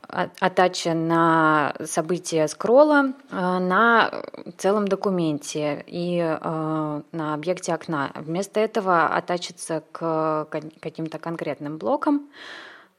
атача 0.07 0.93
на 0.93 1.75
события 1.85 2.47
скролла 2.47 3.13
э, 3.29 3.35
на 3.59 4.23
целом 4.57 4.87
документе 4.87 5.83
и 5.87 6.19
э, 6.19 7.01
на 7.11 7.33
объекте 7.33 7.73
окна. 7.73 8.11
Вместо 8.15 8.59
этого 8.59 9.07
атачиться 9.07 9.83
к 9.91 10.47
каким-то 10.79 11.19
конкретным 11.19 11.77
блокам. 11.77 12.29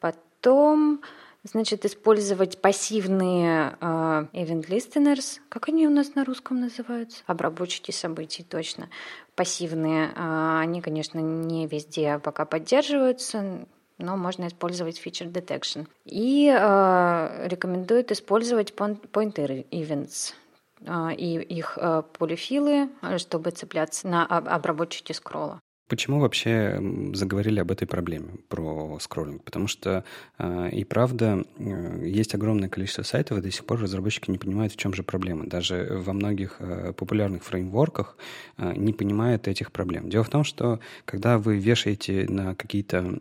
Потом 0.00 1.00
значит, 1.44 1.84
использовать 1.84 2.60
пассивные 2.60 3.76
uh, 3.80 4.28
event 4.32 4.66
listeners. 4.68 5.40
Как 5.48 5.68
они 5.68 5.86
у 5.86 5.90
нас 5.90 6.14
на 6.14 6.24
русском 6.24 6.58
называются? 6.58 7.22
Обработчики 7.26 7.90
событий, 7.90 8.42
точно. 8.42 8.88
Пассивные. 9.34 10.08
Uh, 10.16 10.60
они, 10.60 10.80
конечно, 10.80 11.18
не 11.18 11.66
везде 11.66 12.18
пока 12.18 12.46
поддерживаются 12.46 13.66
но 13.98 14.16
можно 14.16 14.46
использовать 14.46 15.00
feature 15.04 15.30
detection. 15.30 15.86
И 16.04 16.48
э, 16.48 17.48
рекомендуют 17.48 18.12
использовать 18.12 18.72
pointer 18.72 19.66
events 19.70 20.34
э, 20.80 21.14
и 21.14 21.36
их 21.40 21.78
э, 21.80 22.02
полифилы, 22.18 22.90
чтобы 23.18 23.50
цепляться 23.50 24.08
на 24.08 24.26
обработчике 24.26 25.14
скролла. 25.14 25.60
Почему 25.86 26.18
вообще 26.18 26.80
заговорили 27.12 27.60
об 27.60 27.70
этой 27.70 27.86
проблеме 27.86 28.36
про 28.48 28.98
скроллинг? 29.00 29.44
Потому 29.44 29.66
что 29.66 30.04
э, 30.38 30.70
и 30.70 30.82
правда 30.82 31.44
э, 31.58 32.00
есть 32.06 32.34
огромное 32.34 32.70
количество 32.70 33.02
сайтов, 33.02 33.36
и 33.38 33.42
до 33.42 33.50
сих 33.50 33.66
пор 33.66 33.80
разработчики 33.80 34.30
не 34.30 34.38
понимают, 34.38 34.72
в 34.72 34.76
чем 34.78 34.94
же 34.94 35.02
проблема. 35.02 35.46
Даже 35.46 35.88
во 35.90 36.14
многих 36.14 36.56
э, 36.58 36.94
популярных 36.94 37.44
фреймворках 37.44 38.16
э, 38.56 38.72
не 38.76 38.94
понимают 38.94 39.46
этих 39.46 39.72
проблем. 39.72 40.08
Дело 40.08 40.24
в 40.24 40.30
том, 40.30 40.42
что 40.42 40.80
когда 41.04 41.38
вы 41.38 41.58
вешаете 41.58 42.26
на 42.30 42.54
какие-то 42.54 43.18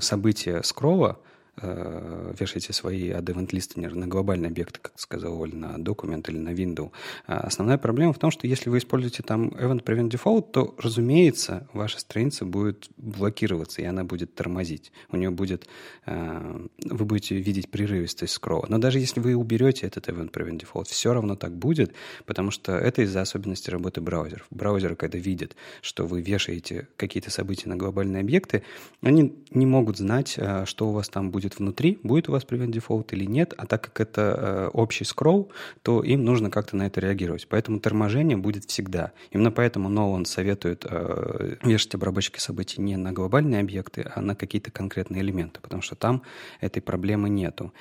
события 0.00 0.62
скролла, 0.64 1.20
Э, 1.60 2.32
вешаете 2.38 2.72
свои 2.72 3.10
ad 3.10 3.24
event 3.24 3.50
listener 3.50 3.94
на 3.94 4.06
глобальные 4.06 4.48
объекты, 4.48 4.80
как 4.80 4.98
сказал 4.98 5.38
Оль, 5.38 5.54
на 5.54 5.76
документ 5.76 6.26
или 6.30 6.38
на 6.38 6.54
window. 6.54 6.92
А 7.26 7.40
основная 7.40 7.76
проблема 7.76 8.14
в 8.14 8.18
том, 8.18 8.30
что 8.30 8.46
если 8.46 8.70
вы 8.70 8.78
используете 8.78 9.22
там 9.22 9.48
event 9.48 9.84
prevent 9.84 10.08
default, 10.08 10.50
то, 10.50 10.74
разумеется, 10.78 11.68
ваша 11.74 12.00
страница 12.00 12.46
будет 12.46 12.88
блокироваться, 12.96 13.82
и 13.82 13.84
она 13.84 14.02
будет 14.02 14.34
тормозить. 14.34 14.92
У 15.10 15.18
нее 15.18 15.28
будет... 15.28 15.68
Э, 16.06 16.66
вы 16.86 17.04
будете 17.04 17.36
видеть 17.36 17.70
прерывистость 17.70 18.32
скролла. 18.32 18.64
Но 18.70 18.78
даже 18.78 18.98
если 18.98 19.20
вы 19.20 19.34
уберете 19.34 19.86
этот 19.86 20.08
event 20.08 20.30
prevent 20.30 20.58
default, 20.58 20.86
все 20.86 21.12
равно 21.12 21.36
так 21.36 21.54
будет, 21.54 21.92
потому 22.24 22.50
что 22.50 22.72
это 22.72 23.02
из-за 23.02 23.20
особенностей 23.20 23.70
работы 23.70 24.00
браузеров. 24.00 24.46
Браузеры, 24.48 24.96
когда 24.96 25.18
видят, 25.18 25.54
что 25.82 26.06
вы 26.06 26.22
вешаете 26.22 26.88
какие-то 26.96 27.30
события 27.30 27.68
на 27.68 27.76
глобальные 27.76 28.22
объекты, 28.22 28.62
они 29.02 29.34
не 29.50 29.66
могут 29.66 29.98
знать, 29.98 30.36
э, 30.38 30.64
что 30.64 30.88
у 30.88 30.92
вас 30.92 31.10
там 31.10 31.30
будет 31.30 31.41
будет 31.42 31.58
внутри, 31.58 31.98
будет 32.02 32.28
у 32.28 32.32
вас 32.32 32.44
prevent 32.44 32.70
default 32.70 33.08
или 33.12 33.24
нет, 33.24 33.54
а 33.56 33.66
так 33.66 33.82
как 33.82 34.00
это 34.00 34.20
э, 34.20 34.70
общий 34.72 35.04
скролл, 35.04 35.50
то 35.82 36.02
им 36.02 36.24
нужно 36.24 36.50
как-то 36.50 36.76
на 36.76 36.86
это 36.86 37.00
реагировать. 37.00 37.46
Поэтому 37.48 37.80
торможение 37.80 38.36
будет 38.36 38.64
всегда. 38.64 39.12
Именно 39.32 39.50
поэтому 39.50 39.88
Нолан 39.88 40.24
советует 40.24 40.86
э, 40.88 41.56
вешать 41.64 41.94
обработчики 41.94 42.38
событий 42.38 42.80
не 42.80 42.96
на 42.96 43.12
глобальные 43.12 43.60
объекты, 43.60 44.10
а 44.14 44.20
на 44.20 44.34
какие-то 44.34 44.70
конкретные 44.70 45.22
элементы, 45.22 45.60
потому 45.60 45.82
что 45.82 45.96
там 45.96 46.22
этой 46.60 46.80
проблемы 46.80 47.28
нету. 47.28 47.72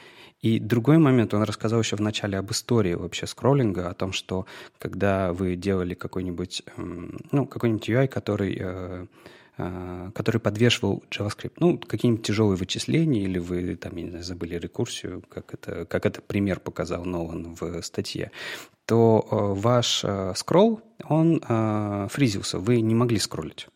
И 0.42 0.60
другой 0.60 0.98
момент, 0.98 1.36
он 1.36 1.44
рассказал 1.44 1.82
еще 1.82 1.96
в 1.96 2.02
начале 2.02 2.40
об 2.40 2.50
истории 2.50 2.96
вообще 2.96 3.28
скроллинга, 3.28 3.90
о 3.90 3.94
том, 3.94 4.12
что 4.12 4.48
когда 4.80 5.34
вы 5.34 5.56
делали 5.56 5.94
какой-нибудь, 5.94 6.64
э, 6.66 6.82
ну, 7.32 7.46
какой-нибудь 7.46 7.90
UI, 7.90 8.08
который 8.08 8.58
э, 8.60 9.06
который 10.14 10.40
подвешивал 10.40 11.04
JavaScript. 11.10 11.54
Ну, 11.60 11.78
какие-нибудь 11.78 12.26
тяжелые 12.26 12.58
вычисления, 12.58 13.24
или 13.24 13.40
вы 13.40 13.76
там, 13.76 13.96
я 13.96 14.04
не 14.04 14.10
знаю, 14.10 14.26
забыли 14.26 14.56
рекурсию, 14.56 15.24
как 15.30 15.54
это, 15.54 15.86
как 15.86 16.06
это 16.06 16.22
пример 16.22 16.60
показал 16.60 17.06
Нолан 17.06 17.56
в 17.60 17.82
статье, 17.82 18.32
то 18.86 19.28
э, 19.30 19.36
ваш 19.60 20.04
э, 20.04 20.34
скролл, 20.36 20.82
он 21.08 21.42
фризился, 22.10 22.60
вы 22.60 22.82
не 22.82 22.94
могли 22.94 23.18
скроллить 23.18 23.68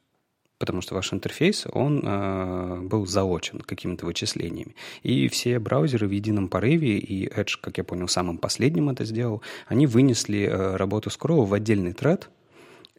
потому 0.58 0.82
что 0.82 0.96
ваш 0.96 1.14
интерфейс, 1.14 1.66
он 1.72 2.02
э, 2.04 2.80
был 2.82 3.06
заочен 3.06 3.60
какими-то 3.60 4.06
вычислениями. 4.06 4.76
И 5.04 5.28
все 5.28 5.60
браузеры 5.60 6.08
в 6.08 6.12
едином 6.12 6.48
порыве, 6.48 6.98
и 6.98 7.28
Edge, 7.28 7.58
как 7.62 7.78
я 7.78 7.84
понял, 7.84 8.08
самым 8.08 8.38
последним 8.38 8.90
это 8.90 9.06
сделал, 9.06 9.42
они 9.68 9.86
вынесли 9.86 10.44
э, 10.44 10.76
работу 10.76 11.10
скролла 11.10 11.46
в 11.46 11.54
отдельный 11.54 11.94
тред, 11.94 12.30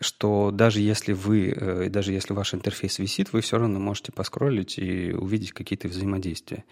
что 0.01 0.51
даже 0.51 0.81
если 0.81 1.13
вы, 1.13 1.49
э, 1.49 1.89
даже 1.89 2.13
если 2.13 2.35
ваш 2.35 2.55
интерфейс 2.55 2.99
висит, 2.99 3.33
вы 3.33 3.41
все 3.41 3.59
равно 3.59 3.81
можете 3.81 4.13
поскроллить 4.13 4.79
и 4.79 5.13
увидеть 5.13 5.53
какие-то 5.53 5.89
взаимодействия. 5.89 6.65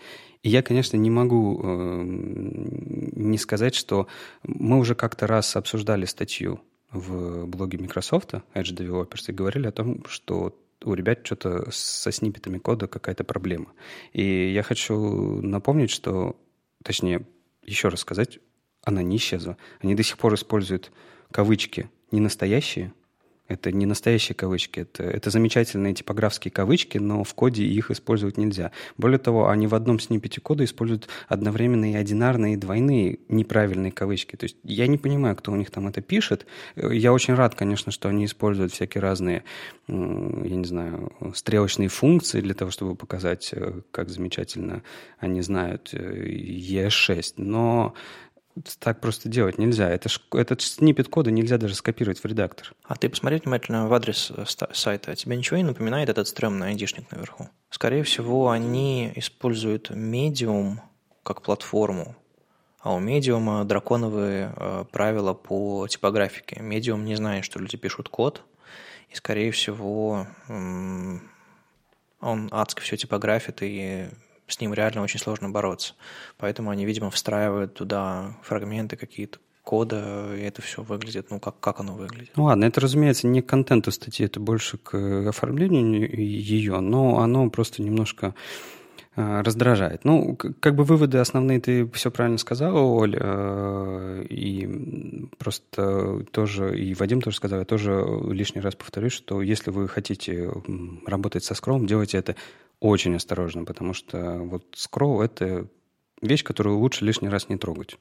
И 0.43 0.51
я, 0.51 0.62
конечно, 0.62 0.97
не 0.97 1.11
могу 1.11 1.61
э, 1.62 2.03
не 2.05 3.39
сказать, 3.39 3.75
что 3.75 4.09
мы 4.43 4.79
уже 4.79 4.95
как-то 4.95 5.27
раз 5.27 5.57
обсуждали 5.57 6.05
статью 6.05 6.61
в 6.93 7.47
блоге 7.47 7.79
Microsoft, 7.79 8.35
Edge 8.55 8.77
Developers, 8.77 9.25
и 9.29 9.33
говорили 9.33 9.66
о 9.66 9.72
том, 9.72 10.05
что 10.07 10.57
у 10.85 10.93
ребят 10.93 11.20
что-то 11.25 11.70
со 11.70 12.12
сниппетами 12.12 12.59
кода 12.59 12.87
какая-то 12.87 13.25
проблема. 13.25 13.72
И 14.12 14.53
я 14.53 14.62
хочу 14.62 15.41
напомнить, 15.41 15.91
что, 15.91 16.37
точнее, 16.83 17.27
еще 17.62 17.89
раз 17.89 18.01
сказать, 18.01 18.39
она 18.83 19.03
не 19.03 19.16
исчезла. 19.16 19.57
Они 19.81 19.95
до 19.95 20.03
сих 20.03 20.18
пор 20.18 20.35
используют 20.35 20.93
кавычки 21.31 21.91
не 22.11 22.20
настоящие, 22.20 22.93
это 23.47 23.73
не 23.73 23.85
настоящие 23.85 24.35
кавычки, 24.35 24.81
это, 24.81 25.03
это 25.03 25.31
замечательные 25.31 25.93
типографские 25.93 26.51
кавычки, 26.51 26.97
но 26.97 27.25
в 27.25 27.35
коде 27.35 27.65
их 27.65 27.91
использовать 27.91 28.39
нельзя. 28.39 28.71
Более 28.97 29.19
того, 29.19 29.51
они 29.51 29.67
в 29.67 29.75
одном 29.75 30.01
сниппете 30.01 30.41
кода 30.41 30.65
используют 30.65 31.09
одновременно 31.29 31.93
и 31.93 31.95
одинарные, 31.95 32.55
и 32.55 32.57
двойные 32.57 33.19
неправильные 33.29 33.93
кавычки. 33.93 34.37
То 34.37 34.45
есть 34.45 34.57
я 34.65 34.87
не 34.87 34.97
понимаю, 34.97 35.37
кто 35.37 35.53
у 35.53 35.57
них 35.57 35.71
там 35.71 35.89
это 35.89 36.01
пишет. 36.01 36.47
Я 36.75 37.13
очень 37.13 37.35
рад, 37.35 37.55
конечно, 37.55 37.93
что 37.93 38.09
они 38.09 38.25
используют 38.25 38.73
всякие 38.73 39.03
разные, 39.03 39.45
я 39.89 39.95
не 40.57 40.65
знаю, 40.65 41.13
стрелочные 41.35 41.89
функции 41.89 42.41
для 42.41 42.55
того, 42.55 42.71
чтобы 42.71 42.95
показать, 42.95 43.51
э, 43.53 43.81
как 43.91 44.09
замечательно 44.09 44.83
они 45.19 45.43
знают 45.43 45.93
ES6. 45.93 47.19
Э, 47.19 47.43
но 47.43 47.95
так 48.79 49.01
просто 49.01 49.29
делать 49.29 49.59
нельзя. 49.59 49.91
Это 49.91 50.09
ж, 50.09 50.21
этот 50.33 50.63
снипет 50.63 51.09
кода 51.09 51.31
нельзя 51.31 51.59
даже 51.59 51.75
скопировать 51.75 52.21
в 52.21 52.25
редактор. 52.25 52.73
А 52.85 52.95
ты 52.95 53.09
посмотри 53.09 53.41
внимательно 53.41 53.89
в 53.89 53.95
адрес 53.95 54.31
э, 54.31 54.45
сайта. 54.73 55.17
Тебе 55.17 55.37
ничего 55.37 55.57
не 55.57 55.65
напоминает 55.65 56.09
этот 56.09 56.29
стрёмный 56.29 56.69
айдишник 56.69 57.11
наверху? 57.11 57.49
Скорее 57.71 58.05
всего, 58.05 58.51
они 58.51 59.13
используют 59.17 59.91
Medium 59.91 60.79
как 61.25 61.43
платформу, 61.43 62.15
а 62.81 62.95
у 62.95 63.01
Medium 63.01 63.65
драконовые 63.65 64.53
э, 64.57 64.85
правила 64.93 65.35
по 65.35 65.89
типографике. 65.89 66.61
Medium 66.61 67.03
не 67.03 67.17
знает, 67.17 67.45
что 67.45 67.59
люди 67.59 67.77
пишут 67.77 68.09
код, 68.09 68.43
и, 69.09 69.17
скорее 69.17 69.51
всего, 69.51 70.29
он 70.49 71.21
адски 72.53 72.81
все 72.81 72.97
типографит 72.97 73.63
и 73.63 74.09
с 74.47 74.61
ним 74.61 74.75
реально 74.75 75.03
очень 75.03 75.21
сложно 75.21 75.49
бороться. 75.51 75.95
Поэтому 76.39 76.71
они, 76.71 76.85
видимо, 76.85 77.11
встраивают 77.11 77.75
туда 77.75 78.37
фрагменты 78.43 78.97
какие-то 78.97 79.39
кода, 79.63 80.35
и 80.37 80.43
это 80.43 80.61
все 80.61 80.83
выглядит, 80.83 81.31
ну, 81.31 81.41
как, 81.41 81.59
как 81.59 81.81
оно 81.81 81.95
выглядит. 81.95 82.33
Ну 82.37 82.45
ладно, 82.45 82.67
это, 82.67 82.81
разумеется, 82.81 83.27
не 83.27 83.41
к 83.41 83.47
контенту 83.47 83.91
статьи, 83.91 84.27
это 84.27 84.39
больше 84.39 84.77
к 84.77 85.29
оформлению 85.29 86.15
ее, 86.15 86.81
но 86.81 87.21
оно 87.21 87.49
просто 87.49 87.83
немножко 87.83 88.35
а, 89.17 89.43
раздражает. 89.43 90.05
Ну, 90.05 90.37
как 90.37 90.75
бы 90.75 90.83
выводы 90.83 91.19
основные 91.19 91.61
ты 91.61 91.89
все 91.91 92.11
правильно 92.11 92.37
сказала, 92.37 92.81
Оль, 92.81 93.17
э, 93.17 94.25
и 94.29 95.29
просто 95.39 96.25
тоже, 96.33 96.77
и 96.77 96.95
Вадим 96.95 97.23
тоже 97.23 97.37
сказал, 97.37 97.61
я 97.61 97.65
тоже 97.65 98.05
лишний 98.29 98.61
раз 98.61 98.75
повторюсь, 98.75 99.13
что 99.13 99.41
если 99.41 99.71
вы 99.71 99.87
хотите 99.87 100.53
работать 101.07 101.45
со 101.45 101.55
скроллом, 101.55 101.87
делайте 101.87 102.19
это 102.19 102.35
очень 102.85 103.16
осторожно, 103.16 103.64
потому 103.64 103.95
что 103.95 104.41
вот 104.41 104.66
скролл— 104.76 105.22
это 105.22 105.66
вещь, 106.20 106.45
которую 106.45 106.78
лучше 106.78 107.07
лишний 107.07 107.30
раз 107.30 107.49
не 107.49 107.57
трогать. 107.57 107.97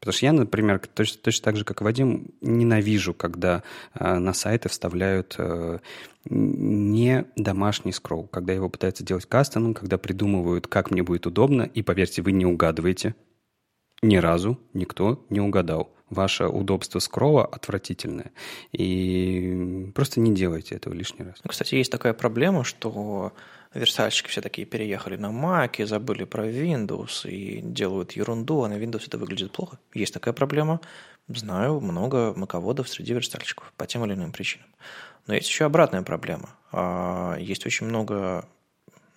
Потому 0.00 0.12
что 0.12 0.26
я, 0.26 0.32
например, 0.32 0.80
точно, 0.92 1.20
точно 1.22 1.44
так 1.44 1.56
же, 1.56 1.64
как 1.64 1.80
Вадим, 1.80 2.34
ненавижу, 2.40 3.14
когда 3.14 3.62
э, 3.94 4.18
на 4.18 4.34
сайты 4.34 4.68
вставляют 4.68 5.36
э, 5.38 5.78
не 6.24 7.26
домашний 7.36 7.92
скролл, 7.92 8.26
когда 8.26 8.52
его 8.52 8.68
пытаются 8.68 9.04
делать 9.04 9.24
кастомом, 9.24 9.72
когда 9.72 9.98
придумывают, 9.98 10.66
как 10.66 10.90
мне 10.90 11.04
будет 11.04 11.26
удобно, 11.26 11.62
и, 11.62 11.82
поверьте, 11.82 12.20
вы 12.20 12.32
не 12.32 12.44
угадываете. 12.44 13.14
Ни 14.02 14.16
разу 14.16 14.58
никто 14.72 15.24
не 15.30 15.40
угадал. 15.40 15.94
Ваше 16.10 16.48
удобство 16.48 16.98
скролла 16.98 17.46
отвратительное. 17.46 18.32
И 18.72 19.90
просто 19.94 20.18
не 20.18 20.34
делайте 20.34 20.74
этого 20.74 20.92
лишний 20.92 21.24
раз. 21.24 21.36
Ну, 21.44 21.50
кстати, 21.50 21.76
есть 21.76 21.92
такая 21.92 22.14
проблема, 22.14 22.64
что 22.64 23.32
верстальщики 23.74 24.28
все 24.28 24.40
такие 24.40 24.66
переехали 24.66 25.16
на 25.16 25.26
Mac, 25.26 25.84
забыли 25.84 26.24
про 26.24 26.46
Windows 26.48 27.28
и 27.28 27.60
делают 27.60 28.12
ерунду, 28.12 28.62
а 28.62 28.68
на 28.68 28.74
Windows 28.74 29.04
это 29.06 29.18
выглядит 29.18 29.52
плохо. 29.52 29.78
Есть 29.92 30.14
такая 30.14 30.34
проблема. 30.34 30.80
Знаю 31.28 31.80
много 31.80 32.32
маководов 32.36 32.88
среди 32.88 33.14
верстальщиков 33.14 33.72
по 33.76 33.86
тем 33.86 34.04
или 34.04 34.14
иным 34.14 34.32
причинам. 34.32 34.68
Но 35.26 35.34
есть 35.34 35.48
еще 35.48 35.64
обратная 35.64 36.02
проблема. 36.02 36.50
А, 36.72 37.36
есть 37.38 37.66
очень 37.66 37.86
много, 37.86 38.46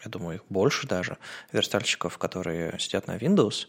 я 0.03 0.09
думаю, 0.09 0.35
их 0.35 0.45
больше 0.49 0.87
даже, 0.87 1.17
верстальщиков, 1.51 2.17
которые 2.17 2.79
сидят 2.79 3.07
на 3.07 3.17
Windows, 3.17 3.67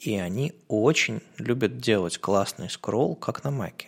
и 0.00 0.16
они 0.16 0.54
очень 0.68 1.20
любят 1.38 1.78
делать 1.78 2.18
классный 2.18 2.70
скролл, 2.70 3.14
как 3.14 3.44
на 3.44 3.48
Mac. 3.48 3.84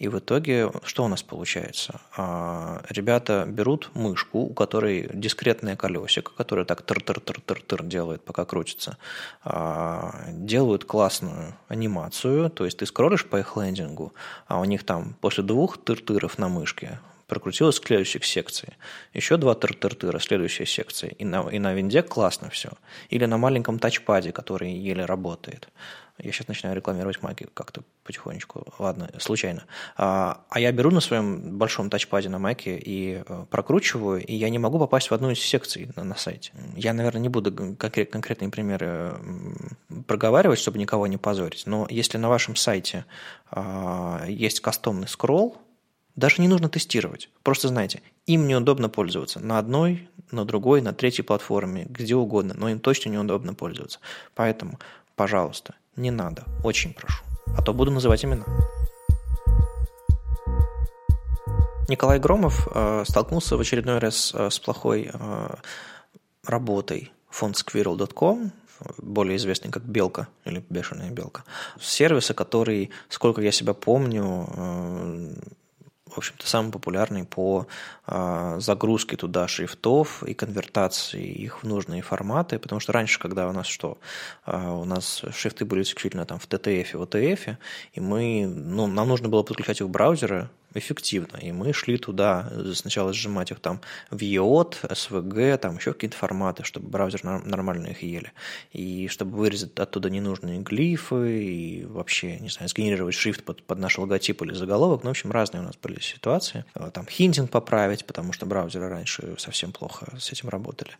И 0.00 0.08
в 0.08 0.18
итоге 0.18 0.72
что 0.82 1.04
у 1.04 1.08
нас 1.08 1.22
получается? 1.22 2.00
А, 2.16 2.82
ребята 2.88 3.44
берут 3.46 3.90
мышку, 3.92 4.38
у 4.38 4.54
которой 4.54 5.10
дискретное 5.12 5.76
колесико, 5.76 6.32
которое 6.34 6.64
так 6.64 6.80
тыр-тыр-тыр-тыр-тыр 6.80 7.82
делает, 7.84 8.24
пока 8.24 8.46
крутится, 8.46 8.96
а, 9.44 10.24
делают 10.30 10.86
классную 10.86 11.54
анимацию, 11.68 12.48
то 12.48 12.64
есть 12.64 12.78
ты 12.78 12.86
скроллишь 12.86 13.26
по 13.26 13.36
их 13.36 13.58
лендингу, 13.58 14.14
а 14.46 14.58
у 14.58 14.64
них 14.64 14.84
там 14.84 15.16
после 15.20 15.44
двух 15.44 15.76
тыр-тыров 15.76 16.38
на 16.38 16.48
мышке 16.48 16.98
прокрутилось 17.30 17.78
к 17.78 18.24
секции. 18.24 18.72
Еще 19.14 19.36
два 19.36 19.54
тыр-тыр-тыра, 19.54 20.18
следующая 20.18 20.66
секция. 20.66 21.10
И 21.10 21.24
на, 21.24 21.48
и 21.48 21.58
на 21.60 21.74
винде 21.74 22.02
классно 22.02 22.48
все. 22.48 22.70
Или 23.08 23.26
на 23.26 23.38
маленьком 23.38 23.78
тачпаде, 23.78 24.32
который 24.32 24.72
еле 24.72 25.04
работает. 25.04 25.68
Я 26.22 26.32
сейчас 26.32 26.48
начинаю 26.48 26.76
рекламировать 26.76 27.22
маки 27.22 27.48
как-то 27.54 27.82
потихонечку. 28.04 28.66
Ладно, 28.78 29.10
случайно. 29.18 29.64
А, 29.96 30.42
а 30.48 30.60
я 30.60 30.72
беру 30.72 30.90
на 30.90 31.00
своем 31.00 31.58
большом 31.58 31.90
тачпаде 31.90 32.28
на 32.28 32.38
маке 32.38 32.78
и 32.78 33.22
э, 33.26 33.44
прокручиваю, 33.50 34.24
и 34.24 34.34
я 34.34 34.50
не 34.50 34.58
могу 34.58 34.78
попасть 34.78 35.10
в 35.10 35.14
одну 35.14 35.30
из 35.30 35.40
секций 35.40 35.90
на, 35.96 36.04
на 36.04 36.16
сайте. 36.16 36.52
Я, 36.76 36.92
наверное, 36.92 37.20
не 37.20 37.28
буду 37.28 37.52
конкрет, 37.76 38.10
конкретные 38.10 38.50
примеры 38.50 39.14
проговаривать, 40.06 40.58
чтобы 40.58 40.78
никого 40.78 41.06
не 41.06 41.16
позорить, 41.16 41.64
но 41.66 41.86
если 41.90 42.18
на 42.18 42.28
вашем 42.28 42.56
сайте 42.56 43.04
а, 43.50 44.24
есть 44.26 44.60
кастомный 44.60 45.08
скролл, 45.08 45.58
даже 46.16 46.42
не 46.42 46.48
нужно 46.48 46.68
тестировать. 46.68 47.30
Просто 47.42 47.68
знайте, 47.68 48.02
им 48.26 48.46
неудобно 48.46 48.88
пользоваться 48.88 49.40
на 49.40 49.58
одной, 49.58 50.08
на 50.30 50.44
другой, 50.44 50.82
на 50.82 50.92
третьей 50.92 51.24
платформе, 51.24 51.86
где 51.88 52.14
угодно, 52.14 52.54
но 52.56 52.68
им 52.68 52.80
точно 52.80 53.10
неудобно 53.10 53.54
пользоваться. 53.54 54.00
Поэтому, 54.34 54.78
пожалуйста, 55.16 55.74
не 55.96 56.10
надо, 56.10 56.44
очень 56.62 56.94
прошу. 56.94 57.22
А 57.56 57.62
то 57.62 57.72
буду 57.72 57.90
называть 57.90 58.24
имена. 58.24 58.44
Николай 61.88 62.20
Громов 62.20 62.68
э, 62.72 63.04
столкнулся 63.06 63.56
в 63.56 63.60
очередной 63.60 63.98
раз 63.98 64.32
э, 64.32 64.48
с 64.50 64.60
плохой 64.60 65.10
э, 65.12 65.54
работой 66.44 67.10
фонд 67.28 67.56
squirrel.com, 67.56 68.52
более 68.98 69.36
известный 69.36 69.70
как 69.70 69.82
Белка 69.82 70.28
или 70.44 70.64
Бешеная 70.70 71.10
Белка. 71.10 71.44
Сервиса, 71.80 72.32
который, 72.32 72.90
сколько 73.08 73.40
я 73.40 73.50
себя 73.50 73.74
помню, 73.74 74.48
э, 74.54 75.34
в 76.10 76.18
общем-то, 76.18 76.46
самый 76.46 76.72
популярный 76.72 77.24
по 77.24 77.66
э, 78.06 78.56
загрузке 78.60 79.16
туда 79.16 79.48
шрифтов 79.48 80.22
и 80.22 80.34
конвертации 80.34 81.24
их 81.24 81.62
в 81.62 81.66
нужные 81.66 82.02
форматы, 82.02 82.58
потому 82.58 82.80
что 82.80 82.92
раньше, 82.92 83.18
когда 83.18 83.48
у 83.48 83.52
нас 83.52 83.66
что, 83.66 83.98
э, 84.46 84.56
у 84.56 84.84
нас 84.84 85.22
шрифты 85.32 85.64
были 85.64 85.82
исключительно 85.82 86.26
там 86.26 86.38
в 86.38 86.48
TTF 86.48 86.86
и 86.92 86.96
OTF, 86.96 87.56
и 87.92 88.00
мы, 88.00 88.46
ну, 88.46 88.86
нам 88.86 89.08
нужно 89.08 89.28
было 89.28 89.42
подключать 89.42 89.80
их 89.80 89.86
в 89.86 89.90
браузеры, 89.90 90.48
эффективно. 90.74 91.36
И 91.38 91.52
мы 91.52 91.72
шли 91.72 91.96
туда, 91.98 92.50
сначала 92.74 93.12
сжимать 93.12 93.50
их 93.50 93.60
там 93.60 93.80
в 94.10 94.16
EOT, 94.16 94.88
SVG, 94.88 95.58
там 95.58 95.76
еще 95.76 95.92
какие-то 95.92 96.16
форматы, 96.16 96.64
чтобы 96.64 96.88
браузер 96.88 97.24
нормально 97.24 97.88
их 97.88 98.02
ели. 98.02 98.32
И 98.72 99.08
чтобы 99.08 99.36
вырезать 99.36 99.78
оттуда 99.78 100.10
ненужные 100.10 100.60
глифы 100.60 101.44
и 101.44 101.84
вообще, 101.84 102.38
не 102.38 102.48
знаю, 102.48 102.68
сгенерировать 102.68 103.14
шрифт 103.14 103.42
под, 103.44 103.62
под 103.62 103.78
наш 103.78 103.98
логотип 103.98 104.42
или 104.42 104.54
заголовок. 104.54 105.02
Ну, 105.02 105.10
в 105.10 105.12
общем, 105.12 105.32
разные 105.32 105.62
у 105.62 105.66
нас 105.66 105.76
были 105.76 106.00
ситуации. 106.00 106.64
А, 106.74 106.90
там 106.90 107.06
хинтинг 107.06 107.50
поправить, 107.50 108.04
потому 108.04 108.32
что 108.32 108.46
браузеры 108.46 108.88
раньше 108.88 109.34
совсем 109.38 109.72
плохо 109.72 110.06
с 110.18 110.30
этим 110.32 110.48
работали. 110.48 110.92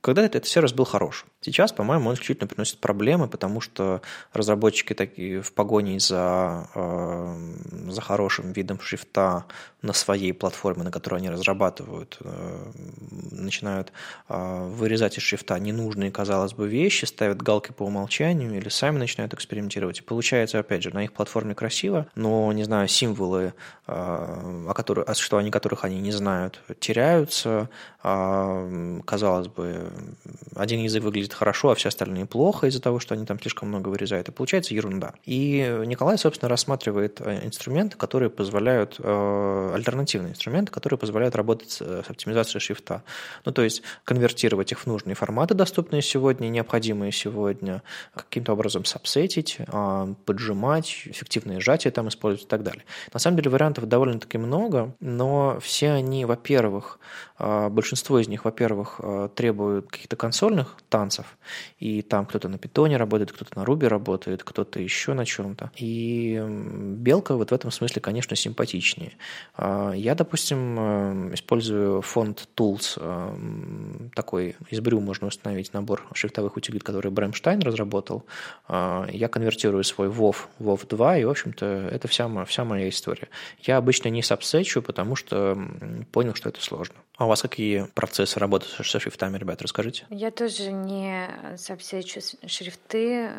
Когда 0.00 0.22
это, 0.22 0.38
этот 0.38 0.48
сервис 0.48 0.72
был 0.72 0.84
хорош. 0.84 1.26
Сейчас, 1.40 1.72
по-моему, 1.72 2.08
он 2.08 2.14
исключительно 2.14 2.46
приносит 2.46 2.78
проблемы, 2.78 3.28
потому 3.28 3.60
что 3.60 4.02
разработчики 4.32 4.92
такие 4.92 5.42
в 5.42 5.52
погоне 5.52 5.98
за, 5.98 6.68
э, 6.74 7.90
за 7.90 8.00
хорошим 8.00 8.52
видом 8.52 8.80
шрифта 8.80 9.15
шрифта 9.16 9.44
на 9.86 9.92
своей 9.92 10.32
платформе, 10.32 10.82
на 10.82 10.90
которой 10.90 11.16
они 11.16 11.30
разрабатывают, 11.30 12.18
э, 12.20 12.72
начинают 13.30 13.92
э, 14.28 14.68
вырезать 14.68 15.16
из 15.18 15.22
шрифта 15.22 15.58
ненужные, 15.58 16.10
казалось 16.10 16.52
бы, 16.52 16.68
вещи, 16.68 17.04
ставят 17.04 17.40
галки 17.40 17.72
по 17.72 17.84
умолчанию 17.84 18.56
или 18.56 18.68
сами 18.68 18.98
начинают 18.98 19.32
экспериментировать. 19.34 20.00
И 20.00 20.02
получается, 20.02 20.58
опять 20.58 20.82
же, 20.82 20.90
на 20.92 21.04
их 21.04 21.12
платформе 21.12 21.54
красиво, 21.54 22.06
но, 22.14 22.52
не 22.52 22.64
знаю, 22.64 22.88
символы, 22.88 23.54
э, 23.86 23.92
о 23.92 24.72
которых, 24.74 25.06
что 25.16 25.38
они 25.38 25.50
которых 25.50 25.84
они 25.84 26.00
не 26.00 26.12
знают, 26.12 26.60
теряются. 26.80 27.68
Казалось 28.02 29.48
бы, 29.48 29.90
один 30.54 30.80
язык 30.80 31.02
выглядит 31.02 31.34
хорошо, 31.34 31.70
а 31.70 31.74
все 31.74 31.88
остальные 31.88 32.26
плохо 32.26 32.68
из-за 32.68 32.80
того, 32.80 33.00
что 33.00 33.14
они 33.14 33.26
там 33.26 33.40
слишком 33.40 33.68
много 33.68 33.88
вырезают. 33.88 34.28
И 34.28 34.32
получается 34.32 34.74
ерунда. 34.74 35.14
И 35.24 35.82
Николай, 35.86 36.16
собственно, 36.18 36.48
рассматривает 36.48 37.20
инструменты, 37.20 37.96
которые 37.96 38.30
позволяют 38.30 39.00
альтернативные 39.76 40.32
инструменты, 40.32 40.72
которые 40.72 40.98
позволяют 40.98 41.36
работать 41.36 41.70
с 41.70 41.80
оптимизацией 42.08 42.60
шрифта. 42.60 43.02
Ну, 43.44 43.52
то 43.52 43.62
есть 43.62 43.82
конвертировать 44.04 44.72
их 44.72 44.80
в 44.80 44.86
нужные 44.86 45.14
форматы, 45.14 45.54
доступные 45.54 46.02
сегодня, 46.02 46.48
необходимые 46.48 47.12
сегодня, 47.12 47.82
каким-то 48.14 48.52
образом 48.52 48.84
сабсетить, 48.84 49.58
а, 49.68 50.14
поджимать, 50.24 51.02
эффективные 51.06 51.60
сжатия 51.60 51.90
там 51.90 52.08
использовать 52.08 52.46
и 52.46 52.48
так 52.48 52.62
далее. 52.62 52.84
На 53.12 53.20
самом 53.20 53.36
деле 53.36 53.50
вариантов 53.50 53.86
довольно-таки 53.86 54.38
много, 54.38 54.94
но 55.00 55.58
все 55.60 55.90
они, 55.92 56.24
во-первых, 56.24 56.98
а, 57.38 57.68
большинство 57.68 58.18
из 58.18 58.28
них, 58.28 58.44
во-первых, 58.44 58.96
а, 58.98 59.28
требуют 59.28 59.90
каких-то 59.90 60.16
консольных 60.16 60.76
танцев, 60.88 61.36
и 61.78 62.02
там 62.02 62.26
кто-то 62.26 62.48
на 62.48 62.58
питоне 62.58 62.96
работает, 62.96 63.32
кто-то 63.32 63.58
на 63.58 63.64
руби 63.64 63.86
работает, 63.86 64.42
кто-то 64.42 64.80
еще 64.80 65.12
на 65.14 65.24
чем-то. 65.26 65.70
И 65.76 66.42
белка 66.46 67.36
вот 67.36 67.50
в 67.50 67.54
этом 67.54 67.70
смысле, 67.70 68.00
конечно, 68.00 68.36
симпатичнее 68.36 69.12
я, 69.94 70.14
допустим, 70.14 70.76
э, 70.78 71.34
использую 71.34 72.02
фонд 72.02 72.48
Tools, 72.56 72.98
э, 73.00 74.08
такой 74.14 74.56
из 74.70 74.80
Брю 74.80 75.00
можно 75.00 75.26
установить 75.26 75.72
набор 75.72 76.06
шрифтовых 76.12 76.56
утилит, 76.56 76.82
который 76.82 77.10
Бремштайн 77.10 77.60
разработал. 77.60 78.24
А, 78.68 79.06
я 79.10 79.28
конвертирую 79.28 79.84
свой 79.84 80.08
WoW 80.08 80.36
WoW 80.58 80.86
2, 80.88 81.18
и, 81.18 81.24
в 81.24 81.30
общем-то, 81.30 81.66
это 81.92 82.08
вся, 82.08 82.44
вся 82.44 82.64
моя 82.64 82.88
история. 82.88 83.28
Я 83.60 83.76
обычно 83.76 84.08
не 84.08 84.22
сабсечу, 84.22 84.82
потому 84.82 85.16
что 85.16 85.58
понял, 86.12 86.34
что 86.34 86.48
это 86.48 86.60
сложно. 86.60 86.96
А 87.16 87.24
у 87.24 87.28
вас 87.28 87.42
какие 87.42 87.86
процессы 87.94 88.38
работы 88.38 88.66
со 88.66 88.82
шрифтами, 88.82 89.38
ребят, 89.38 89.62
расскажите? 89.62 90.06
Я 90.10 90.30
тоже 90.30 90.72
не 90.72 91.28
сабсечу 91.56 92.20
шрифты. 92.46 93.30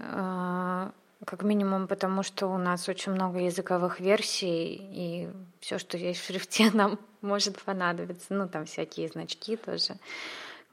Как 1.25 1.43
минимум, 1.43 1.87
потому 1.87 2.21
что 2.23 2.47
у 2.47 2.57
нас 2.57 2.87
очень 2.87 3.11
много 3.11 3.39
языковых 3.39 3.99
версий, 3.99 4.79
и 4.79 5.29
все, 5.59 5.79
что 5.79 5.97
есть 5.97 6.19
в 6.19 6.25
шрифте, 6.25 6.69
нам 6.73 6.99
может 7.21 7.61
понадобиться. 7.61 8.33
Ну, 8.33 8.47
там 8.47 8.65
всякие 8.65 9.07
значки 9.07 9.55
тоже. 9.55 9.95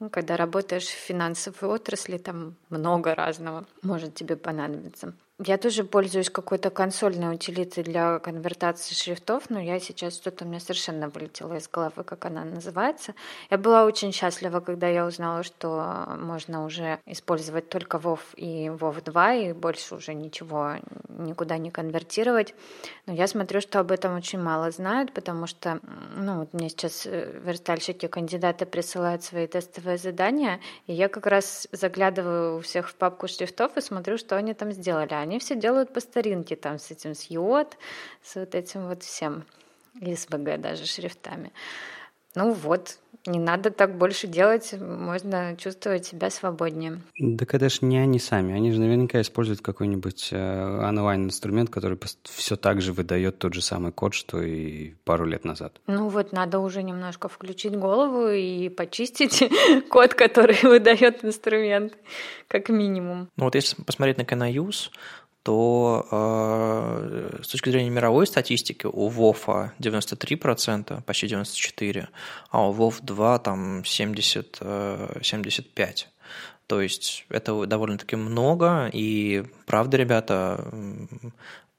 Ну, 0.00 0.10
когда 0.10 0.36
работаешь 0.36 0.86
в 0.86 1.06
финансовой 1.06 1.70
отрасли, 1.70 2.18
там 2.18 2.56
много 2.68 3.14
разного 3.14 3.64
может 3.82 4.14
тебе 4.14 4.36
понадобиться. 4.36 5.14
Я 5.42 5.58
тоже 5.58 5.82
пользуюсь 5.82 6.30
какой-то 6.30 6.70
консольной 6.70 7.34
утилитой 7.34 7.82
для 7.82 8.20
конвертации 8.20 8.94
шрифтов, 8.94 9.50
но 9.50 9.58
я 9.58 9.80
сейчас 9.80 10.14
что-то 10.14 10.44
у 10.44 10.48
меня 10.48 10.60
совершенно 10.60 11.08
вылетело 11.08 11.54
из 11.54 11.68
головы, 11.68 12.04
как 12.04 12.24
она 12.26 12.44
называется. 12.44 13.16
Я 13.50 13.58
была 13.58 13.84
очень 13.84 14.12
счастлива, 14.12 14.60
когда 14.60 14.86
я 14.86 15.04
узнала, 15.04 15.42
что 15.42 16.06
можно 16.20 16.64
уже 16.64 17.00
использовать 17.04 17.68
только 17.68 17.96
WoW 17.96 18.20
и 18.36 18.68
WoW 18.68 19.02
2, 19.04 19.34
и 19.34 19.52
больше 19.54 19.96
уже 19.96 20.14
ничего 20.14 20.74
никуда 21.08 21.58
не 21.58 21.72
конвертировать. 21.72 22.54
Но 23.06 23.12
я 23.12 23.26
смотрю, 23.26 23.60
что 23.60 23.80
об 23.80 23.90
этом 23.90 24.16
очень 24.16 24.38
мало 24.38 24.70
знают, 24.70 25.12
потому 25.12 25.48
что 25.48 25.80
ну, 26.14 26.38
вот 26.38 26.54
мне 26.54 26.68
сейчас 26.68 27.06
э, 27.06 27.40
верстальщики, 27.44 28.06
кандидаты 28.06 28.66
присылают 28.66 29.24
свои 29.24 29.48
тестовые 29.48 29.98
задания, 29.98 30.60
и 30.86 30.92
я 30.92 31.08
как 31.08 31.26
раз 31.26 31.66
заглядываю 31.72 32.58
у 32.58 32.60
всех 32.60 32.88
в 32.88 32.94
папку 32.94 33.26
шрифтов 33.26 33.76
и 33.76 33.80
смотрю, 33.80 34.16
что 34.16 34.36
они 34.36 34.54
там 34.54 34.70
сделали 34.70 35.23
они 35.24 35.38
все 35.38 35.56
делают 35.56 35.92
по 35.92 36.00
старинке, 36.00 36.54
там 36.56 36.78
с 36.78 36.90
этим 36.90 37.14
с 37.14 37.24
йод, 37.24 37.76
с 38.22 38.36
вот 38.36 38.54
этим 38.54 38.86
вот 38.88 39.02
всем, 39.02 39.44
и 40.00 40.14
СВГ 40.14 40.60
даже 40.60 40.86
шрифтами. 40.86 41.52
Ну 42.34 42.52
вот, 42.52 42.98
не 43.26 43.38
надо 43.38 43.70
так 43.70 43.96
больше 43.96 44.26
делать, 44.26 44.74
можно 44.78 45.56
чувствовать 45.56 46.06
себя 46.06 46.30
свободнее. 46.30 47.00
Так 47.38 47.54
это 47.54 47.68
ж 47.68 47.80
не 47.82 47.98
они 47.98 48.18
сами, 48.18 48.54
они 48.54 48.70
же 48.70 48.80
наверняка 48.80 49.20
используют 49.20 49.60
какой-нибудь 49.62 50.28
э, 50.32 50.88
онлайн-инструмент, 50.88 51.70
который 51.70 51.98
все 52.24 52.56
так 52.56 52.82
же 52.82 52.92
выдает 52.92 53.38
тот 53.38 53.54
же 53.54 53.62
самый 53.62 53.92
код, 53.92 54.14
что 54.14 54.42
и 54.42 54.94
пару 55.04 55.24
лет 55.24 55.44
назад. 55.44 55.80
Ну 55.86 56.08
вот, 56.08 56.32
надо 56.32 56.58
уже 56.58 56.82
немножко 56.82 57.28
включить 57.28 57.76
голову 57.76 58.28
и 58.28 58.68
почистить 58.68 59.42
код, 59.88 60.14
который 60.14 60.56
выдает 60.62 61.24
инструмент, 61.24 61.94
как 62.48 62.68
минимум. 62.68 63.28
Ну 63.36 63.44
вот 63.44 63.54
если 63.54 63.82
посмотреть 63.82 64.18
на 64.18 64.22
Canayus, 64.22 64.90
то 65.44 66.06
э, 66.10 67.40
с 67.42 67.48
точки 67.48 67.68
зрения 67.68 67.90
мировой 67.90 68.26
статистики 68.26 68.86
у 68.86 69.10
WoW 69.10 69.70
93%, 69.78 71.02
почти 71.02 71.26
94%, 71.26 72.08
а 72.50 72.68
у 72.68 72.72
WoW 72.72 72.94
2 73.02 73.38
там 73.40 73.84
70, 73.84 74.58
э, 74.60 75.18
75%. 75.20 76.06
То 76.66 76.80
есть 76.80 77.26
это 77.28 77.66
довольно-таки 77.66 78.16
много, 78.16 78.88
и 78.90 79.44
правда, 79.66 79.98
ребята, 79.98 80.66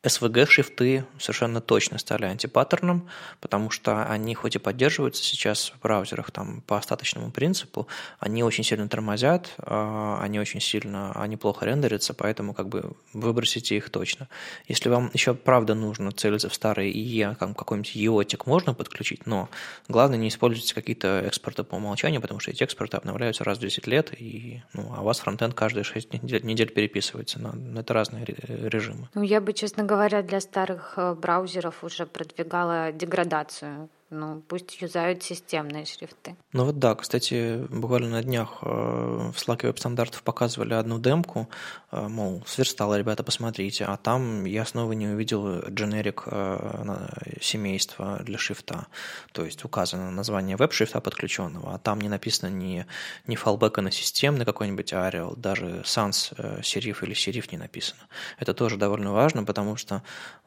SVG-шрифты 0.05 1.05
совершенно 1.19 1.61
точно 1.61 1.97
стали 1.97 2.25
антипаттерном, 2.25 3.09
потому 3.41 3.71
что 3.71 4.05
они 4.05 4.35
хоть 4.35 4.55
и 4.55 4.59
поддерживаются 4.59 5.23
сейчас 5.23 5.73
в 5.75 5.81
браузерах 5.81 6.31
там, 6.31 6.61
по 6.61 6.77
остаточному 6.77 7.31
принципу, 7.31 7.87
они 8.19 8.43
очень 8.43 8.63
сильно 8.63 8.87
тормозят, 8.87 9.53
а, 9.57 10.19
они 10.21 10.39
очень 10.39 10.61
сильно, 10.61 11.11
они 11.13 11.37
плохо 11.37 11.65
рендерятся, 11.65 12.13
поэтому 12.13 12.53
как 12.53 12.69
бы 12.69 12.95
выбросите 13.13 13.77
их 13.77 13.89
точно. 13.89 14.29
Если 14.67 14.89
вам 14.89 15.09
еще 15.13 15.33
правда 15.33 15.73
нужно 15.73 16.11
целиться 16.11 16.49
в 16.49 16.53
старые 16.53 16.93
IE, 16.93 17.35
какой-нибудь 17.35 17.95
EOTик 17.95 18.43
можно 18.45 18.73
подключить, 18.73 19.25
но 19.25 19.49
главное 19.87 20.17
не 20.17 20.27
используйте 20.27 20.75
какие-то 20.75 21.23
экспорты 21.25 21.63
по 21.63 21.75
умолчанию, 21.75 22.21
потому 22.21 22.39
что 22.39 22.51
эти 22.51 22.63
экспорты 22.63 22.97
обновляются 22.97 23.43
раз 23.43 23.57
в 23.57 23.61
10 23.61 23.87
лет, 23.87 24.11
и 24.17 24.61
ну, 24.73 24.93
а 24.95 25.01
у 25.01 25.05
вас 25.05 25.19
фронтенд 25.19 25.53
каждые 25.55 25.83
6 25.83 26.13
недель, 26.21 26.45
недель 26.45 26.71
переписывается. 26.71 27.39
Но 27.39 27.79
это 27.79 27.93
разные 27.93 28.25
режимы. 28.25 29.09
Ну, 29.13 29.21
я 29.23 29.41
бы, 29.41 29.53
честно 29.53 29.83
говоря, 29.83 29.94
говоря, 29.95 30.21
для 30.21 30.41
старых 30.41 30.93
э, 30.97 31.13
браузеров 31.13 31.83
уже 31.83 32.05
продвигала 32.05 32.91
деградацию 32.91 33.89
ну, 34.11 34.41
пусть 34.47 34.79
юзают 34.81 35.23
системные 35.23 35.85
шрифты. 35.85 36.35
Ну 36.53 36.65
вот 36.65 36.77
да, 36.77 36.93
кстати, 36.93 37.65
буквально 37.69 38.09
на 38.09 38.23
днях 38.23 38.59
э, 38.61 38.67
в 38.67 39.35
Slack 39.35 39.61
Web 39.61 39.77
стандартов 39.77 40.21
показывали 40.21 40.75
одну 40.75 40.99
демку, 40.99 41.49
э, 41.91 42.07
мол, 42.07 42.43
сверстало, 42.45 42.99
ребята, 42.99 43.23
посмотрите, 43.23 43.85
а 43.85 43.97
там 43.97 44.45
я 44.45 44.63
снова 44.65 44.91
не 44.91 45.07
увидел 45.07 45.61
дженерик 45.69 46.23
э, 46.27 47.37
семейства 47.41 48.19
для 48.23 48.37
шрифта, 48.37 48.85
то 49.31 49.43
есть 49.43 49.65
указано 49.65 50.11
название 50.11 50.55
веб-шрифта 50.55 51.01
подключенного, 51.01 51.73
а 51.73 51.79
там 51.79 51.99
не 51.99 52.09
написано 52.09 52.51
ни, 52.51 52.85
ни 53.25 53.35
фалбека 53.35 53.81
на 53.81 53.89
системный 53.89 54.45
какой-нибудь 54.45 54.93
Arial, 54.93 55.35
даже 55.35 55.81
sans 55.83 56.61
сериф 56.63 57.01
или 57.01 57.15
сериф 57.15 57.51
не 57.51 57.57
написано. 57.57 58.01
Это 58.37 58.53
тоже 58.53 58.77
довольно 58.77 59.13
важно, 59.13 59.43
потому 59.43 59.77
что 59.77 60.03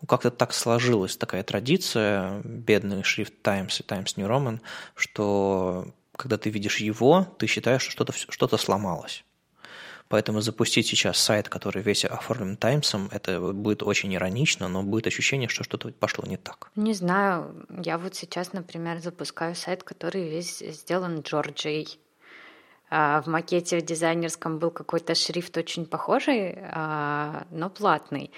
как-то 0.06 0.30
так 0.30 0.52
сложилась 0.54 1.16
такая 1.16 1.42
традиция, 1.42 2.40
бедный 2.44 3.02
шрифт 3.02 3.34
Times 3.48 3.80
и 3.80 3.82
Times 3.82 4.16
New 4.16 4.28
Roman, 4.28 4.60
что 4.94 5.86
когда 6.16 6.36
ты 6.36 6.50
видишь 6.50 6.78
его, 6.78 7.26
ты 7.38 7.46
считаешь, 7.46 7.82
что 7.82 7.92
что-то 7.92 8.12
что 8.12 8.56
сломалось. 8.58 9.24
Поэтому 10.08 10.40
запустить 10.40 10.86
сейчас 10.86 11.18
сайт, 11.18 11.48
который 11.48 11.82
весь 11.82 12.04
оформлен 12.04 12.56
Таймсом, 12.56 13.08
это 13.12 13.52
будет 13.52 13.82
очень 13.82 14.14
иронично, 14.14 14.68
но 14.68 14.82
будет 14.82 15.06
ощущение, 15.06 15.48
что 15.48 15.64
что-то 15.64 15.92
пошло 15.92 16.24
не 16.26 16.36
так. 16.38 16.70
Не 16.76 16.94
знаю. 16.94 17.66
Я 17.84 17.98
вот 17.98 18.14
сейчас, 18.14 18.54
например, 18.54 19.00
запускаю 19.00 19.54
сайт, 19.54 19.82
который 19.82 20.28
весь 20.30 20.58
сделан 20.58 21.20
Джорджией. 21.20 22.00
А, 22.90 23.20
в 23.20 23.26
макете 23.26 23.82
дизайнерском 23.82 24.58
был 24.58 24.70
какой-то 24.70 25.14
шрифт 25.14 25.56
очень 25.58 25.84
похожий, 25.84 26.56
а, 26.72 27.46
но 27.50 27.68
платный. 27.68 28.30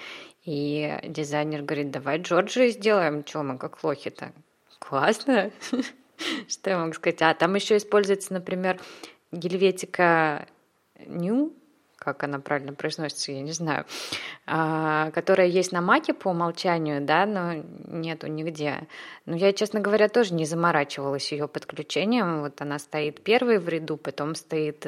И 0.43 0.99
дизайнер 1.07 1.61
говорит, 1.61 1.91
давай 1.91 2.21
Джорджи 2.21 2.71
сделаем, 2.71 3.25
что 3.25 3.43
мы 3.43 3.57
как 3.57 3.81
лохи-то 3.83 4.33
классно. 4.81 5.51
Что 6.47 6.69
я 6.69 6.77
могу 6.77 6.93
сказать? 6.93 7.21
А 7.21 7.33
там 7.33 7.55
еще 7.55 7.77
используется, 7.77 8.33
например, 8.33 8.79
гельветика 9.31 10.47
New, 11.05 11.53
как 11.95 12.23
она 12.23 12.39
правильно 12.39 12.73
произносится, 12.73 13.31
я 13.31 13.41
не 13.41 13.51
знаю, 13.51 13.85
а, 14.47 15.11
которая 15.11 15.47
есть 15.47 15.71
на 15.71 15.81
Маке 15.81 16.13
по 16.13 16.29
умолчанию, 16.29 16.99
да, 17.05 17.25
но 17.27 17.63
нету 17.87 18.25
нигде. 18.27 18.87
Но 19.25 19.35
я, 19.35 19.53
честно 19.53 19.79
говоря, 19.79 20.09
тоже 20.09 20.33
не 20.33 20.45
заморачивалась 20.45 21.31
ее 21.31 21.47
подключением. 21.47 22.41
Вот 22.41 22.59
она 22.59 22.79
стоит 22.79 23.23
первой 23.23 23.59
в 23.59 23.69
ряду, 23.69 23.97
потом 23.97 24.33
стоит 24.33 24.85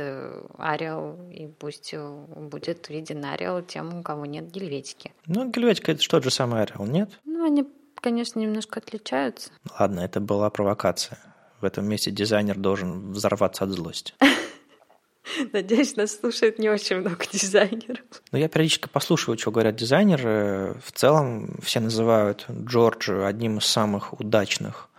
Ариал, 0.58 1.18
и 1.32 1.48
пусть 1.48 1.94
будет 1.96 2.90
виден 2.90 3.24
Ариал 3.26 3.62
тем, 3.62 4.00
у 4.00 4.04
кого 4.04 4.26
нет 4.26 4.50
гельветики. 4.50 5.12
Ну, 5.28 5.50
гельветика— 5.50 5.92
это 5.94 6.02
что 6.02 6.20
же 6.20 6.32
самое 6.32 6.64
Ариал, 6.64 6.88
нет? 6.88 7.10
Ну, 7.26 7.46
они 7.46 7.64
конечно, 8.04 8.40
немножко 8.40 8.80
отличаются. 8.80 9.50
Ладно, 9.80 10.02
это 10.02 10.20
была 10.20 10.50
провокация. 10.50 11.18
В 11.62 11.66
этом 11.66 11.88
месте 11.88 12.12
дизайнер 12.12 12.58
должен 12.58 13.14
взорваться 13.14 13.64
от 13.64 13.72
злости. 13.72 14.14
Надеюсь, 15.54 15.96
нас 15.96 16.20
слушает 16.20 16.60
не 16.60 16.70
очень 16.70 16.98
много 16.98 17.26
дизайнеров. 17.32 18.04
Ну, 18.32 18.38
я 18.38 18.50
периодически 18.50 18.90
послушаю, 18.90 19.38
что 19.38 19.52
говорят 19.52 19.78
дизайнеры. 19.78 20.76
В 20.86 20.92
целом 20.92 21.58
все 21.64 21.80
называют 21.80 22.46
Джорджа 22.50 23.26
одним 23.26 23.60
из 23.60 23.66
самых 23.66 24.20
удачных 24.20 24.90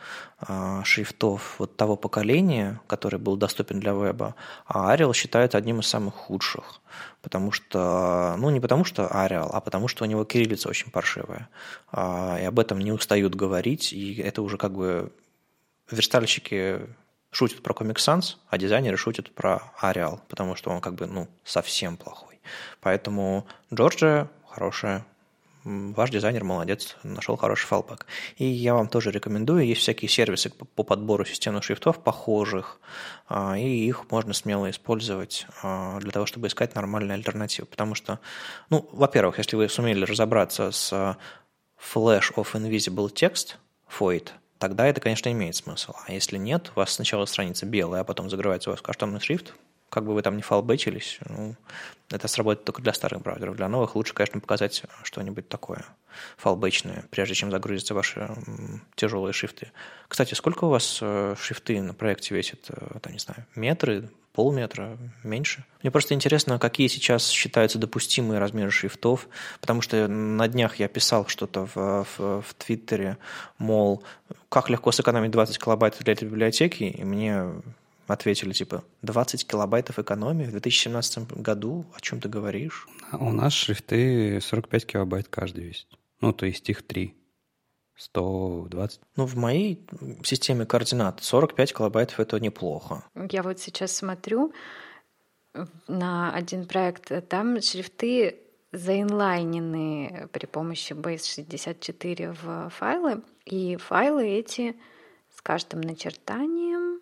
шрифтов 0.85 1.57
вот 1.59 1.77
того 1.77 1.97
поколения, 1.97 2.81
который 2.87 3.19
был 3.19 3.37
доступен 3.37 3.81
для 3.81 3.93
веба, 3.93 4.35
а 4.67 4.95
Arial 4.95 5.15
считают 5.15 5.55
одним 5.55 5.81
из 5.81 5.87
самых 5.87 6.15
худших. 6.15 6.81
Потому 7.23 7.53
что, 7.53 8.35
ну 8.39 8.51
не 8.51 8.61
потому 8.61 8.85
что 8.85 9.05
Arial, 9.05 9.49
а 9.53 9.61
потому 9.61 9.89
что 9.89 10.05
у 10.05 10.07
него 10.07 10.25
кириллица 10.25 10.69
очень 10.69 10.91
паршивая. 10.91 11.49
А, 11.91 12.39
и 12.41 12.45
об 12.45 12.59
этом 12.59 12.79
не 12.79 12.93
устают 12.93 13.35
говорить, 13.35 13.93
и 13.93 14.21
это 14.21 14.43
уже 14.43 14.59
как 14.59 14.73
бы 14.73 15.13
верстальщики 15.91 16.81
шутят 17.31 17.63
про 17.63 17.73
Comic 17.73 17.97
Sans, 17.97 18.37
а 18.49 18.59
дизайнеры 18.59 18.97
шутят 18.97 19.31
про 19.31 19.73
Arial, 19.83 20.21
потому 20.29 20.55
что 20.55 20.71
он 20.71 20.81
как 20.81 20.95
бы, 20.95 21.07
ну, 21.07 21.29
совсем 21.45 21.97
плохой. 21.97 22.41
Поэтому 22.81 23.47
Джорджия 23.73 24.29
хорошая 24.49 25.05
ваш 25.65 26.11
дизайнер 26.11 26.45
молодец, 26.45 26.97
нашел 27.03 27.37
хороший 27.37 27.67
фалбэк. 27.67 28.07
И 28.37 28.45
я 28.45 28.75
вам 28.75 28.89
тоже 28.89 29.11
рекомендую, 29.11 29.67
есть 29.67 29.81
всякие 29.81 30.09
сервисы 30.09 30.51
по 30.51 30.83
подбору 30.83 31.25
системных 31.25 31.65
шрифтов 31.65 32.03
похожих, 32.03 32.81
а, 33.29 33.59
и 33.59 33.87
их 33.87 34.11
можно 34.11 34.35
смело 34.35 34.71
использовать 34.71 35.47
а, 35.63 35.99
для 36.01 36.11
того, 36.11 36.27
чтобы 36.27 36.49
искать 36.49 36.75
нормальные 36.75 37.15
альтернативы. 37.15 37.67
Потому 37.67 37.95
что, 37.95 38.21
ну, 38.71 38.89
во-первых, 38.93 39.39
если 39.39 39.57
вы 39.57 39.69
сумели 39.69 40.05
разобраться 40.05 40.71
с 40.71 40.93
Flash 40.93 42.35
of 42.37 42.53
Invisible 42.53 43.13
Text, 43.13 43.55
FOID, 43.99 44.31
тогда 44.59 44.87
это, 44.87 45.01
конечно, 45.01 45.31
имеет 45.31 45.57
смысл. 45.57 45.95
А 46.07 46.13
если 46.13 46.37
нет, 46.37 46.73
у 46.75 46.81
вас 46.81 46.93
сначала 46.93 47.25
страница 47.25 47.67
белая, 47.67 48.03
а 48.03 48.05
потом 48.05 48.29
загрывается 48.29 48.71
у 48.71 48.73
вас 48.73 48.83
кастомный 48.83 49.21
шрифт, 49.21 49.55
как 49.95 50.05
бы 50.05 50.13
вы 50.13 50.23
там 50.23 50.35
не 50.37 50.43
фалбетились, 50.43 51.21
ну, 51.29 51.55
это 52.11 52.27
сработает 52.27 52.65
только 52.65 52.83
для 52.83 52.93
старых 52.93 53.23
браузеров. 53.23 53.55
Для 53.55 53.69
новых 53.69 53.95
лучше, 53.95 54.13
конечно, 54.13 54.41
показать 54.41 54.83
что-нибудь 55.05 55.49
такое 55.49 55.85
фалбечное, 56.37 57.05
прежде 57.11 57.35
чем 57.35 57.53
загрузятся 57.53 57.95
ваши 57.95 58.29
тяжелые 58.97 59.33
шрифты. 59.33 59.71
Кстати, 60.09 60.35
сколько 60.35 60.65
у 60.65 60.69
вас 60.69 60.99
э, 61.01 61.37
шрифты 61.39 61.81
на 61.81 61.95
проекте 61.95 62.35
весят? 62.35 62.59
Э, 62.71 62.99
там, 63.01 63.13
не 63.13 63.21
знаю, 63.21 63.47
метры, 63.55 64.11
полметра, 64.33 64.99
меньше. 65.23 65.65
Мне 65.81 65.93
просто 65.93 66.15
интересно, 66.15 66.59
какие 66.59 66.89
сейчас 66.89 67.29
считаются 67.29 67.79
допустимые 67.79 68.41
размеры 68.41 68.73
шрифтов, 68.73 69.29
потому 69.61 69.81
что 69.81 70.09
на 70.09 70.49
днях 70.49 70.77
я 70.81 70.89
писал 70.89 71.29
что-то 71.29 71.67
в, 71.73 72.07
в, 72.19 72.43
в 72.43 72.55
Твиттере, 72.59 73.17
мол, 73.59 74.03
как 74.49 74.71
легко 74.71 74.91
сэкономить 74.91 75.31
20 75.31 75.57
килобайт 75.63 75.97
для 76.01 76.15
этой 76.15 76.25
библиотеки, 76.25 76.83
и 76.83 77.05
мне 77.05 77.45
ответили, 78.07 78.53
типа, 78.53 78.85
20 79.03 79.47
килобайтов 79.47 79.99
экономии 79.99 80.45
в 80.45 80.51
2017 80.51 81.33
году? 81.33 81.87
О 81.95 82.01
чем 82.01 82.21
ты 82.21 82.29
говоришь? 82.29 82.87
У 83.13 83.31
нас 83.33 83.53
шрифты 83.53 84.41
45 84.41 84.87
килобайт 84.87 85.29
каждый 85.29 85.65
весит. 85.65 85.89
Ну, 86.21 86.33
то 86.33 86.47
есть 86.47 86.69
их 86.71 86.83
три. 86.83 87.15
120. 87.97 89.01
Ну, 89.17 89.27
в 89.27 89.37
моей 89.37 89.87
системе 90.25 90.67
координат 90.67 91.23
45 91.23 91.75
килобайтов– 91.75 92.19
это 92.21 92.41
неплохо. 92.41 93.05
Я 93.31 93.43
вот 93.43 93.61
сейчас 93.61 93.95
смотрю 93.95 94.53
на 95.87 96.35
один 96.35 96.67
проект, 96.67 97.13
там 97.29 97.61
шрифты 97.61 98.41
заинлайнены 98.73 100.29
при 100.33 100.47
помощи 100.47 100.93
Base64 100.93 102.37
в 102.43 102.71
файлы, 102.71 103.23
и 103.45 103.77
файлы 103.77 104.27
эти 104.27 104.75
с 105.37 105.41
каждым 105.41 105.81
начертанием 105.81 107.01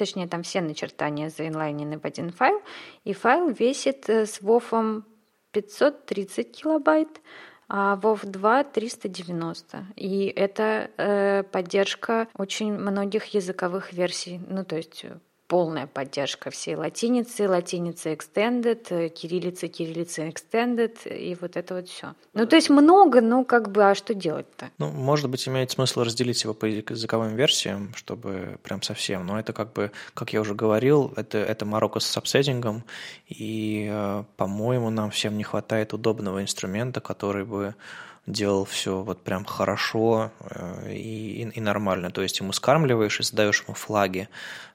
точнее 0.00 0.26
там 0.26 0.42
все 0.42 0.62
начертания 0.62 1.28
заинлайнены 1.28 1.98
в 1.98 2.06
один 2.06 2.30
файл, 2.32 2.62
и 3.04 3.12
файл 3.12 3.50
весит 3.50 4.08
э, 4.08 4.24
с 4.24 4.40
WoW 4.40 5.02
530 5.52 6.56
килобайт, 6.56 7.20
а 7.68 7.98
WoW 8.02 8.18
2 8.24 8.64
390. 8.64 9.84
И 9.96 10.32
это 10.34 10.90
э, 10.96 11.42
поддержка 11.42 12.28
очень 12.34 12.72
многих 12.72 13.26
языковых 13.34 13.92
версий, 13.92 14.40
ну 14.48 14.64
то 14.64 14.76
есть 14.76 15.04
полная 15.50 15.88
поддержка 15.88 16.50
всей 16.50 16.76
латиницы, 16.76 17.48
латиницы 17.48 18.14
extended, 18.14 18.86
э, 18.90 19.08
кириллицы, 19.08 19.66
кириллицы 19.66 20.28
extended 20.28 21.12
и 21.12 21.36
вот 21.40 21.56
это 21.56 21.74
вот 21.74 21.88
все. 21.88 22.14
Ну, 22.34 22.46
то 22.46 22.54
есть 22.54 22.70
много, 22.70 23.20
но 23.20 23.44
как 23.44 23.72
бы, 23.72 23.90
а 23.90 23.96
что 23.96 24.14
делать-то? 24.14 24.70
Ну, 24.78 24.92
может 24.92 25.28
быть, 25.28 25.48
имеет 25.48 25.72
смысл 25.72 26.02
разделить 26.02 26.44
его 26.44 26.54
по 26.54 26.66
языковым 26.66 27.34
версиям, 27.34 27.92
чтобы 27.96 28.58
прям 28.62 28.80
совсем, 28.82 29.26
но 29.26 29.40
это 29.40 29.52
как 29.52 29.72
бы, 29.72 29.90
как 30.14 30.32
я 30.32 30.40
уже 30.40 30.54
говорил, 30.54 31.12
это, 31.16 31.38
это 31.38 31.66
Марокко 31.66 31.98
с 31.98 32.06
сабсеттингом, 32.06 32.84
и, 33.26 33.88
э, 33.90 34.24
по-моему, 34.36 34.90
нам 34.90 35.10
всем 35.10 35.36
не 35.36 35.42
хватает 35.42 35.92
удобного 35.92 36.40
инструмента, 36.42 37.00
который 37.00 37.44
бы 37.44 37.74
делал 38.26 38.64
все 38.64 39.02
вот 39.02 39.22
прям 39.22 39.44
хорошо 39.44 40.30
э, 40.40 40.92
и, 40.92 41.42
и, 41.42 41.48
и 41.48 41.60
нормально. 41.60 42.10
То 42.10 42.22
есть 42.22 42.38
ему 42.40 42.52
скармливаешь 42.52 43.20
и 43.20 43.22
задаешь 43.22 43.64
ему 43.66 43.74
флаги, 43.74 44.28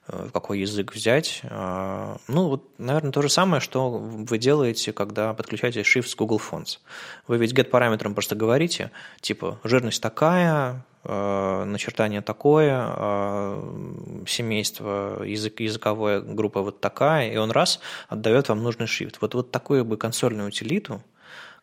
э, 0.08 0.28
какой 0.32 0.60
язык 0.60 0.94
взять. 0.94 1.40
А, 1.44 2.18
ну, 2.28 2.48
вот, 2.48 2.64
наверное, 2.78 3.12
то 3.12 3.22
же 3.22 3.28
самое, 3.28 3.60
что 3.60 3.90
вы 3.90 4.38
делаете, 4.38 4.92
когда 4.92 5.32
подключаете 5.32 5.80
Shift 5.82 6.08
с 6.08 6.16
Google 6.16 6.40
Fonts. 6.40 6.78
Вы 7.26 7.38
ведь 7.38 7.52
get 7.52 7.64
параметром 7.64 8.14
просто 8.14 8.34
говорите, 8.34 8.90
типа, 9.20 9.58
жирность 9.64 10.02
такая, 10.02 10.84
э, 11.04 11.64
начертание 11.64 12.22
такое, 12.22 12.76
семейство, 14.26 15.22
язык, 15.22 15.60
языковая 15.60 16.20
группа 16.20 16.62
вот 16.62 16.80
такая, 16.80 17.30
и 17.30 17.36
он 17.36 17.52
раз 17.52 17.80
отдает 18.08 18.48
вам 18.48 18.62
нужный 18.62 18.86
шрифт. 18.86 19.18
Вот, 19.20 19.34
вот 19.34 19.50
такую 19.50 19.84
бы 19.84 19.96
консольную 19.96 20.48
утилиту– 20.48 21.02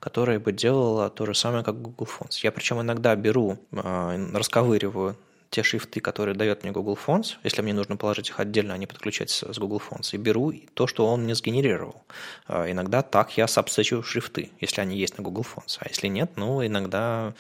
которая 0.03 0.37
бы 0.37 0.51
делала 0.51 1.09
то 1.09 1.25
же 1.25 1.33
самое, 1.33 1.63
как 1.63 1.81
Google 1.81 2.05
Fonts. 2.05 2.39
Я 2.43 2.51
причем 2.51 2.81
иногда 2.81 3.15
беру, 3.15 3.57
а, 3.71 4.17
расковыриваю 4.33 5.15
те 5.49 5.63
шрифты, 5.63 6.01
которые 6.01 6.35
дает 6.35 6.63
мне 6.63 6.73
Google 6.73 6.97
Fonts, 7.07 7.35
если 7.45 7.61
мне 7.61 7.73
нужно 7.73 7.95
положить 7.95 8.27
их 8.27 8.41
отдельно, 8.41 8.73
а 8.73 8.77
не 8.77 8.85
подключать 8.85 9.29
с 9.29 9.57
Google 9.57 9.81
Fonts, 9.89 10.09
и 10.11 10.17
беру 10.17 10.51
то, 10.73 10.87
что 10.87 11.07
он 11.07 11.23
мне 11.23 11.35
сгенерировал. 11.35 12.03
А, 12.47 12.69
иногда 12.69 13.01
так 13.01 13.37
я 13.37 13.47
сабсечу 13.47 14.03
шрифты, 14.03 14.51
если 14.59 14.81
они 14.81 14.97
есть 14.97 15.17
на 15.17 15.23
Google 15.23 15.45
Fonts, 15.45 15.77
а 15.79 15.87
если 15.87 16.09
нет, 16.09 16.31
ну, 16.35 16.65
иногда 16.65 17.33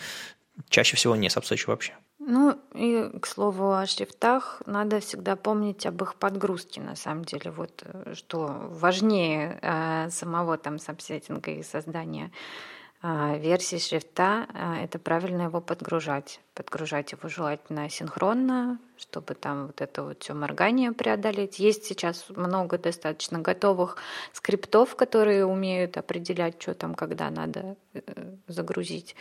чаще 0.69 0.95
всего 0.95 1.17
не 1.17 1.29
сабсечу 1.29 1.69
вообще. 1.69 1.91
Ну 2.25 2.57
и, 2.73 3.09
к 3.19 3.25
слову, 3.27 3.73
о 3.73 3.85
шрифтах 3.85 4.61
надо 4.65 5.01
всегда 5.01 5.35
помнить 5.35 5.85
об 5.85 6.01
их 6.03 6.15
подгрузке, 6.15 6.79
на 6.79 6.95
самом 6.95 7.25
деле. 7.25 7.51
Вот 7.51 7.83
э, 7.85 8.13
что 8.15 8.47
важнее 8.69 9.59
э, 9.61 10.09
самого 10.09 10.57
там 10.57 10.79
сабсеттинга 10.79 11.51
и 11.51 11.63
создания 11.63 12.31
э, 13.01 13.39
версии 13.39 13.77
шрифта, 13.77 14.47
э, 14.53 14.85
это 14.85 14.99
правильно 14.99 15.43
его 15.43 15.59
подгружать. 15.59 16.39
Подгружать 16.53 17.11
его 17.11 17.27
желательно 17.27 17.89
синхронно, 17.89 18.79
чтобы 18.95 19.33
там 19.33 19.67
вот 19.67 19.81
это 19.81 20.03
вот 20.03 20.23
все 20.23 20.33
моргание 20.33 20.93
преодолеть. 20.93 21.59
Есть 21.59 21.83
сейчас 21.83 22.25
много 22.29 22.77
достаточно 22.77 23.39
готовых 23.39 23.97
скриптов, 24.31 24.95
которые 24.95 25.45
умеют 25.45 25.97
определять, 25.97 26.61
что 26.61 26.73
там, 26.73 26.95
когда 26.95 27.29
надо 27.29 27.75
э, 27.93 28.01
загрузить. 28.47 29.15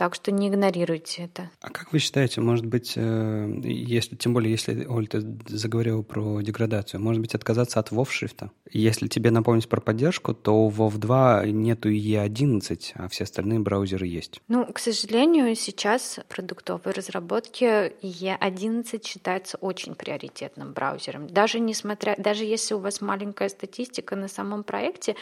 Так 0.00 0.14
что 0.14 0.32
не 0.32 0.48
игнорируйте 0.48 1.24
это. 1.24 1.50
А 1.60 1.68
как 1.68 1.92
вы 1.92 1.98
считаете, 1.98 2.40
может 2.40 2.64
быть, 2.64 2.94
э, 2.96 3.60
если, 3.62 4.16
тем 4.16 4.32
более, 4.32 4.50
если, 4.50 4.86
Оль, 4.86 5.06
ты 5.06 5.20
заговорил 5.46 6.02
про 6.02 6.40
деградацию, 6.40 7.02
может 7.02 7.20
быть, 7.20 7.34
отказаться 7.34 7.80
от 7.80 7.90
WoW-шрифта? 7.90 8.50
Если 8.72 9.08
тебе 9.08 9.30
напомнить 9.30 9.68
про 9.68 9.82
поддержку, 9.82 10.32
то 10.32 10.52
у 10.52 10.70
WoW 10.70 10.96
2 10.96 11.44
нету 11.48 11.90
E11, 11.90 12.92
а 12.94 13.08
все 13.08 13.24
остальные 13.24 13.58
браузеры 13.58 14.06
есть. 14.06 14.40
Ну, 14.48 14.64
к 14.72 14.78
сожалению, 14.78 15.54
сейчас 15.54 16.16
в 16.16 16.34
продуктовой 16.34 16.94
разработке 16.94 17.92
E11 18.00 19.04
считается 19.04 19.58
очень 19.58 19.94
приоритетным 19.94 20.72
браузером. 20.72 21.26
Даже 21.26 21.60
несмотря, 21.60 22.14
даже 22.16 22.46
если 22.46 22.72
у 22.72 22.78
вас 22.78 23.02
маленькая 23.02 23.50
статистика 23.50 24.16
на 24.16 24.28
самом 24.28 24.64
проекте, 24.64 25.14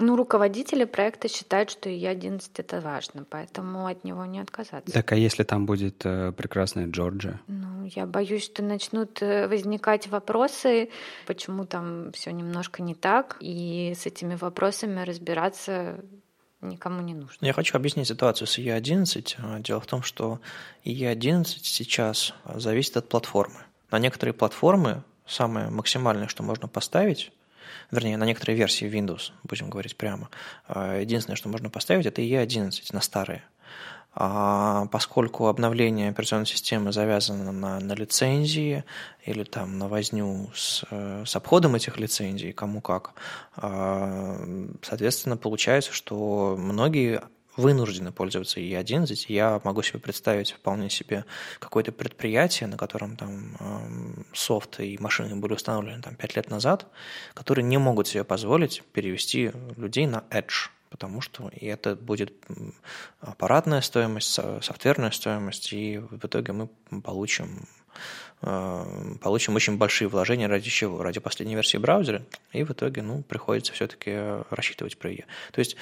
ну, 0.00 0.16
руководители 0.16 0.84
проекта 0.84 1.28
считают, 1.28 1.70
что 1.70 1.88
И-11 1.88 2.42
это 2.56 2.80
важно, 2.80 3.24
поэтому 3.28 3.86
от 3.86 4.04
него 4.04 4.24
не 4.24 4.40
отказаться. 4.40 4.92
Так, 4.92 5.12
а 5.12 5.16
если 5.16 5.44
там 5.44 5.66
будет 5.66 6.02
э, 6.04 6.32
прекрасная 6.32 6.86
Джорджия? 6.86 7.40
Ну, 7.46 7.84
я 7.84 8.06
боюсь, 8.06 8.44
что 8.44 8.62
начнут 8.62 9.22
э, 9.22 9.46
возникать 9.48 10.08
вопросы, 10.08 10.90
почему 11.26 11.64
там 11.64 12.12
все 12.12 12.32
немножко 12.32 12.82
не 12.82 12.94
так, 12.94 13.36
и 13.40 13.94
с 13.96 14.06
этими 14.06 14.34
вопросами 14.34 15.02
разбираться 15.02 16.00
никому 16.60 17.00
не 17.00 17.14
нужно. 17.14 17.44
Я 17.44 17.52
хочу 17.52 17.76
объяснить 17.76 18.08
ситуацию 18.08 18.46
с 18.46 18.58
E11. 18.58 19.62
Дело 19.62 19.80
в 19.80 19.86
том, 19.86 20.02
что 20.02 20.40
E11 20.84 21.44
сейчас 21.62 22.34
зависит 22.54 22.96
от 22.96 23.08
платформы. 23.08 23.60
На 23.90 23.98
некоторые 23.98 24.34
платформы 24.34 25.02
самое 25.26 25.70
максимальное, 25.70 26.28
что 26.28 26.42
можно 26.42 26.68
поставить, 26.68 27.32
вернее, 27.90 28.16
на 28.16 28.24
некоторые 28.24 28.56
версии 28.56 28.88
Windows, 28.88 29.32
будем 29.44 29.70
говорить 29.70 29.96
прямо. 29.96 30.28
А, 30.66 30.98
единственное, 30.98 31.36
что 31.36 31.48
можно 31.48 31.70
поставить, 31.70 32.06
это 32.06 32.22
E11 32.22 32.72
на 32.92 33.00
старые. 33.00 33.42
А 34.12 34.86
поскольку 34.86 35.46
обновление 35.46 36.10
операционной 36.10 36.46
системы 36.46 36.92
завязано 36.92 37.52
на, 37.52 37.78
на 37.78 37.92
лицензии 37.92 38.84
или 39.24 39.44
там 39.44 39.78
на 39.78 39.86
возню 39.86 40.50
с, 40.52 40.84
с 40.90 41.36
обходом 41.36 41.76
этих 41.76 41.96
лицензий, 41.96 42.52
кому 42.52 42.80
как, 42.80 43.12
а, 43.54 44.36
соответственно, 44.82 45.36
получается, 45.36 45.92
что 45.92 46.56
многие 46.58 47.22
вынуждены 47.56 48.12
пользоваться 48.12 48.60
E11. 48.60 49.26
Я 49.28 49.60
могу 49.64 49.82
себе 49.82 49.98
представить 49.98 50.52
вполне 50.52 50.90
себе 50.90 51.24
какое-то 51.58 51.92
предприятие, 51.92 52.68
на 52.68 52.76
котором 52.76 53.16
там 53.16 53.56
софт 54.32 54.80
и 54.80 54.96
машины 54.98 55.36
были 55.36 55.54
установлены 55.54 56.02
там 56.02 56.14
5 56.14 56.36
лет 56.36 56.50
назад, 56.50 56.86
которые 57.34 57.64
не 57.64 57.78
могут 57.78 58.08
себе 58.08 58.24
позволить 58.24 58.82
перевести 58.92 59.52
людей 59.76 60.06
на 60.06 60.24
Edge, 60.30 60.70
потому 60.90 61.20
что 61.20 61.48
и 61.48 61.66
это 61.66 61.94
будет 61.96 62.32
аппаратная 63.20 63.80
стоимость, 63.80 64.32
софтверная 64.62 65.10
стоимость, 65.10 65.72
и 65.72 65.98
в 65.98 66.26
итоге 66.26 66.52
мы 66.52 66.68
получим 67.02 67.66
получим 68.40 69.54
очень 69.54 69.76
большие 69.76 70.08
вложения 70.08 70.48
ради 70.48 70.70
чего? 70.70 71.02
Ради 71.02 71.20
последней 71.20 71.54
версии 71.54 71.76
браузера, 71.76 72.22
и 72.52 72.64
в 72.64 72.70
итоге, 72.70 73.02
ну, 73.02 73.22
приходится 73.22 73.74
все-таки 73.74 74.42
рассчитывать 74.48 74.96
про 74.96 75.10
ее. 75.10 75.26
То 75.52 75.58
есть 75.58 75.76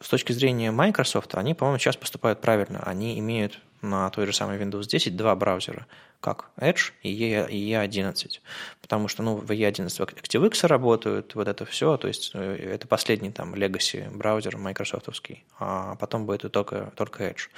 с 0.00 0.08
точки 0.08 0.32
зрения 0.32 0.70
Microsoft, 0.70 1.34
они, 1.34 1.54
по-моему, 1.54 1.78
сейчас 1.78 1.96
поступают 1.96 2.40
правильно. 2.40 2.82
Они 2.84 3.18
имеют 3.18 3.60
на 3.80 4.10
той 4.10 4.26
же 4.26 4.32
самой 4.32 4.58
Windows 4.58 4.86
10 4.86 5.16
два 5.16 5.34
браузера, 5.36 5.86
как 6.20 6.50
Edge 6.58 6.92
и 7.02 7.12
E11. 7.12 8.40
Потому 8.80 9.08
что 9.08 9.22
ну, 9.22 9.36
в 9.36 9.50
E11 9.50 9.86
ActiveX 9.86 10.66
работают, 10.66 11.34
вот 11.34 11.48
это 11.48 11.64
все, 11.64 11.96
то 11.96 12.08
есть 12.08 12.32
э, 12.34 12.72
это 12.74 12.86
последний 12.86 13.30
там 13.30 13.54
legacy 13.54 14.10
браузер 14.14 14.56
майкрософтовский, 14.56 15.44
а 15.58 15.94
потом 15.96 16.26
будет 16.26 16.50
только, 16.52 16.92
только 16.96 17.24
Edge. 17.24 17.48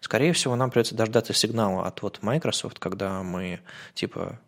Скорее 0.00 0.32
всего, 0.32 0.56
нам 0.56 0.70
придется 0.70 0.94
дождаться 0.94 1.32
сигнала 1.32 1.86
от 1.86 2.02
вот 2.02 2.22
Microsoft, 2.22 2.78
когда 2.78 3.22
мы 3.22 3.60
типа 3.94 4.38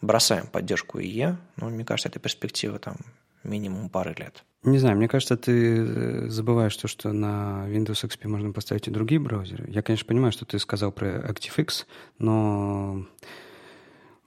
бросаем 0.00 0.46
поддержку 0.46 0.98
IE, 0.98 1.36
ну, 1.56 1.68
мне 1.68 1.84
кажется, 1.84 2.08
это 2.08 2.18
перспектива 2.18 2.78
там 2.78 2.96
минимум 3.44 3.88
пары 3.88 4.14
лет. 4.18 4.44
Не 4.62 4.78
знаю, 4.78 4.96
мне 4.96 5.08
кажется, 5.08 5.38
ты 5.38 5.78
э, 5.78 6.28
забываешь 6.28 6.76
то, 6.76 6.86
что 6.86 7.12
на 7.12 7.64
Windows 7.68 8.04
XP 8.04 8.28
можно 8.28 8.52
поставить 8.52 8.88
и 8.88 8.90
другие 8.90 9.18
браузеры. 9.18 9.64
Я, 9.68 9.80
конечно, 9.80 10.06
понимаю, 10.06 10.32
что 10.32 10.44
ты 10.44 10.58
сказал 10.58 10.92
про 10.92 11.08
ActiveX, 11.08 11.86
но 12.18 13.06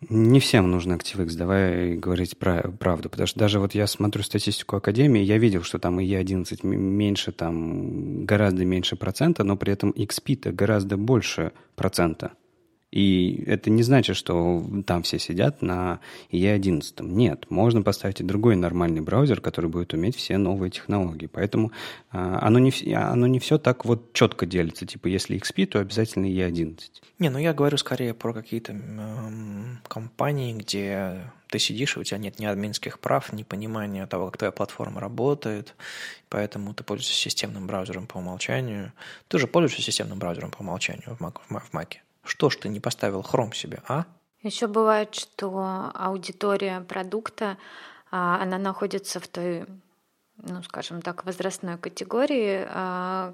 не 0.09 0.39
всем 0.39 0.72
нужен 0.72 0.93
ActiveX, 0.93 1.36
давай 1.38 1.95
говорить 1.95 2.38
про, 2.38 2.72
правду, 2.72 3.09
потому 3.09 3.28
что 3.28 3.39
даже 3.39 3.59
вот 3.59 3.76
я 3.76 3.88
смотрю 3.88 4.24
статистику 4.24 4.76
Академии, 4.76 5.22
я 5.22 5.38
видел, 5.38 5.64
что 5.64 5.80
там 5.80 5.99
и 5.99 6.05
E11 6.05 6.66
меньше, 6.66 7.32
там 7.32 8.26
гораздо 8.26 8.66
меньше 8.66 8.95
процента, 8.95 9.43
но 9.43 9.55
при 9.55 9.74
этом 9.74 9.91
XP-то 9.91 10.51
гораздо 10.51 10.97
больше 10.97 11.51
процента. 11.76 12.32
И 12.93 13.43
это 13.47 13.71
не 13.71 13.81
значит, 13.81 14.15
что 14.15 14.63
там 14.85 15.01
все 15.01 15.17
сидят 15.17 15.63
на 15.63 15.99
E11. 16.31 17.01
Нет, 17.01 17.49
можно 17.49 17.81
поставить 17.81 18.21
и 18.21 18.23
другой 18.23 18.55
нормальный 18.55 19.01
браузер, 19.01 19.41
который 19.41 19.71
будет 19.71 19.93
уметь 19.95 20.15
все 20.15 20.37
новые 20.37 20.69
технологии. 20.69 21.25
Поэтому 21.25 21.71
а, 22.11 22.37
оно, 22.43 22.59
не, 22.59 22.71
оно 22.93 23.25
не 23.25 23.39
все 23.39 23.57
так 23.57 23.83
вот 23.85 24.13
четко 24.13 24.45
делится. 24.45 24.85
Типа, 24.85 25.07
если 25.07 25.39
XP, 25.39 25.65
то 25.65 25.79
обязательно 25.79 26.27
E11. 26.27 26.81
Не, 27.17 27.29
ну 27.29 27.39
я 27.39 27.55
говорю 27.55 27.77
скорее 27.77 28.13
про 28.13 28.31
какие-то 28.31 28.73
э, 28.73 29.87
компании, 29.87 30.53
где 30.53 31.31
ты 31.49 31.57
сидишь, 31.57 31.97
и 31.97 31.99
у 31.99 32.03
тебя 32.03 32.19
нет 32.19 32.37
ни 32.37 32.45
админских 32.45 32.99
прав, 32.99 33.33
ни 33.33 33.41
понимания 33.41 34.05
того, 34.05 34.27
как 34.27 34.37
твоя 34.37 34.51
платформа 34.51 35.01
работает, 35.01 35.73
поэтому 36.29 36.75
ты 36.75 36.83
пользуешься 36.83 37.15
системным 37.15 37.65
браузером 37.65 38.05
по 38.05 38.17
умолчанию. 38.17 38.93
Ты 39.29 39.39
же 39.39 39.47
пользуешься 39.47 39.81
системным 39.81 40.19
браузером 40.19 40.51
по 40.51 40.61
умолчанию 40.61 41.15
в 41.15 41.21
Mac. 41.21 41.39
В 41.49 41.73
Mac. 41.73 41.95
Что 42.24 42.49
ж 42.49 42.55
ты 42.57 42.69
не 42.69 42.80
поставил 42.80 43.21
Chrome 43.21 43.53
себе, 43.53 43.82
а? 43.88 44.05
Еще 44.41 44.67
бывает, 44.67 45.15
что 45.15 45.91
аудитория 45.93 46.82
продукта, 46.82 47.57
а, 48.11 48.41
она 48.41 48.57
находится 48.57 49.19
в 49.19 49.28
той, 49.28 49.65
ну, 50.38 50.61
скажем 50.63 51.01
так, 51.01 51.26
возрастной 51.26 51.78
категории, 51.78 52.65
а, 52.69 53.34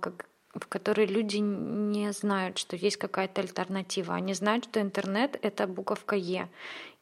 в 0.53 0.67
которой 0.67 1.05
люди 1.05 1.37
не 1.37 2.11
знают, 2.11 2.57
что 2.57 2.75
есть 2.75 2.97
какая-то 2.97 3.41
альтернатива. 3.41 4.15
Они 4.15 4.33
знают, 4.33 4.65
что 4.65 4.81
интернет— 4.81 5.37
это 5.41 5.67
буковка 5.67 6.15
«Е», 6.15 6.49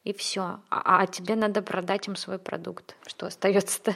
и 0.07 0.13
все. 0.13 0.61
А, 0.69 1.01
а 1.01 1.05
тебе 1.05 1.35
надо 1.35 1.61
продать 1.61 2.07
им 2.07 2.15
свой 2.15 2.39
продукт. 2.39 2.95
Что 3.05 3.25
остается-то? 3.25 3.93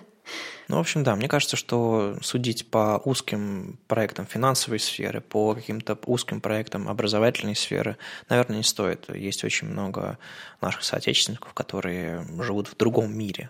Ну, 0.67 0.75
в 0.75 0.79
общем, 0.79 1.03
да, 1.03 1.15
мне 1.15 1.29
кажется, 1.29 1.55
что 1.55 2.17
судить 2.21 2.69
по 2.69 3.01
узким 3.05 3.79
проектам 3.87 4.25
финансовой 4.25 4.79
сферы, 4.79 5.21
по 5.21 5.55
каким-то 5.55 5.97
узким 6.05 6.41
проектам 6.41 6.89
образовательной 6.89 7.55
сферы, 7.55 7.97
наверное, 8.27 8.57
не 8.57 8.63
стоит. 8.63 9.09
Есть 9.15 9.45
очень 9.45 9.69
много 9.69 10.17
наших 10.59 10.83
соотечественников, 10.83 11.53
которые 11.53 12.25
живут 12.41 12.67
в 12.67 12.75
другом 12.75 13.17
мире. 13.17 13.49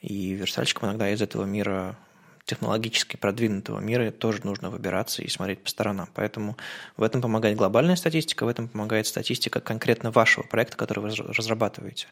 И 0.00 0.30
верстальщикам 0.32 0.88
иногда 0.88 1.10
из 1.10 1.20
этого 1.20 1.44
мира 1.44 1.94
технологически 2.48 3.16
продвинутого 3.16 3.78
мира 3.78 4.10
тоже 4.10 4.40
нужно 4.42 4.70
выбираться 4.70 5.22
и 5.22 5.28
смотреть 5.28 5.62
по 5.62 5.68
сторонам. 5.68 6.08
Поэтому 6.14 6.56
в 6.96 7.02
этом 7.02 7.20
помогает 7.20 7.58
глобальная 7.58 7.94
статистика, 7.94 8.46
в 8.46 8.48
этом 8.48 8.68
помогает 8.68 9.06
статистика 9.06 9.60
конкретно 9.60 10.10
вашего 10.10 10.44
проекта, 10.44 10.78
который 10.78 11.00
вы 11.00 11.10
разрабатываете, 11.10 12.06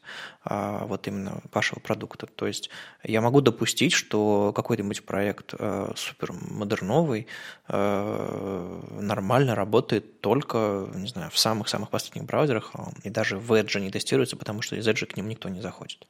а, 0.44 0.84
вот 0.84 1.08
именно 1.08 1.40
вашего 1.54 1.80
продукта. 1.80 2.26
То 2.26 2.46
есть 2.46 2.68
я 3.02 3.22
могу 3.22 3.40
допустить, 3.40 3.92
что 3.92 4.52
какой-нибудь 4.54 5.06
проект 5.06 5.54
э, 5.58 5.92
супер 5.96 6.32
модерновый 6.32 7.26
э, 7.68 8.82
нормально 9.00 9.54
работает 9.54 10.20
только, 10.20 10.86
не 10.94 11.08
знаю, 11.08 11.30
в 11.30 11.38
самых-самых 11.38 11.88
последних 11.88 12.24
браузерах, 12.24 12.72
а, 12.74 12.90
и 13.04 13.08
даже 13.08 13.38
в 13.38 13.52
Edge 13.54 13.80
не 13.80 13.90
тестируется, 13.90 14.36
потому 14.36 14.60
что 14.60 14.76
из 14.76 14.86
Edge 14.86 15.06
к 15.06 15.16
ним 15.16 15.28
никто 15.28 15.48
не 15.48 15.62
заходит. 15.62 16.06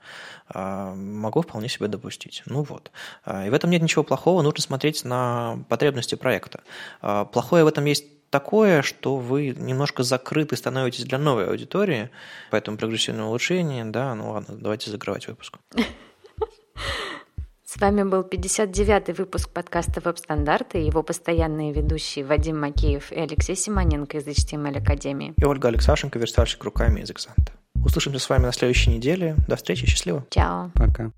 А, 0.49 0.95
могу 0.97 1.43
вполне 1.43 1.68
себе 1.68 1.87
допустить. 1.87 2.43
Ну 2.47 2.62
вот. 2.62 2.91
И 3.27 3.51
в 3.51 3.55
этом 3.55 3.70
нет 3.70 3.83
ничего 3.83 4.03
плохого, 4.17 4.41
нужно 4.41 4.62
смотреть 4.62 5.05
на 5.05 5.59
потребности 5.69 6.14
проекта. 6.14 6.62
Плохое 7.01 7.64
в 7.64 7.67
этом 7.67 7.85
есть 7.85 8.31
такое, 8.31 8.81
что 8.81 9.17
вы 9.17 9.51
немножко 9.51 10.03
закрыты 10.03 10.57
становитесь 10.57 11.05
для 11.05 11.19
новой 11.19 11.47
аудитории, 11.49 12.09
поэтому 12.51 12.79
прогрессивное 12.79 13.27
улучшение, 13.27 13.85
да, 13.85 14.14
ну 14.14 14.31
ладно, 14.33 14.57
давайте 14.57 14.91
закрывать 14.91 15.29
выпуск. 15.29 15.59
С 17.64 17.79
вами 17.79 18.05
был 18.05 18.23
59-й 18.23 19.12
выпуск 19.12 19.51
подкаста 19.51 20.01
«Веб-стандарты» 20.01 20.81
и 20.81 20.87
его 20.87 21.03
постоянные 21.03 21.75
ведущие 21.75 22.25
Вадим 22.25 22.59
Макеев 22.59 23.12
и 23.12 23.17
Алексей 23.17 23.55
Симоненко 23.55 24.17
из 24.17 24.27
HTML 24.27 24.79
Академии. 24.79 25.35
И 25.37 25.45
Ольга 25.45 25.69
Алексашенко, 25.69 26.19
верстальщик 26.19 26.64
руками 26.64 27.01
из 27.01 27.11
Экзанта. 27.11 27.53
Услышимся 27.85 28.19
с 28.19 28.31
вами 28.31 28.47
на 28.47 28.53
следующей 28.53 28.93
неделе. 28.93 29.37
До 29.47 29.57
встречи, 29.57 29.85
счастливо. 29.85 30.25
Чао. 30.31 30.71
Пока. 30.75 31.12